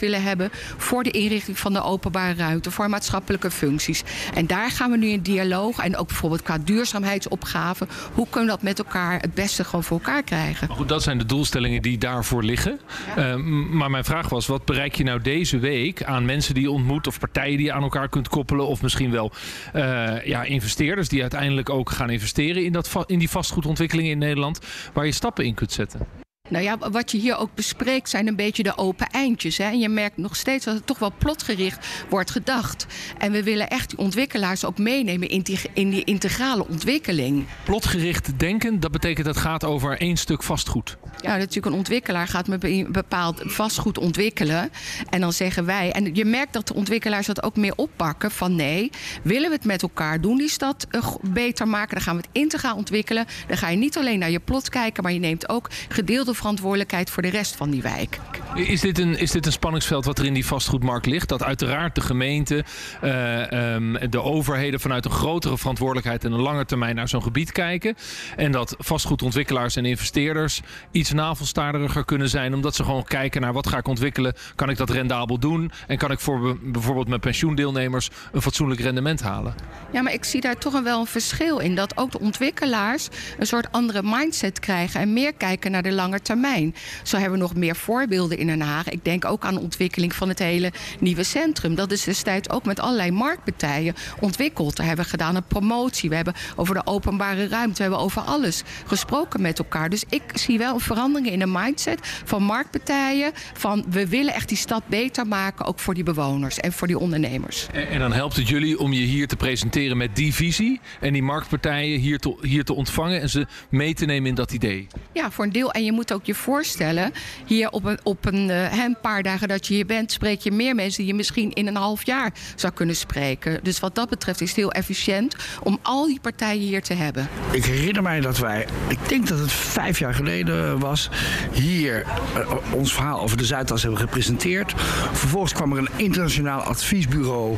willen 0.00 0.22
hebben 0.22 0.50
voor 0.76 1.02
de 1.02 1.10
inrichting 1.10 1.58
van 1.58 1.72
de 1.72 1.82
openbare 1.82 2.34
ruimte, 2.34 2.70
voor 2.70 2.88
maatschappelijke 2.88 3.50
functies. 3.50 4.02
En 4.34 4.46
daar 4.46 4.70
gaan 4.70 4.90
we 4.90 4.96
nu 4.96 5.06
in 5.06 5.20
dialoog 5.20 5.78
en 5.78 5.96
ook 5.96 6.06
bijvoorbeeld 6.06 6.42
qua 6.42 6.58
duurzaamheidsopgaven. 6.58 7.88
Hoe 8.12 8.26
kunnen 8.30 8.50
we 8.50 8.54
dat 8.54 8.62
met 8.62 8.78
elkaar 8.78 9.20
het 9.20 9.34
beste 9.34 9.64
gewoon 9.64 9.84
voor 9.84 9.98
elkaar 9.98 10.22
krijgen? 10.22 10.68
Maar 10.68 10.76
goed, 10.76 10.88
dat 10.88 11.02
zijn 11.02 11.18
de 11.18 11.26
doelstellingen 11.26 11.82
die 11.82 11.98
daarvoor 11.98 12.42
liggen. 12.42 12.80
Ja. 13.16 13.34
Uh, 13.34 13.42
maar 13.70 13.90
mijn 13.90 14.04
vraag 14.04 14.28
was: 14.28 14.46
wat 14.46 14.64
bereik 14.64 14.94
je 14.94 15.04
nou 15.04 15.22
deze 15.22 15.58
week 15.58 16.02
aan 16.04 16.24
mensen 16.24 16.54
die 16.54 16.62
je 16.62 16.70
ontmoet 16.70 17.06
of 17.06 17.18
partijen 17.18 17.56
die 17.56 17.66
je 17.66 17.72
aan 17.72 17.82
elkaar 17.82 18.08
kunt 18.08 18.28
koppelen, 18.28 18.66
of 18.66 18.82
misschien 18.82 19.10
wel 19.10 19.32
uh, 19.74 20.24
ja, 20.26 20.42
investeerders 20.42 21.08
die 21.08 21.20
uiteindelijk 21.20 21.70
ook 21.70 21.90
gaan 21.90 22.10
investeren 22.10 22.64
in, 22.64 22.72
dat 22.72 23.04
in 23.06 23.18
die 23.18 23.30
vastgoedontwikkelingen 23.30 24.10
in 24.10 24.18
Nederland, 24.18 24.58
waar 24.92 25.06
je 25.06 25.12
stappen 25.12 25.44
in 25.44 25.54
kunt 25.54 25.72
zetten? 25.72 26.24
Nou 26.48 26.64
ja, 26.64 26.78
wat 26.90 27.10
je 27.10 27.18
hier 27.18 27.36
ook 27.36 27.54
bespreekt 27.54 28.08
zijn 28.10 28.26
een 28.26 28.36
beetje 28.36 28.62
de 28.62 28.76
open 28.78 29.06
eindjes. 29.06 29.56
Hè? 29.56 29.64
En 29.64 29.78
je 29.78 29.88
merkt 29.88 30.16
nog 30.16 30.36
steeds 30.36 30.64
dat 30.64 30.74
het 30.74 30.86
toch 30.86 30.98
wel 30.98 31.12
plotgericht 31.18 31.86
wordt 32.08 32.30
gedacht. 32.30 32.86
En 33.18 33.32
we 33.32 33.42
willen 33.42 33.68
echt 33.68 33.90
die 33.90 33.98
ontwikkelaars 33.98 34.64
ook 34.64 34.78
meenemen 34.78 35.28
in 35.28 35.40
die, 35.40 35.58
in 35.72 35.90
die 35.90 36.04
integrale 36.04 36.68
ontwikkeling. 36.68 37.46
Plotgericht 37.64 38.38
denken, 38.38 38.80
dat 38.80 38.90
betekent 38.90 39.26
dat 39.26 39.34
het 39.34 39.44
gaat 39.44 39.64
over 39.64 40.00
één 40.00 40.16
stuk 40.16 40.42
vastgoed. 40.42 40.96
Ja, 41.20 41.36
natuurlijk 41.36 41.66
een 41.66 41.72
ontwikkelaar 41.72 42.28
gaat 42.28 42.46
met 42.46 42.64
een 42.64 42.88
bepaald 42.90 43.42
vastgoed 43.44 43.98
ontwikkelen. 43.98 44.70
En 45.10 45.20
dan 45.20 45.32
zeggen 45.32 45.64
wij, 45.64 45.92
en 45.92 46.14
je 46.14 46.24
merkt 46.24 46.52
dat 46.52 46.66
de 46.66 46.74
ontwikkelaars 46.74 47.26
dat 47.26 47.42
ook 47.42 47.56
meer 47.56 47.72
oppakken 47.76 48.30
van 48.30 48.56
nee, 48.56 48.90
willen 49.22 49.48
we 49.48 49.54
het 49.54 49.64
met 49.64 49.82
elkaar 49.82 50.20
doen, 50.20 50.36
die 50.36 50.48
stad 50.48 50.86
beter 51.22 51.68
maken, 51.68 51.94
dan 51.94 52.04
gaan 52.04 52.16
we 52.16 52.22
het 52.22 52.42
integraal 52.42 52.76
ontwikkelen. 52.76 53.26
Dan 53.46 53.56
ga 53.56 53.68
je 53.68 53.76
niet 53.76 53.96
alleen 53.96 54.18
naar 54.18 54.30
je 54.30 54.40
plot 54.40 54.68
kijken, 54.68 55.02
maar 55.02 55.12
je 55.12 55.18
neemt 55.18 55.48
ook 55.48 55.70
gedeelde 55.88 56.34
verantwoordelijkheid 56.36 57.10
voor 57.10 57.22
de 57.22 57.28
rest 57.28 57.56
van 57.56 57.70
die 57.70 57.82
wijk. 57.82 58.18
Is 58.54 58.80
dit 58.80 58.98
een, 58.98 59.18
is 59.18 59.30
dit 59.30 59.46
een 59.46 59.52
spanningsveld 59.52 60.04
wat 60.04 60.18
er 60.18 60.24
in 60.24 60.34
die 60.34 60.46
vastgoedmarkt 60.46 61.06
ligt? 61.06 61.28
Dat 61.28 61.42
uiteraard 61.42 61.94
de 61.94 62.00
gemeente, 62.00 62.64
uh, 63.04 63.74
um, 63.74 64.10
de 64.10 64.22
overheden 64.22 64.80
vanuit 64.80 65.04
een 65.04 65.10
grotere 65.10 65.58
verantwoordelijkheid 65.58 66.24
en 66.24 66.32
een 66.32 66.40
lange 66.40 66.64
termijn 66.64 66.94
naar 66.94 67.08
zo'n 67.08 67.22
gebied 67.22 67.52
kijken. 67.52 67.96
En 68.36 68.52
dat 68.52 68.74
vastgoedontwikkelaars 68.78 69.76
en 69.76 69.84
investeerders 69.84 70.60
iets 70.90 71.12
navelstariger 71.12 72.04
kunnen 72.04 72.28
zijn. 72.28 72.54
Omdat 72.54 72.74
ze 72.74 72.84
gewoon 72.84 73.04
kijken 73.04 73.40
naar 73.40 73.52
wat 73.52 73.66
ga 73.66 73.78
ik 73.78 73.88
ontwikkelen. 73.88 74.34
Kan 74.54 74.70
ik 74.70 74.76
dat 74.76 74.90
rendabel 74.90 75.38
doen? 75.38 75.70
En 75.86 75.98
kan 75.98 76.10
ik 76.10 76.20
voor 76.20 76.58
bijvoorbeeld 76.62 77.08
mijn 77.08 77.20
pensioendeelnemers 77.20 78.10
een 78.32 78.42
fatsoenlijk 78.42 78.80
rendement 78.80 79.22
halen? 79.22 79.54
Ja, 79.92 80.02
maar 80.02 80.12
ik 80.12 80.24
zie 80.24 80.40
daar 80.40 80.58
toch 80.58 80.82
wel 80.82 81.00
een 81.00 81.06
verschil 81.06 81.58
in. 81.58 81.74
Dat 81.74 81.96
ook 81.96 82.10
de 82.10 82.20
ontwikkelaars 82.20 83.08
een 83.38 83.46
soort 83.46 83.72
andere 83.72 84.00
mindset 84.04 84.60
krijgen. 84.60 85.00
En 85.00 85.12
meer 85.12 85.34
kijken 85.34 85.70
naar 85.70 85.82
de 85.82 85.92
lange 85.92 86.22
termijn. 86.26 86.74
Zo 87.02 87.16
hebben 87.16 87.38
we 87.38 87.44
nog 87.44 87.54
meer 87.54 87.76
voorbeelden 87.76 88.38
in 88.38 88.46
Den 88.46 88.60
Haag. 88.60 88.88
Ik 88.88 89.04
denk 89.04 89.24
ook 89.24 89.44
aan 89.44 89.54
de 89.54 89.60
ontwikkeling 89.60 90.14
van 90.14 90.28
het 90.28 90.38
hele 90.38 90.72
nieuwe 91.00 91.22
centrum. 91.22 91.74
Dat 91.74 91.90
is 91.90 92.04
destijds 92.04 92.50
ook 92.50 92.64
met 92.64 92.80
allerlei 92.80 93.10
marktpartijen 93.10 93.94
ontwikkeld. 94.20 94.76
Daar 94.76 94.86
hebben 94.86 95.04
we 95.04 95.10
gedaan 95.10 95.36
een 95.36 95.46
promotie. 95.46 96.08
We 96.08 96.14
hebben 96.14 96.34
over 96.56 96.74
de 96.74 96.86
openbare 96.86 97.48
ruimte. 97.48 97.76
We 97.76 97.82
hebben 97.82 98.00
over 98.00 98.22
alles 98.22 98.62
gesproken 98.86 99.40
met 99.40 99.58
elkaar. 99.58 99.90
Dus 99.90 100.04
ik 100.08 100.22
zie 100.34 100.58
wel 100.58 100.74
een 100.74 100.80
verandering 100.80 101.30
in 101.30 101.38
de 101.38 101.46
mindset 101.46 101.98
van 102.24 102.42
marktpartijen. 102.42 103.32
Van 103.54 103.84
we 103.88 104.08
willen 104.08 104.34
echt 104.34 104.48
die 104.48 104.56
stad 104.56 104.82
beter 104.86 105.26
maken. 105.26 105.66
Ook 105.66 105.78
voor 105.78 105.94
die 105.94 106.04
bewoners 106.04 106.58
en 106.58 106.72
voor 106.72 106.86
die 106.86 106.98
ondernemers. 106.98 107.66
En, 107.72 107.88
en 107.88 107.98
dan 107.98 108.12
helpt 108.12 108.36
het 108.36 108.48
jullie 108.48 108.78
om 108.78 108.92
je 108.92 109.00
hier 109.00 109.28
te 109.28 109.36
presenteren 109.36 109.96
met 109.96 110.16
die 110.16 110.34
visie. 110.34 110.80
En 111.00 111.12
die 111.12 111.22
marktpartijen 111.22 112.00
hier 112.00 112.18
te, 112.18 112.36
hier 112.40 112.64
te 112.64 112.72
ontvangen. 112.72 113.20
En 113.20 113.28
ze 113.28 113.46
mee 113.70 113.94
te 113.94 114.04
nemen 114.04 114.28
in 114.28 114.34
dat 114.34 114.52
idee. 114.52 114.86
Ja, 115.12 115.30
voor 115.30 115.44
een 115.44 115.52
deel. 115.52 115.72
En 115.72 115.84
je 115.84 115.92
moet 115.92 116.12
ook 116.12 116.15
je 116.24 116.34
voorstellen, 116.34 117.12
hier 117.46 117.70
op 117.70 117.84
een, 117.84 117.98
op 118.02 118.26
een, 118.26 118.48
uh, 118.48 118.84
een 118.84 118.96
paar 119.02 119.22
dagen 119.22 119.48
dat 119.48 119.66
je 119.66 119.74
hier 119.74 119.86
bent, 119.86 120.12
spreek 120.12 120.40
je 120.40 120.52
meer 120.52 120.74
mensen 120.74 120.98
die 120.98 121.06
je 121.06 121.16
misschien 121.16 121.52
in 121.52 121.66
een 121.66 121.76
half 121.76 122.06
jaar 122.06 122.32
zou 122.56 122.72
kunnen 122.72 122.96
spreken. 122.96 123.60
Dus 123.62 123.80
wat 123.80 123.94
dat 123.94 124.08
betreft 124.08 124.40
is 124.40 124.48
het 124.48 124.56
heel 124.56 124.72
efficiënt 124.72 125.36
om 125.62 125.78
al 125.82 126.06
die 126.06 126.20
partijen 126.20 126.62
hier 126.62 126.82
te 126.82 126.94
hebben. 126.94 127.28
Ik 127.50 127.64
herinner 127.64 128.02
mij 128.02 128.20
dat 128.20 128.38
wij, 128.38 128.66
ik 128.88 129.08
denk 129.08 129.28
dat 129.28 129.38
het 129.38 129.52
vijf 129.52 129.98
jaar 129.98 130.14
geleden 130.14 130.78
was, 130.78 131.10
hier 131.52 132.06
uh, 132.36 132.52
ons 132.72 132.94
verhaal 132.94 133.20
over 133.20 133.36
de 133.36 133.44
Zuidas 133.44 133.82
hebben 133.82 134.00
gepresenteerd. 134.00 134.74
Vervolgens 135.12 135.52
kwam 135.52 135.72
er 135.72 135.78
een 135.78 135.88
internationaal 135.96 136.60
adviesbureau, 136.60 137.56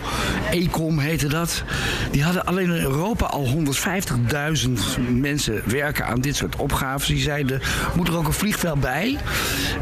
Ecom 0.50 0.98
heette 0.98 1.28
dat. 1.28 1.62
Die 2.10 2.22
hadden 2.22 2.44
alleen 2.44 2.70
in 2.70 2.82
Europa 2.82 3.26
al 3.26 3.46
150.000 3.46 4.70
mensen 5.10 5.62
werken 5.64 6.06
aan 6.06 6.20
dit 6.20 6.36
soort 6.36 6.56
opgaves. 6.56 7.06
Die 7.06 7.20
zeiden, 7.20 7.60
moet 7.94 8.08
er 8.08 8.16
ook 8.16 8.26
een 8.26 8.32
vliegveld 8.48 8.80
bij. 8.80 9.18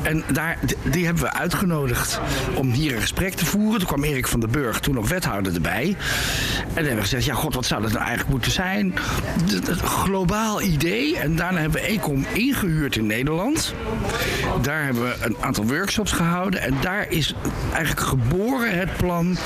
En 0.02 0.24
daar, 0.32 0.58
die 0.82 1.04
hebben 1.04 1.22
we 1.22 1.32
uitgenodigd 1.32 2.20
om 2.54 2.70
hier 2.70 2.94
een 2.94 3.00
gesprek 3.00 3.34
te 3.34 3.46
voeren. 3.46 3.78
Toen 3.78 3.88
kwam 3.88 4.04
Erik 4.04 4.26
van 4.26 4.40
den 4.40 4.50
Burg, 4.50 4.80
toen 4.80 4.94
nog 4.94 5.08
wethouder, 5.08 5.54
erbij. 5.54 5.86
En 5.86 6.74
dan 6.74 6.74
hebben 6.74 6.94
we 6.94 7.00
gezegd, 7.00 7.24
ja 7.24 7.34
god, 7.34 7.54
wat 7.54 7.66
zou 7.66 7.82
dat 7.82 7.90
nou 7.90 8.02
eigenlijk 8.02 8.30
moeten 8.30 8.50
zijn? 8.50 8.94
Het 9.50 9.80
globaal 9.80 10.62
idee. 10.62 11.18
En 11.18 11.36
daarna 11.36 11.60
hebben 11.60 11.80
we 11.80 11.86
Ecom 11.86 12.26
ingehuurd 12.32 12.96
in 12.96 13.06
Nederland. 13.06 13.74
Daar 14.62 14.84
hebben 14.84 15.02
we 15.02 15.16
een 15.20 15.36
aantal 15.40 15.66
workshops 15.66 16.12
gehouden. 16.12 16.60
En 16.60 16.74
daar 16.80 17.06
is 17.10 17.34
eigenlijk 17.72 18.06
geboren 18.06 18.78
het 18.78 18.96
plan, 18.96 19.36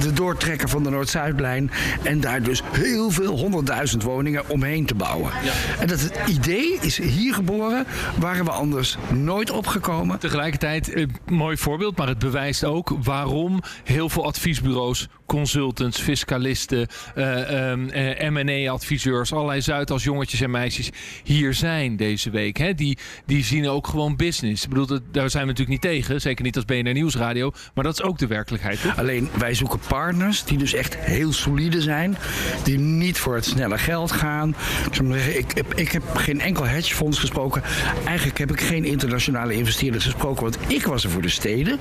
de 0.00 0.12
doortrekker 0.12 0.68
van 0.68 0.82
de 0.82 0.90
Noord-Zuidlijn. 0.90 1.70
En 2.02 2.20
daar 2.20 2.42
dus 2.42 2.62
heel 2.72 3.10
veel, 3.10 3.38
honderdduizend 3.38 4.02
woningen 4.02 4.48
omheen 4.48 4.86
te 4.86 4.94
bouwen. 4.94 5.30
En 5.78 5.86
dat 5.86 6.00
het 6.00 6.18
idee 6.26 6.78
is 6.80 6.98
hier 6.98 7.34
geboren, 7.34 7.86
waren 8.18 8.44
we 8.44 8.50
anders 8.60 8.96
nooit 9.14 9.50
opgekomen. 9.50 10.18
Tegelijkertijd, 10.18 10.92
eh, 10.92 11.06
mooi 11.26 11.56
voorbeeld, 11.56 11.96
maar 11.96 12.08
het 12.08 12.18
bewijst 12.18 12.64
ook 12.64 12.96
waarom 13.02 13.60
heel 13.84 14.08
veel 14.08 14.24
adviesbureaus, 14.24 15.08
consultants, 15.26 16.00
fiscalisten, 16.00 16.86
eh, 17.14 17.72
eh, 17.72 18.30
M&A-adviseurs, 18.32 19.32
allerlei 19.32 19.60
Zuidas 19.60 20.04
jongetjes 20.04 20.40
en 20.40 20.50
meisjes 20.50 20.90
hier 21.24 21.54
zijn 21.54 21.96
deze 21.96 22.30
week. 22.30 22.56
Hè? 22.56 22.74
Die, 22.74 22.98
die 23.26 23.44
zien 23.44 23.68
ook 23.68 23.86
gewoon 23.86 24.16
business. 24.16 24.62
Ik 24.62 24.68
bedoel, 24.68 24.86
dat, 24.86 25.02
daar 25.12 25.30
zijn 25.30 25.42
we 25.42 25.48
natuurlijk 25.48 25.82
niet 25.82 25.92
tegen, 25.92 26.20
zeker 26.20 26.44
niet 26.44 26.56
als 26.56 26.64
BNR 26.64 26.92
Nieuwsradio, 26.92 27.52
maar 27.74 27.84
dat 27.84 27.92
is 27.92 28.02
ook 28.02 28.18
de 28.18 28.26
werkelijkheid. 28.26 28.82
Toch? 28.82 28.98
Alleen 28.98 29.28
wij 29.38 29.54
zoeken 29.54 29.80
partners 29.88 30.44
die 30.44 30.58
dus 30.58 30.74
echt 30.74 30.96
heel 30.96 31.32
solide 31.32 31.80
zijn, 31.80 32.16
die 32.62 32.78
niet 32.78 33.18
voor 33.18 33.34
het 33.34 33.44
snelle 33.44 33.78
geld 33.78 34.12
gaan. 34.12 34.48
Ik, 34.86 34.94
zou 34.94 35.08
maar 35.08 35.18
zeggen, 35.18 35.38
ik, 35.38 35.52
ik 35.74 35.92
heb 35.92 36.02
geen 36.14 36.40
enkel 36.40 36.64
hedgefonds 36.64 37.18
gesproken. 37.18 37.62
Eigenlijk 38.04 38.38
heb 38.38 38.49
ik 38.50 38.60
geen 38.60 38.84
internationale 38.84 39.54
investeerders 39.54 40.04
gesproken, 40.04 40.42
want 40.42 40.58
ik 40.66 40.86
was 40.86 41.04
er 41.04 41.10
voor 41.10 41.22
de 41.22 41.28
steden. 41.28 41.78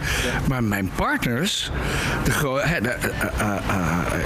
Maar 0.47 0.63
mijn 0.63 0.89
partners, 0.95 1.71
de, 2.23 2.31
gro- 2.31 2.59
hè, 2.59 2.81
de, 2.81 2.89
eh, 2.89 3.27
eh, 3.39 3.57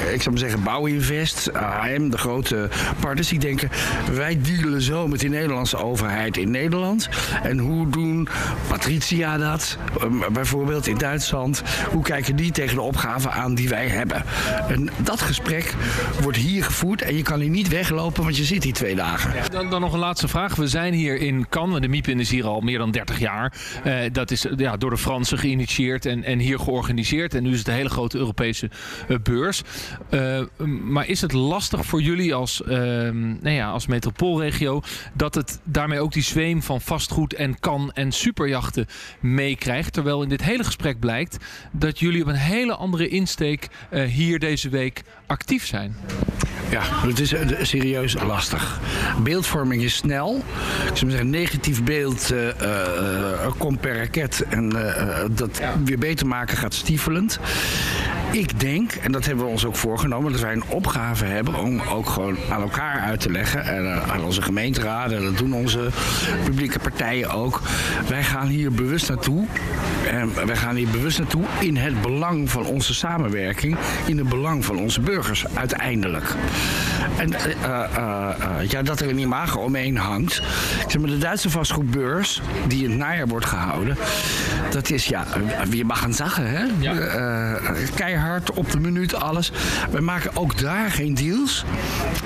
eh, 0.06 0.14
ik 0.14 0.22
zou 0.22 0.30
maar 0.30 0.40
zeggen 0.40 0.64
Bouwinvest, 0.64 1.54
AM, 1.54 2.10
de 2.10 2.18
grote 2.18 2.70
partners, 3.00 3.28
die 3.28 3.40
denken 3.40 3.70
wij 4.14 4.40
dealen 4.42 4.82
zo 4.82 5.08
met 5.08 5.20
die 5.20 5.30
Nederlandse 5.30 5.78
overheid 5.78 6.38
in 6.38 6.52
Nederland. 6.52 7.10
En 7.44 7.58
hoe 7.58 7.90
doen 7.90 8.28
Patricia 8.68 9.38
dat, 9.38 9.78
um, 10.04 10.24
bijvoorbeeld 10.34 10.88
in 10.88 10.98
Duitsland? 10.98 11.62
Hoe 11.92 12.04
kijken 12.04 12.36
die 12.36 12.52
tegen 12.52 12.76
de 12.76 12.82
opgave 12.82 13.30
aan 13.30 13.56
die 13.56 13.70
wij 13.70 13.88
hebben? 13.88 14.24
En 14.68 14.90
dat 14.98 15.22
gesprek 15.22 15.74
wordt 16.22 16.38
hier 16.38 16.64
gevoerd 16.64 17.02
en 17.02 17.16
je 17.16 17.24
kan 17.24 17.40
hier 17.40 17.50
niet 17.50 17.68
weglopen, 17.68 18.24
want 18.24 18.38
je 18.38 18.44
zit 18.44 18.64
hier 18.64 18.74
twee 18.74 18.96
dagen. 18.96 19.34
Dan, 19.52 19.70
dan 19.70 19.82
nog 19.82 19.94
een 19.94 20.00
laatste 20.00 20.28
vraag. 20.28 20.56
We 20.56 20.68
zijn 20.68 20.94
hier 20.94 21.16
in 21.16 21.46
Cannes. 21.50 21.82
De 21.82 21.88
MIPIN 21.88 22.20
is 22.20 22.30
hier 22.34 22.46
al 22.46 22.62
meer 22.62 22.78
dan 22.78 22.92
30 22.92 23.20
jaar. 23.20 23.54
Eh, 23.84 24.00
dat 24.12 24.32
is 24.32 24.46
ja, 24.58 24.78
door 24.78 24.90
de 24.90 24.98
Fransen 24.98 25.38
geïnitieerd 25.38 26.06
en, 26.06 26.24
en 26.24 26.40
hier 26.40 26.60
georganiseerd. 26.60 27.34
En 27.34 27.44
nu 27.44 27.52
is 27.52 27.58
het 27.58 27.68
een 27.68 27.74
hele 27.74 27.90
grote 27.90 28.18
Europese 28.18 28.70
eh, 29.08 29.18
beurs. 29.24 29.62
Eh, 30.10 30.42
maar 30.84 31.08
is 31.08 31.22
het 31.22 31.32
lastig 31.32 31.86
voor 31.86 32.02
jullie 32.02 32.34
als, 32.34 32.62
nou 32.66 33.50
ja, 33.50 33.70
als 33.70 33.88
metropoolregio... 33.88 34.82
dat 35.14 35.36
het 35.36 35.60
daarmee 35.64 36.00
ook 36.00 36.14
die 36.14 36.24
zweem 36.24 36.62
van 36.62 36.82
vastgoed 36.82 37.34
en 37.34 37.60
kan 37.60 37.92
en 37.94 38.12
superjachten 38.12 38.86
meekrijgt? 39.20 39.94
Terwijl 39.94 40.24
in 40.24 40.30
dit 40.30 40.44
hele 40.44 40.64
gesprek 40.64 41.00
blijkt 41.00 41.38
dat 41.72 42.00
jullie 42.00 42.22
op 42.22 42.28
een 42.28 42.36
hele 42.36 42.76
andere 42.76 43.08
insteek... 43.08 43.68
hier 44.08 44.40
deze 44.40 44.70
week 44.70 45.04
actief 45.28 45.66
zijn. 45.66 45.96
Ja, 46.70 47.08
het 47.08 47.20
is 47.20 47.34
serieus 47.62 48.14
lastig. 48.14 48.80
Beeldvorming 49.24 49.84
is 49.84 49.96
snel. 49.96 50.44
Ik 50.90 50.98
zou 50.98 51.12
zeggen, 51.12 51.30
negatief 51.30 51.84
beeld 51.84 52.13
eh, 52.22 52.50
eh, 52.50 53.52
komt 53.58 53.80
per 53.80 53.98
raket. 53.98 54.46
En 54.50 54.96
eh, 54.96 55.24
dat 55.32 55.62
weer 55.84 55.98
beter 55.98 56.28
maken 56.28 56.58
gaat 56.58 56.74
stiefelend. 56.74 57.40
Ik 58.32 58.60
denk, 58.60 58.92
en 58.92 59.12
dat 59.12 59.26
hebben 59.26 59.46
we 59.46 59.52
ons 59.52 59.66
ook 59.66 59.76
voorgenomen, 59.76 60.32
dat 60.32 60.42
wij 60.42 60.54
een 60.54 60.64
opgave 60.68 61.26
hebben 61.26 61.56
om 61.56 61.82
ook 61.82 62.10
gewoon 62.10 62.38
aan 62.50 62.62
elkaar 62.62 63.00
uit 63.00 63.20
te 63.20 63.32
leggen. 63.32 63.66
En 63.66 64.04
aan 64.12 64.24
onze 64.24 64.42
gemeenteraden, 64.42 65.18
en 65.18 65.24
dat 65.24 65.38
doen 65.38 65.54
onze 65.54 65.90
publieke 66.44 66.80
partijen 66.80 67.30
ook. 67.30 67.62
Wij 68.08 68.24
gaan 68.24 68.48
hier 68.48 68.72
bewust 68.72 69.10
naartoe. 69.10 69.46
En 70.10 70.46
wij 70.46 70.56
gaan 70.56 70.76
hier 70.76 70.90
bewust 70.90 71.20
naartoe 71.20 71.44
in 71.60 71.78
het 71.78 72.02
belang 72.02 72.50
van 72.50 72.66
onze 72.66 72.94
samenwerking. 72.94 73.78
In 74.06 74.18
het 74.18 74.30
belang 74.30 74.66
van 74.66 74.78
onze 74.78 75.02
burgers 75.02 75.46
uiteindelijk. 75.54 76.36
En 77.18 77.34
ja, 78.68 78.82
dat 78.82 79.00
er 79.00 79.10
een 79.10 79.20
imago 79.20 79.60
omheen 79.60 79.98
hangt. 79.98 80.38
Ik 80.84 80.92
zeg 80.92 81.02
maar, 81.02 81.10
de 81.10 81.18
Duitse 81.18 81.50
vastgoedbeurs, 81.50 82.03
die 82.68 82.84
in 82.84 82.90
het 82.90 83.00
najaar 83.00 83.28
wordt 83.28 83.46
gehouden, 83.46 83.98
dat 84.72 84.90
is 84.90 85.06
ja, 85.06 85.26
wie 85.70 85.86
mag 85.86 86.00
gaan 86.00 86.14
zeggen, 86.14 86.50
hè? 86.50 86.66
Eh, 86.92 87.74
keihard 87.96 88.52
op 88.52 88.72
de 88.72 88.80
minuut 88.80 89.16
alles. 89.16 89.52
Wij 89.92 90.02
maken 90.02 90.36
ook 90.36 90.60
daar 90.60 90.92
geen 90.92 91.14
deals. 91.14 91.66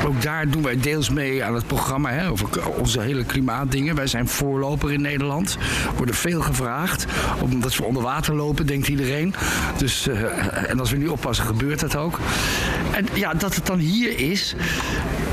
Ook 0.06 0.22
daar 0.22 0.50
doen 0.50 0.63
wij 0.63 0.80
deels 0.80 1.10
mee 1.10 1.44
aan 1.44 1.56
het 1.56 1.68
programma 1.68 2.10
hè, 2.10 2.30
over 2.30 2.68
onze 2.68 3.02
hele 3.02 3.24
klimaatdingen. 3.24 3.96
Wij 3.96 4.08
zijn 4.08 4.28
voorloper 4.28 4.92
in 4.92 5.02
Nederland. 5.02 5.58
Worden 5.96 6.16
veel 6.16 6.42
gevraagd. 6.42 7.06
Omdat 7.42 7.76
we 7.76 7.84
onder 7.84 8.04
water 8.04 8.36
lopen, 8.36 8.66
denkt 8.66 8.88
iedereen. 8.88 9.34
Dus, 9.78 10.08
eh, 10.08 10.70
en 10.70 10.80
als 10.80 10.92
we 10.92 10.98
niet 10.98 11.10
oppassen, 11.10 11.46
gebeurt 11.46 11.80
dat 11.80 11.96
ook. 11.96 12.20
En 12.92 13.06
ja, 13.13 13.34
dat 13.34 13.56
het 13.56 13.66
dan 13.66 13.80
hier 13.80 14.20
is. 14.20 14.56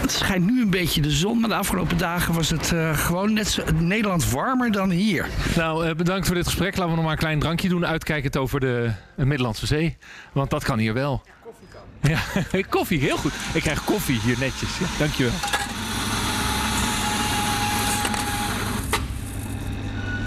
Het 0.05 0.13
schijnt 0.13 0.47
nu 0.47 0.63
een 0.63 0.71
beetje 0.71 1.01
de 1.01 1.11
zon, 1.11 1.41
maar 1.41 1.49
de 1.49 1.55
afgelopen 1.55 1.99
dagen 1.99 2.35
was 2.35 2.51
het 2.51 2.73
eh, 2.73 2.99
gewoon 2.99 3.33
net 3.33 3.49
zo, 3.49 3.63
Nederland 3.75 4.31
warmer 4.31 4.73
dan 4.73 4.91
hier. 4.91 5.27
Nou, 5.57 5.87
eh, 5.87 5.95
bedankt 5.95 6.27
voor 6.27 6.35
dit 6.35 6.45
gesprek. 6.45 6.77
Laten 6.77 6.89
we 6.89 6.95
nog 6.95 7.05
maar 7.05 7.13
een 7.13 7.19
klein 7.19 7.39
drankje 7.39 7.69
doen. 7.69 7.87
Uitkijkend 7.87 8.37
over 8.37 8.61
de 8.61 8.91
eh, 9.17 9.25
Middellandse 9.25 9.67
Zee. 9.67 9.97
Want 10.33 10.51
dat 10.51 10.65
kan 10.65 10.79
hier 10.79 10.95
wel. 10.95 11.23
Koffie 11.45 11.69
kan. 11.69 12.11
Ja, 12.11 12.21
koffie, 12.79 13.01
heel 13.01 13.17
goed. 13.17 13.33
Ik 13.55 13.63
krijg 13.63 13.85
koffie 13.85 14.21
hier 14.21 14.39
netjes. 14.39 14.79
Ja, 14.79 14.87
dankjewel. 14.99 15.33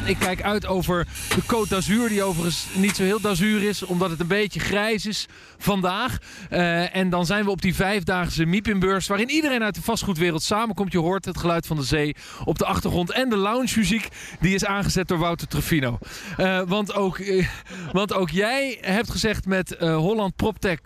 Ik 0.08 0.20
kijk 0.20 0.41
uit 0.41 0.65
over 0.65 1.08
de 1.36 1.41
Côte 1.41 1.70
d'Azur, 1.70 2.10
die 2.10 2.24
overigens 2.24 2.65
niet 2.74 2.96
zo 2.96 3.04
heel 3.04 3.22
d'Azur 3.22 3.63
is, 3.63 3.84
omdat 3.84 4.10
het 4.10 4.20
een 4.20 4.28
beetje 4.28 4.60
grijs 4.60 5.06
is 5.06 5.28
vandaag. 5.58 6.17
Eh, 6.50 6.96
en 6.96 7.10
dan 7.10 7.26
zijn 7.26 7.46
we 7.46 7.52
op 7.52 7.62
die 7.62 7.76
vijfdaagse 7.76 8.46
Miepinbeurs, 8.46 9.08
waarin 9.08 9.30
iedereen 9.30 9.63
uit 9.63 9.76
de 9.76 9.82
vastgoedwereld 9.82 10.43
samenkomt. 10.43 10.91
Je 10.91 11.00
hoort 11.00 11.26
het 11.26 11.38
geluid 11.38 11.67
van 11.67 11.78
de 11.78 11.84
zee 11.84 12.15
op 12.46 12.58
de 12.58 12.65
achtergrond 12.65 13.12
en 13.12 13.30
de 13.30 13.36
loungemuziek, 13.36 14.08
die 14.39 14.56
is 14.56 14.65
aangezet 14.65 15.08
door 15.08 15.17
Wouter 15.17 15.48
Truffino. 15.48 15.98
Eh, 16.38 16.62
want, 16.67 16.93
ook, 16.93 17.20
eh, 17.20 17.48
want 17.91 18.13
ook 18.13 18.30
jij 18.30 18.78
hebt 18.82 19.10
gezegd 19.10 19.46
met 19.46 19.76
Holland 19.80 20.36
PropTech 20.36 20.80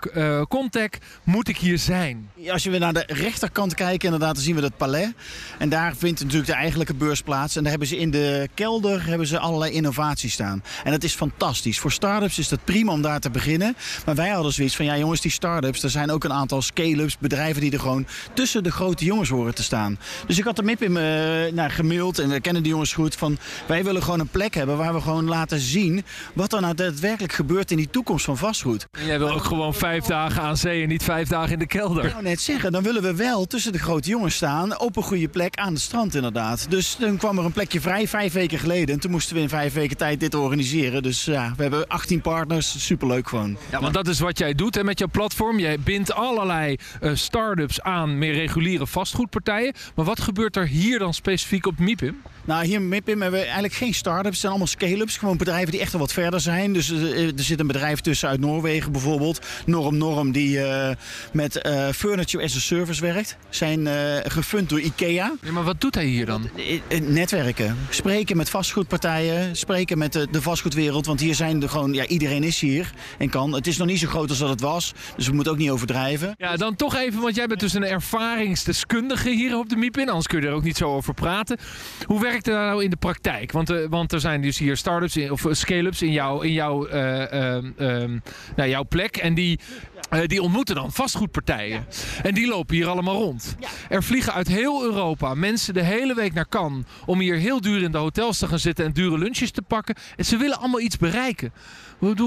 Comtech, 0.47 0.89
moet 1.23 1.47
ik 1.47 1.57
hier 1.57 1.77
zijn. 1.77 2.29
Als 2.47 2.63
je 2.63 2.69
weer 2.69 2.79
naar 2.79 2.93
de 2.93 3.03
rechterkant 3.07 3.73
kijkt, 3.73 4.03
inderdaad, 4.03 4.37
zien 4.37 4.55
we 4.55 4.61
dat 4.61 4.77
palais. 4.77 5.09
En 5.57 5.69
daar 5.69 5.95
vindt 5.95 6.19
natuurlijk 6.19 6.49
de 6.49 6.57
eigenlijke 6.57 6.93
beurs 6.93 7.21
plaats. 7.21 7.55
En 7.55 7.61
daar 7.61 7.71
hebben 7.71 7.89
ze 7.89 7.97
in 7.97 8.11
de 8.11 8.49
kelder 8.53 9.10
hebben 9.11 9.27
ze 9.27 9.39
allerlei 9.39 9.71
innovaties 9.71 10.33
staan. 10.33 10.63
En 10.83 10.91
dat 10.91 11.03
is 11.03 11.13
fantastisch. 11.13 11.79
Voor 11.79 11.91
start-ups 11.91 12.39
is 12.39 12.49
dat 12.49 12.63
prima 12.63 12.91
om 12.91 13.01
daar 13.01 13.19
te 13.19 13.29
beginnen. 13.29 13.75
Maar 14.05 14.15
wij 14.15 14.29
hadden 14.29 14.53
zoiets 14.53 14.75
van, 14.75 14.85
ja 14.85 14.97
jongens, 14.97 15.21
die 15.21 15.31
start-ups... 15.31 15.83
er 15.83 15.89
zijn 15.89 16.11
ook 16.11 16.23
een 16.23 16.33
aantal 16.33 16.61
scale-ups, 16.61 17.17
bedrijven 17.17 17.61
die 17.61 17.71
er 17.71 17.79
gewoon 17.79 18.05
tussen 18.33 18.63
de 18.63 18.71
grote 18.71 19.05
jongens 19.05 19.29
horen 19.29 19.55
te 19.55 19.63
staan. 19.63 19.99
Dus 20.27 20.37
ik 20.37 20.43
had 20.43 20.55
de 20.55 20.63
MIP 20.63 20.83
in 20.83 20.91
me 20.91 21.49
nou, 21.53 21.69
gemaild 21.69 22.19
en 22.19 22.29
we 22.29 22.39
kennen 22.39 22.63
die 22.63 22.71
jongens 22.71 22.93
goed. 22.93 23.15
Van, 23.15 23.37
wij 23.65 23.83
willen 23.83 24.03
gewoon 24.03 24.19
een 24.19 24.27
plek 24.27 24.53
hebben 24.53 24.77
waar 24.77 24.93
we 24.93 25.01
gewoon 25.01 25.25
laten 25.25 25.59
zien... 25.59 26.03
wat 26.33 26.53
er 26.53 26.61
nou 26.61 26.75
daadwerkelijk 26.75 27.33
gebeurt 27.33 27.71
in 27.71 27.77
die 27.77 27.89
toekomst 27.89 28.25
van 28.25 28.37
vastgoed. 28.37 28.87
En 28.91 29.05
jij 29.05 29.19
wil 29.19 29.29
ook 29.29 29.43
gewoon 29.43 29.73
vijf 29.73 30.05
dagen 30.05 30.41
aan 30.41 30.57
zee 30.57 30.81
en 30.81 30.87
niet 30.87 31.03
vijf 31.03 31.27
dagen 31.27 31.51
in 31.53 31.59
de 31.59 31.67
kelder. 31.67 32.05
Ik 32.05 32.11
wou 32.11 32.23
net 32.23 32.41
zeggen, 32.41 32.71
dan 32.71 32.83
willen 32.83 33.01
we 33.01 33.15
wel 33.15 33.45
tussen 33.45 33.71
de 33.71 33.79
grote 33.79 34.09
jongens 34.09 34.35
staan. 34.35 34.79
Op 34.79 34.97
een 34.97 35.03
goede 35.03 35.27
plek 35.27 35.55
aan 35.55 35.73
het 35.73 35.81
strand 35.81 36.15
inderdaad. 36.15 36.65
Dus 36.69 36.93
toen 36.99 37.17
kwam 37.17 37.37
er 37.37 37.45
een 37.45 37.51
plekje 37.51 37.81
vrij 37.81 38.07
vijf 38.07 38.33
weken 38.33 38.59
geleden. 38.59 38.99
En 39.01 39.07
toen 39.07 39.15
moesten 39.15 39.35
we 39.35 39.41
in 39.41 39.49
vijf 39.49 39.73
weken 39.73 39.97
tijd 39.97 40.19
dit 40.19 40.35
organiseren. 40.35 41.03
Dus 41.03 41.25
ja, 41.25 41.53
we 41.55 41.61
hebben 41.61 41.87
18 41.87 42.21
partners. 42.21 42.85
Superleuk 42.85 43.29
gewoon. 43.29 43.57
Ja, 43.71 43.79
want 43.79 43.93
dat 43.93 44.07
is 44.07 44.19
wat 44.19 44.37
jij 44.37 44.53
doet 44.53 44.75
hè, 44.75 44.83
met 44.83 44.99
jouw 44.99 45.07
platform. 45.11 45.59
Jij 45.59 45.79
bindt 45.79 46.13
allerlei 46.13 46.75
eh 47.01 47.11
start-ups 47.13 47.81
aan 47.81 48.17
meer 48.17 48.33
reguliere 48.33 48.87
vastgoedpartijen. 48.87 49.73
Maar 49.95 50.05
wat 50.05 50.21
gebeurt 50.21 50.55
er 50.55 50.67
hier 50.67 50.99
dan 50.99 51.13
specifiek 51.13 51.65
op 51.65 51.79
MIPIM? 51.79 52.21
Nou, 52.45 52.65
hier 52.65 52.75
in 52.75 52.87
MIPIM 52.87 53.21
hebben 53.21 53.39
we 53.39 53.45
eigenlijk 53.45 53.73
geen 53.73 53.93
start-ups. 53.93 54.27
Het 54.29 54.37
zijn 54.37 54.51
allemaal 54.51 54.67
scale-ups. 54.67 55.17
Gewoon 55.17 55.37
bedrijven 55.37 55.71
die 55.71 55.81
echt 55.81 55.93
al 55.93 55.99
wat 55.99 56.13
verder 56.13 56.39
zijn. 56.39 56.73
Dus 56.73 56.91
eh, 56.91 57.27
er 57.27 57.43
zit 57.43 57.59
een 57.59 57.67
bedrijf 57.67 57.99
tussen 57.99 58.29
uit 58.29 58.39
Noorwegen 58.39 58.91
bijvoorbeeld. 58.91 59.39
Norm 59.65 59.97
Norm 59.97 60.31
die 60.31 60.61
eh, 60.63 60.95
met 61.33 61.55
eh, 61.55 61.89
Furniture 61.89 62.43
as 62.43 62.55
a 62.55 62.59
Service 62.59 63.01
werkt. 63.01 63.37
Zijn 63.49 63.87
eh, 63.87 64.17
gefund 64.23 64.69
door 64.69 64.79
IKEA. 64.79 65.33
Ja, 65.41 65.51
maar 65.51 65.63
wat 65.63 65.81
doet 65.81 65.95
hij 65.95 66.05
hier 66.05 66.25
dan? 66.25 66.49
Eh, 66.57 66.79
eh, 66.87 67.01
Netwerken. 67.01 67.77
Spreken 67.89 68.37
met 68.37 68.49
vastgoedpartijen, 68.91 69.55
spreken 69.55 69.97
met 69.97 70.13
de, 70.13 70.27
de 70.31 70.41
vastgoedwereld. 70.41 71.05
Want 71.05 71.19
hier 71.19 71.35
zijn 71.35 71.61
er 71.61 71.69
gewoon, 71.69 71.93
ja, 71.93 72.05
iedereen 72.05 72.43
is 72.43 72.59
hier 72.59 72.93
en 73.17 73.29
kan. 73.29 73.53
Het 73.53 73.67
is 73.67 73.77
nog 73.77 73.87
niet 73.87 73.99
zo 73.99 74.07
groot 74.07 74.29
als 74.29 74.37
dat 74.37 74.49
het 74.49 74.61
was, 74.61 74.93
dus 75.15 75.27
we 75.27 75.33
moeten 75.33 75.53
ook 75.53 75.59
niet 75.59 75.69
overdrijven. 75.69 76.33
Ja, 76.37 76.55
dan 76.55 76.75
toch 76.75 76.95
even, 76.95 77.21
want 77.21 77.35
jij 77.35 77.47
bent 77.47 77.59
dus 77.59 77.73
een 77.73 77.85
ervaringsdeskundige 77.85 79.29
hier 79.29 79.57
op 79.57 79.69
de 79.69 79.75
MIPIN. 79.75 80.09
Anders 80.09 80.27
kun 80.27 80.41
je 80.41 80.47
er 80.47 80.53
ook 80.53 80.63
niet 80.63 80.77
zo 80.77 80.95
over 80.95 81.13
praten. 81.13 81.57
Hoe 82.05 82.21
werkt 82.21 82.45
het 82.45 82.55
nou 82.55 82.83
in 82.83 82.89
de 82.89 82.95
praktijk? 82.95 83.51
Want, 83.51 83.69
eh, 83.69 83.77
want 83.89 84.11
er 84.11 84.19
zijn 84.19 84.41
dus 84.41 84.57
hier 84.57 84.77
start-ups 84.77 85.29
of 85.29 85.45
eh, 85.45 85.53
scale-ups 85.53 86.01
in, 86.01 86.11
jouw 86.11 86.41
in 86.41 86.53
jouw, 86.53 86.85
eh, 86.85 87.31
ehm, 87.31 87.71
ehm, 87.77 88.17
nou, 88.55 88.69
jouw 88.69 88.85
plek. 88.85 89.17
En 89.17 89.33
die, 89.33 89.59
eh, 89.59 89.90
die 90.25 90.41
ontmoeten 90.41 90.75
dan 90.75 90.91
vastgoedpartijen. 90.91 91.85
En 92.23 92.33
die 92.33 92.47
lopen 92.47 92.75
hier 92.75 92.87
allemaal 92.87 93.15
rond. 93.15 93.55
Er 93.89 94.03
vliegen 94.03 94.33
uit 94.33 94.47
heel 94.47 94.83
Europa 94.83 95.33
mensen 95.33 95.73
de 95.73 95.83
hele 95.83 96.13
week 96.13 96.33
naar 96.33 96.49
Cannes... 96.49 96.85
om 97.05 97.19
hier 97.19 97.35
heel 97.35 97.61
duur 97.61 97.81
in 97.81 97.91
de 97.91 97.97
hotels 97.97 98.37
te 98.37 98.47
gaan 98.47 98.59
zitten 98.59 98.85
en 98.85 98.91
dure 98.91 99.17
lunches 99.17 99.51
te 99.51 99.61
pakken. 99.61 99.95
En 100.15 100.25
ze 100.25 100.37
willen 100.37 100.57
allemaal 100.57 100.79
iets 100.79 100.97
bereiken. 100.97 101.53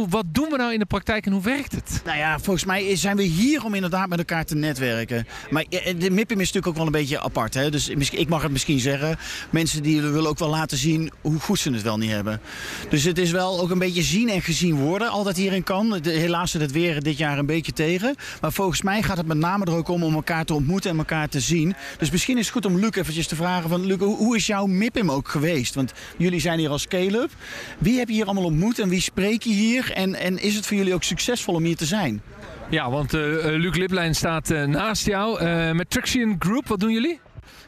Wat 0.08 0.24
doen 0.26 0.48
we 0.50 0.56
nou 0.56 0.72
in 0.72 0.78
de 0.78 0.84
praktijk 0.84 1.26
en 1.26 1.32
hoe 1.32 1.42
werkt 1.42 1.72
het? 1.72 2.00
Nou 2.04 2.18
ja, 2.18 2.38
volgens 2.38 2.64
mij 2.64 2.96
zijn 2.96 3.16
we 3.16 3.22
hier 3.22 3.64
om 3.64 3.74
inderdaad 3.74 4.08
met 4.08 4.18
elkaar 4.18 4.44
te 4.44 4.54
netwerken. 4.54 5.26
Maar 5.50 5.64
eh, 5.70 5.94
de 5.98 6.10
MIPIM 6.10 6.40
is 6.40 6.52
natuurlijk 6.52 6.66
ook 6.66 6.76
wel 6.76 6.86
een 6.86 6.92
beetje 6.92 7.20
apart. 7.20 7.54
Hè? 7.54 7.70
Dus 7.70 7.88
ik 7.88 8.28
mag 8.28 8.42
het 8.42 8.52
misschien 8.52 8.80
zeggen. 8.80 9.16
Mensen 9.50 9.82
die 9.82 10.02
willen 10.02 10.30
ook 10.30 10.38
wel 10.38 10.48
laten 10.48 10.76
zien 10.76 11.10
hoe 11.20 11.40
goed 11.40 11.58
ze 11.58 11.70
het 11.70 11.82
wel 11.82 11.98
niet 11.98 12.10
hebben. 12.10 12.40
Dus 12.88 13.04
het 13.04 13.18
is 13.18 13.30
wel 13.30 13.60
ook 13.60 13.70
een 13.70 13.78
beetje 13.78 14.02
zien 14.02 14.28
en 14.28 14.42
gezien 14.42 14.74
worden. 14.74 15.08
Altijd 15.08 15.36
hierin 15.36 15.62
kan. 15.62 15.98
Helaas 16.02 16.50
zit 16.50 16.60
het 16.60 16.72
weer 16.72 17.02
dit 17.02 17.18
jaar 17.18 17.38
een 17.38 17.46
beetje 17.46 17.72
tegen. 17.72 18.14
Maar 18.40 18.52
volgens 18.52 18.82
mij 18.82 19.02
gaat 19.02 19.16
het 19.16 19.26
met 19.26 19.38
name 19.38 19.64
er 19.64 19.74
ook 19.74 19.88
om 19.88 20.02
om 20.02 20.14
elkaar 20.14 20.44
te 20.44 20.54
ontmoeten 20.54 20.90
en 20.90 20.98
elkaar 20.98 21.28
te 21.28 21.40
zien. 21.40 21.74
Dus 21.98 22.10
misschien 22.10 22.38
is 22.38 22.44
het 22.44 22.52
goed 22.52 22.66
om 22.66 22.78
Luc 22.78 22.90
eventjes 22.90 23.26
te 23.26 23.36
vragen 23.36 23.68
van... 23.68 23.86
Luc, 23.86 23.98
hoe 23.98 24.36
is 24.36 24.46
jouw 24.46 24.66
MIPIM 24.66 25.10
ook 25.10 25.28
geweest? 25.28 25.74
Want 25.74 25.92
jullie 26.16 26.40
zijn 26.40 26.58
hier 26.58 26.70
als 26.70 26.82
scale-up. 26.82 27.30
Wie 27.78 27.98
heb 27.98 28.08
je 28.08 28.14
hier 28.14 28.24
allemaal 28.24 28.44
ontmoet 28.44 28.78
en 28.78 28.88
wie 28.88 29.00
spreek 29.00 29.42
je 29.42 29.50
hier? 29.50 29.63
En, 29.72 30.14
en 30.14 30.42
is 30.42 30.54
het 30.54 30.66
voor 30.66 30.76
jullie 30.76 30.94
ook 30.94 31.02
succesvol 31.02 31.54
om 31.54 31.64
hier 31.64 31.76
te 31.76 31.86
zijn? 31.86 32.22
Ja, 32.70 32.90
want 32.90 33.14
eh, 33.14 33.20
eh, 33.20 33.60
Luc 33.60 33.76
Liplijn 33.76 34.14
staat 34.14 34.50
eh, 34.50 34.64
naast 34.64 35.06
jou. 35.06 35.38
Eh 35.38 35.70
met 35.72 35.90
Traction 35.90 36.36
Group, 36.38 36.68
wat 36.68 36.80
doen 36.80 36.92
jullie? 36.92 37.20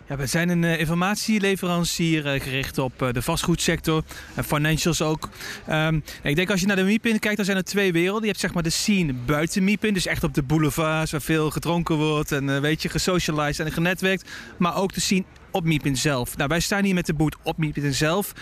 Ja, 0.08 0.16
we 0.16 0.26
zijn 0.26 0.48
een 0.48 0.64
eh, 0.64 0.78
informatieleverancier 0.78 2.40
gericht 2.40 2.78
op 2.78 3.02
eh, 3.02 3.12
de 3.12 3.22
vastgoedsector 3.22 4.02
en 4.34 4.44
financials 4.44 5.02
ook. 5.02 5.28
Ehm, 5.66 6.00
ik 6.22 6.36
denk 6.36 6.50
als 6.50 6.60
je 6.60 6.66
naar 6.66 6.76
de 6.76 6.82
MIPIN 6.82 7.18
kijkt, 7.18 7.36
dan 7.36 7.44
zijn 7.44 7.56
er 7.56 7.64
twee 7.64 7.92
werelden. 7.92 8.22
Je 8.22 8.28
hebt 8.28 8.40
zeg 8.40 8.54
maar 8.54 8.62
de 8.62 8.70
scene 8.70 9.12
buiten 9.12 9.64
MIPIN, 9.64 9.94
dus 9.94 10.06
echt 10.06 10.24
op 10.24 10.34
de 10.34 10.42
boulevards 10.42 11.10
waar 11.10 11.20
veel 11.20 11.50
gedronken 11.50 11.96
wordt 11.96 12.32
en 12.32 12.54
eh, 12.54 12.60
weet 12.60 12.82
je, 12.82 12.88
gesocialized 12.88 13.66
en 13.66 13.72
genetwerkt. 13.72 14.30
Maar 14.56 14.76
ook 14.76 14.94
de 14.94 15.00
scene 15.00 15.24
op 15.56 15.64
Miepin 15.64 15.96
zelf. 15.96 16.36
Nou, 16.36 16.48
wij 16.48 16.60
staan 16.60 16.84
hier 16.84 16.94
met 16.94 17.06
de 17.06 17.14
boot 17.14 17.36
op 17.42 17.58
Miepin 17.58 17.94
zelf. 17.94 18.32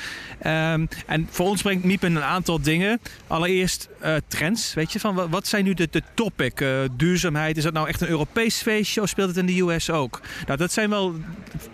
Ehm, 0.40 0.86
en 1.06 1.28
voor 1.30 1.46
ons 1.46 1.62
brengt 1.62 1.84
Miepin 1.84 2.16
een 2.16 2.22
aantal 2.22 2.60
dingen. 2.60 3.00
Allereerst 3.26 3.88
eh, 4.00 4.14
trends, 4.28 4.74
weet 4.74 4.92
je, 4.92 5.00
van 5.00 5.14
wa- 5.14 5.28
wat 5.28 5.46
zijn 5.46 5.64
nu 5.64 5.74
de, 5.74 5.88
de 5.90 6.02
topic? 6.14 6.60
Eh, 6.60 6.68
duurzaamheid, 6.96 7.56
is 7.56 7.62
dat 7.62 7.72
nou 7.72 7.88
echt 7.88 8.00
een 8.00 8.08
Europees 8.08 8.62
feestje 8.62 9.02
of 9.02 9.08
speelt 9.08 9.28
het 9.28 9.36
in 9.36 9.46
de 9.46 9.60
US 9.60 9.90
ook? 9.90 10.20
Nou, 10.46 10.58
dat 10.58 10.72
zijn 10.72 10.90
wel 10.90 11.14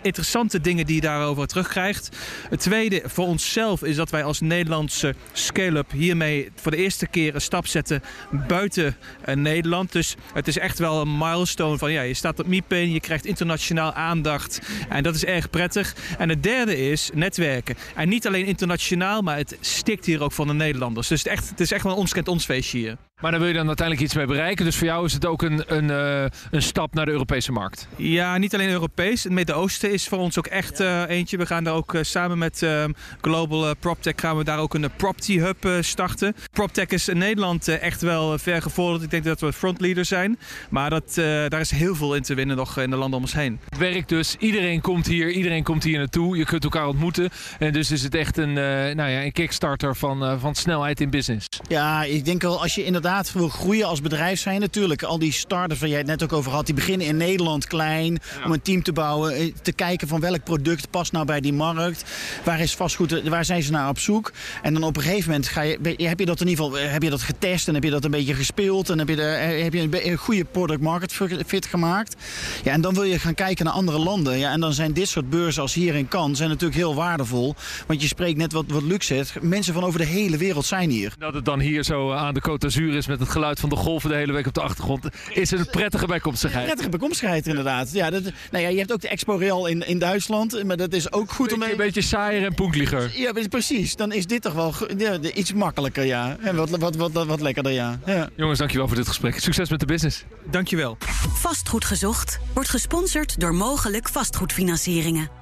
interessante 0.01 0.61
dingen 0.61 0.85
die 0.85 0.95
je 0.95 1.01
daarover 1.01 1.47
terugkrijgt. 1.47 2.17
Het 2.49 2.59
tweede 2.59 3.01
voor 3.05 3.25
onszelf 3.25 3.83
is 3.83 3.95
dat 3.95 4.09
wij 4.09 4.23
als 4.23 4.39
Nederlandse 4.39 5.15
scale-up 5.33 5.91
hiermee 5.91 6.51
voor 6.55 6.71
de 6.71 6.77
eerste 6.77 7.07
keer 7.07 7.35
een 7.35 7.41
stap 7.41 7.67
zetten 7.67 8.01
buiten 8.47 8.95
eh, 9.21 9.35
Nederland. 9.35 9.91
Dus 9.91 10.15
het 10.33 10.47
is 10.47 10.57
echt 10.57 10.79
wel 10.79 11.01
een 11.01 11.17
milestone 11.17 11.77
van 11.77 11.91
ja, 11.91 12.01
je 12.01 12.13
staat 12.13 12.39
op 12.39 12.47
MIPIN, 12.47 12.91
je 12.91 12.99
krijgt 12.99 13.25
internationaal 13.25 13.93
aandacht 13.93 14.59
en 14.89 15.03
dat 15.03 15.15
is 15.15 15.23
erg 15.31 15.49
prettig. 15.49 15.95
En 16.17 16.29
het 16.29 16.43
derde 16.43 16.77
is 16.77 17.09
netwerken. 17.13 17.75
En 17.95 18.09
niet 18.09 18.27
alleen 18.27 18.45
internationaal, 18.45 19.21
maar 19.21 19.37
het 19.37 19.57
stikt 19.59 20.05
hier 20.05 20.21
ook 20.23 20.31
van 20.31 20.47
de 20.47 20.53
Nederlanders. 20.53 21.07
Dus 21.07 21.23
het, 21.23 21.31
echt, 21.31 21.49
het 21.49 21.59
is 21.59 21.71
echt 21.71 21.83
wel 21.83 21.91
een 21.91 21.97
ons 21.97 22.27
ons 22.27 22.45
feestje 22.45 22.77
hier. 22.77 22.97
Maar 23.21 23.31
daar 23.31 23.39
wil 23.39 23.49
je 23.49 23.55
dan 23.55 23.67
uiteindelijk 23.67 24.07
iets 24.07 24.15
mee 24.15 24.25
bereiken. 24.25 24.65
Dus 24.65 24.75
voor 24.77 24.87
jou 24.87 25.05
is 25.05 25.13
het 25.13 25.25
ook 25.25 25.41
een, 25.41 25.63
een, 25.67 25.89
eh, 25.89 26.25
een 26.51 26.61
stap 26.61 26.93
naar 26.93 27.05
de 27.05 27.11
Europese 27.11 27.51
markt. 27.51 27.87
Ja, 27.95 28.37
niet 28.37 28.53
alleen 28.53 28.69
Europees. 28.69 29.23
Het 29.23 29.33
Midden-Oosten 29.33 29.91
is 29.91 30.07
voor 30.07 30.17
ons 30.17 30.37
ook 30.37 30.47
echt 30.47 30.79
eh, 30.79 31.09
eentje. 31.09 31.37
We 31.37 31.45
gaan 31.45 31.63
daar 31.63 31.73
ook 31.73 31.93
eh, 31.93 32.03
samen 32.03 32.37
met 32.37 32.63
eh, 32.63 32.83
Global 33.21 33.75
PropTech 33.75 34.13
gaan 34.15 34.37
we 34.37 34.43
daar 34.43 34.59
ook 34.59 34.73
een 34.73 34.89
Propty 34.95 35.39
Hub 35.39 35.65
eh, 35.65 35.71
starten. 35.79 36.35
PropTech 36.51 36.87
is 36.87 37.07
in 37.07 37.17
Nederland 37.17 37.67
echt 37.67 38.01
wel 38.01 38.37
ver 38.37 38.61
gevorderd. 38.61 39.03
Ik 39.03 39.09
denk 39.09 39.23
dat 39.23 39.39
we 39.39 39.53
frontleader 39.53 40.05
zijn. 40.05 40.39
Maar 40.69 40.89
dat, 40.89 41.17
eh, 41.17 41.25
daar 41.47 41.59
is 41.59 41.71
heel 41.71 41.95
veel 41.95 42.15
in 42.15 42.21
te 42.21 42.33
winnen 42.33 42.55
nog 42.55 42.77
in 42.77 42.89
de 42.89 42.95
landen 42.95 43.17
om 43.17 43.23
ons 43.23 43.33
heen. 43.33 43.59
Het 43.69 43.77
werkt 43.77 44.09
dus. 44.09 44.35
Iedereen 44.39 44.81
komt 44.81 45.07
hier. 45.07 45.31
Iedereen 45.31 45.63
komt 45.63 45.83
hier 45.83 45.97
naartoe. 45.97 46.37
Je 46.37 46.45
kunt 46.45 46.63
elkaar 46.63 46.87
ontmoeten. 46.87 47.29
En 47.59 47.73
dus 47.73 47.91
is 47.91 48.03
het 48.03 48.15
echt 48.15 48.37
een, 48.37 48.57
eh, 48.57 48.95
nou 48.95 49.09
ja, 49.09 49.23
een 49.23 49.31
kickstarter 49.31 49.95
van, 49.95 50.23
eh, 50.23 50.39
van 50.39 50.55
snelheid 50.55 51.01
in 51.01 51.09
business. 51.09 51.47
Ja, 51.67 52.03
ik 52.03 52.25
denk 52.25 52.41
wel 52.41 52.61
als 52.61 52.75
je 52.75 52.83
inderdaad 52.83 53.09
wil 53.33 53.49
groeien 53.49 53.87
als 53.87 54.01
bedrijf 54.01 54.39
zijn 54.39 54.59
natuurlijk. 54.59 55.03
Al 55.03 55.19
die 55.19 55.31
starters 55.31 55.79
waar 55.79 55.89
jij 55.89 55.97
het 55.97 56.07
net 56.07 56.23
ook 56.23 56.33
over 56.33 56.51
had, 56.51 56.65
die 56.65 56.75
beginnen 56.75 57.07
in 57.07 57.17
Nederland 57.17 57.67
klein 57.67 58.19
om 58.45 58.51
een 58.51 58.61
team 58.61 58.83
te 58.83 58.93
bouwen. 58.93 59.33
eh, 59.33 59.53
Te 59.61 59.71
kijken 59.71 60.07
van 60.07 60.19
welk 60.19 60.43
product 60.43 60.89
past 60.89 61.11
nou 61.11 61.25
bij 61.25 61.41
die 61.41 61.53
markt. 61.53 62.03
Waar 62.43 62.59
is 62.59 62.75
vastgoed, 62.75 63.11
eh, 63.13 63.29
waar 63.29 63.45
zijn 63.45 63.63
ze 63.63 63.71
naar 63.71 63.89
op 63.89 63.99
zoek? 63.99 64.31
En 64.61 64.73
dan 64.73 64.83
op 64.83 64.95
een 64.97 65.01
gegeven 65.03 65.29
moment 65.29 65.47
ga 65.47 65.61
je, 65.61 65.77
heb 65.97 66.19
je 66.19 66.25
dat 66.25 66.41
in 66.41 66.47
ieder 66.47 66.65
geval 66.65 66.79
eh, 66.79 66.91
heb 66.91 67.03
je 67.03 67.09
dat 67.09 67.21
getest 67.21 67.67
en 67.67 67.73
heb 67.73 67.83
je 67.83 67.89
dat 67.89 68.03
een 68.05 68.11
beetje 68.11 68.33
gespeeld. 68.33 68.89
En 68.89 68.99
heb 68.99 69.09
je, 69.09 69.15
de, 69.15 69.21
heb 69.21 69.73
je 69.73 70.09
een, 70.09 70.17
goede 70.17 70.45
product 70.45 70.81
market 70.81 71.13
fit 71.47 71.65
gemaakt. 71.65 72.15
Ja, 72.63 72.71
en 72.71 72.81
dan 72.81 72.93
wil 72.93 73.03
je 73.03 73.19
gaan 73.19 73.33
kijken 73.33 73.65
naar 73.65 73.73
andere 73.73 73.99
landen. 73.99 74.37
Ja, 74.37 74.51
en 74.51 74.59
dan 74.59 74.73
zijn 74.73 74.93
dit 74.93 75.07
soort 75.07 75.29
beurzen 75.29 75.61
als 75.61 75.73
hier 75.73 75.95
in 75.95 76.07
Cannes 76.07 76.37
zijn 76.37 76.49
natuurlijk 76.49 76.79
heel 76.79 76.95
waardevol. 76.95 77.55
Want 77.87 78.01
je 78.01 78.07
spreekt 78.07 78.37
net 78.37 78.53
wat, 78.53 78.65
wat 78.67 78.83
Luc 78.83 79.05
zegt. 79.05 79.41
Mensen 79.41 79.73
van 79.73 79.83
over 79.83 79.99
de 79.99 80.05
hele 80.05 80.37
wereld 80.37 80.65
zijn 80.65 80.89
hier. 80.89 81.13
Dat 81.19 81.33
het 81.33 81.45
dan 81.45 81.59
hier 81.59 81.83
zo 81.83 82.11
aan 82.13 82.33
de 82.33 82.41
Côte 82.49 82.57
d'Azur 82.57 82.93
is 82.93 83.00
met 83.07 83.19
het 83.19 83.29
geluid 83.29 83.59
van 83.59 83.69
de 83.69 83.75
golven 83.75 84.09
de 84.09 84.15
hele 84.15 84.33
week 84.33 84.47
op 84.47 84.53
de 84.53 84.61
achtergrond. 84.61 85.05
Is 85.29 85.51
een 85.51 85.65
prettige 85.65 86.05
bijkomstigheid. 86.05 86.65
Prettige 86.65 86.89
bekomstigheid 86.89 87.47
inderdaad. 87.47 87.91
Ja, 87.91 88.09
dat, 88.09 88.23
nou 88.23 88.63
ja, 88.63 88.69
je 88.69 88.77
hebt 88.77 88.93
ook 88.93 89.01
de 89.01 89.07
Expo 89.07 89.35
Real 89.35 89.65
in, 89.65 89.87
in 89.87 89.99
Duitsland. 89.99 90.63
Maar 90.63 90.77
dat 90.77 90.93
is 90.93 91.11
ook 91.11 91.31
goed 91.31 91.53
om... 91.53 91.61
Een 91.61 91.77
beetje 91.77 92.01
saaier 92.01 92.45
en 92.45 92.53
poenkliger. 92.53 93.11
Ja, 93.15 93.33
precies. 93.49 93.95
Dan 93.95 94.11
is 94.11 94.25
dit 94.25 94.41
toch 94.41 94.53
wel 94.53 94.73
ja, 94.97 95.19
iets 95.19 95.53
makkelijker, 95.53 96.03
ja. 96.03 96.37
En 96.41 96.55
wat, 96.55 96.69
wat, 96.69 96.95
wat, 96.95 97.11
wat, 97.11 97.25
wat 97.25 97.41
lekkerder, 97.41 97.71
ja. 97.71 97.99
ja. 98.05 98.29
Jongens, 98.35 98.59
dankjewel 98.59 98.87
voor 98.87 98.97
dit 98.97 99.07
gesprek. 99.07 99.39
Succes 99.39 99.69
met 99.69 99.79
de 99.79 99.85
business. 99.85 100.23
Dankjewel. 100.51 100.97
Vastgoed 101.33 101.85
gezocht 101.85 102.39
wordt 102.53 102.69
gesponsord 102.69 103.39
door 103.39 103.53
mogelijk 103.53 104.09
vastgoedfinancieringen. 104.09 105.40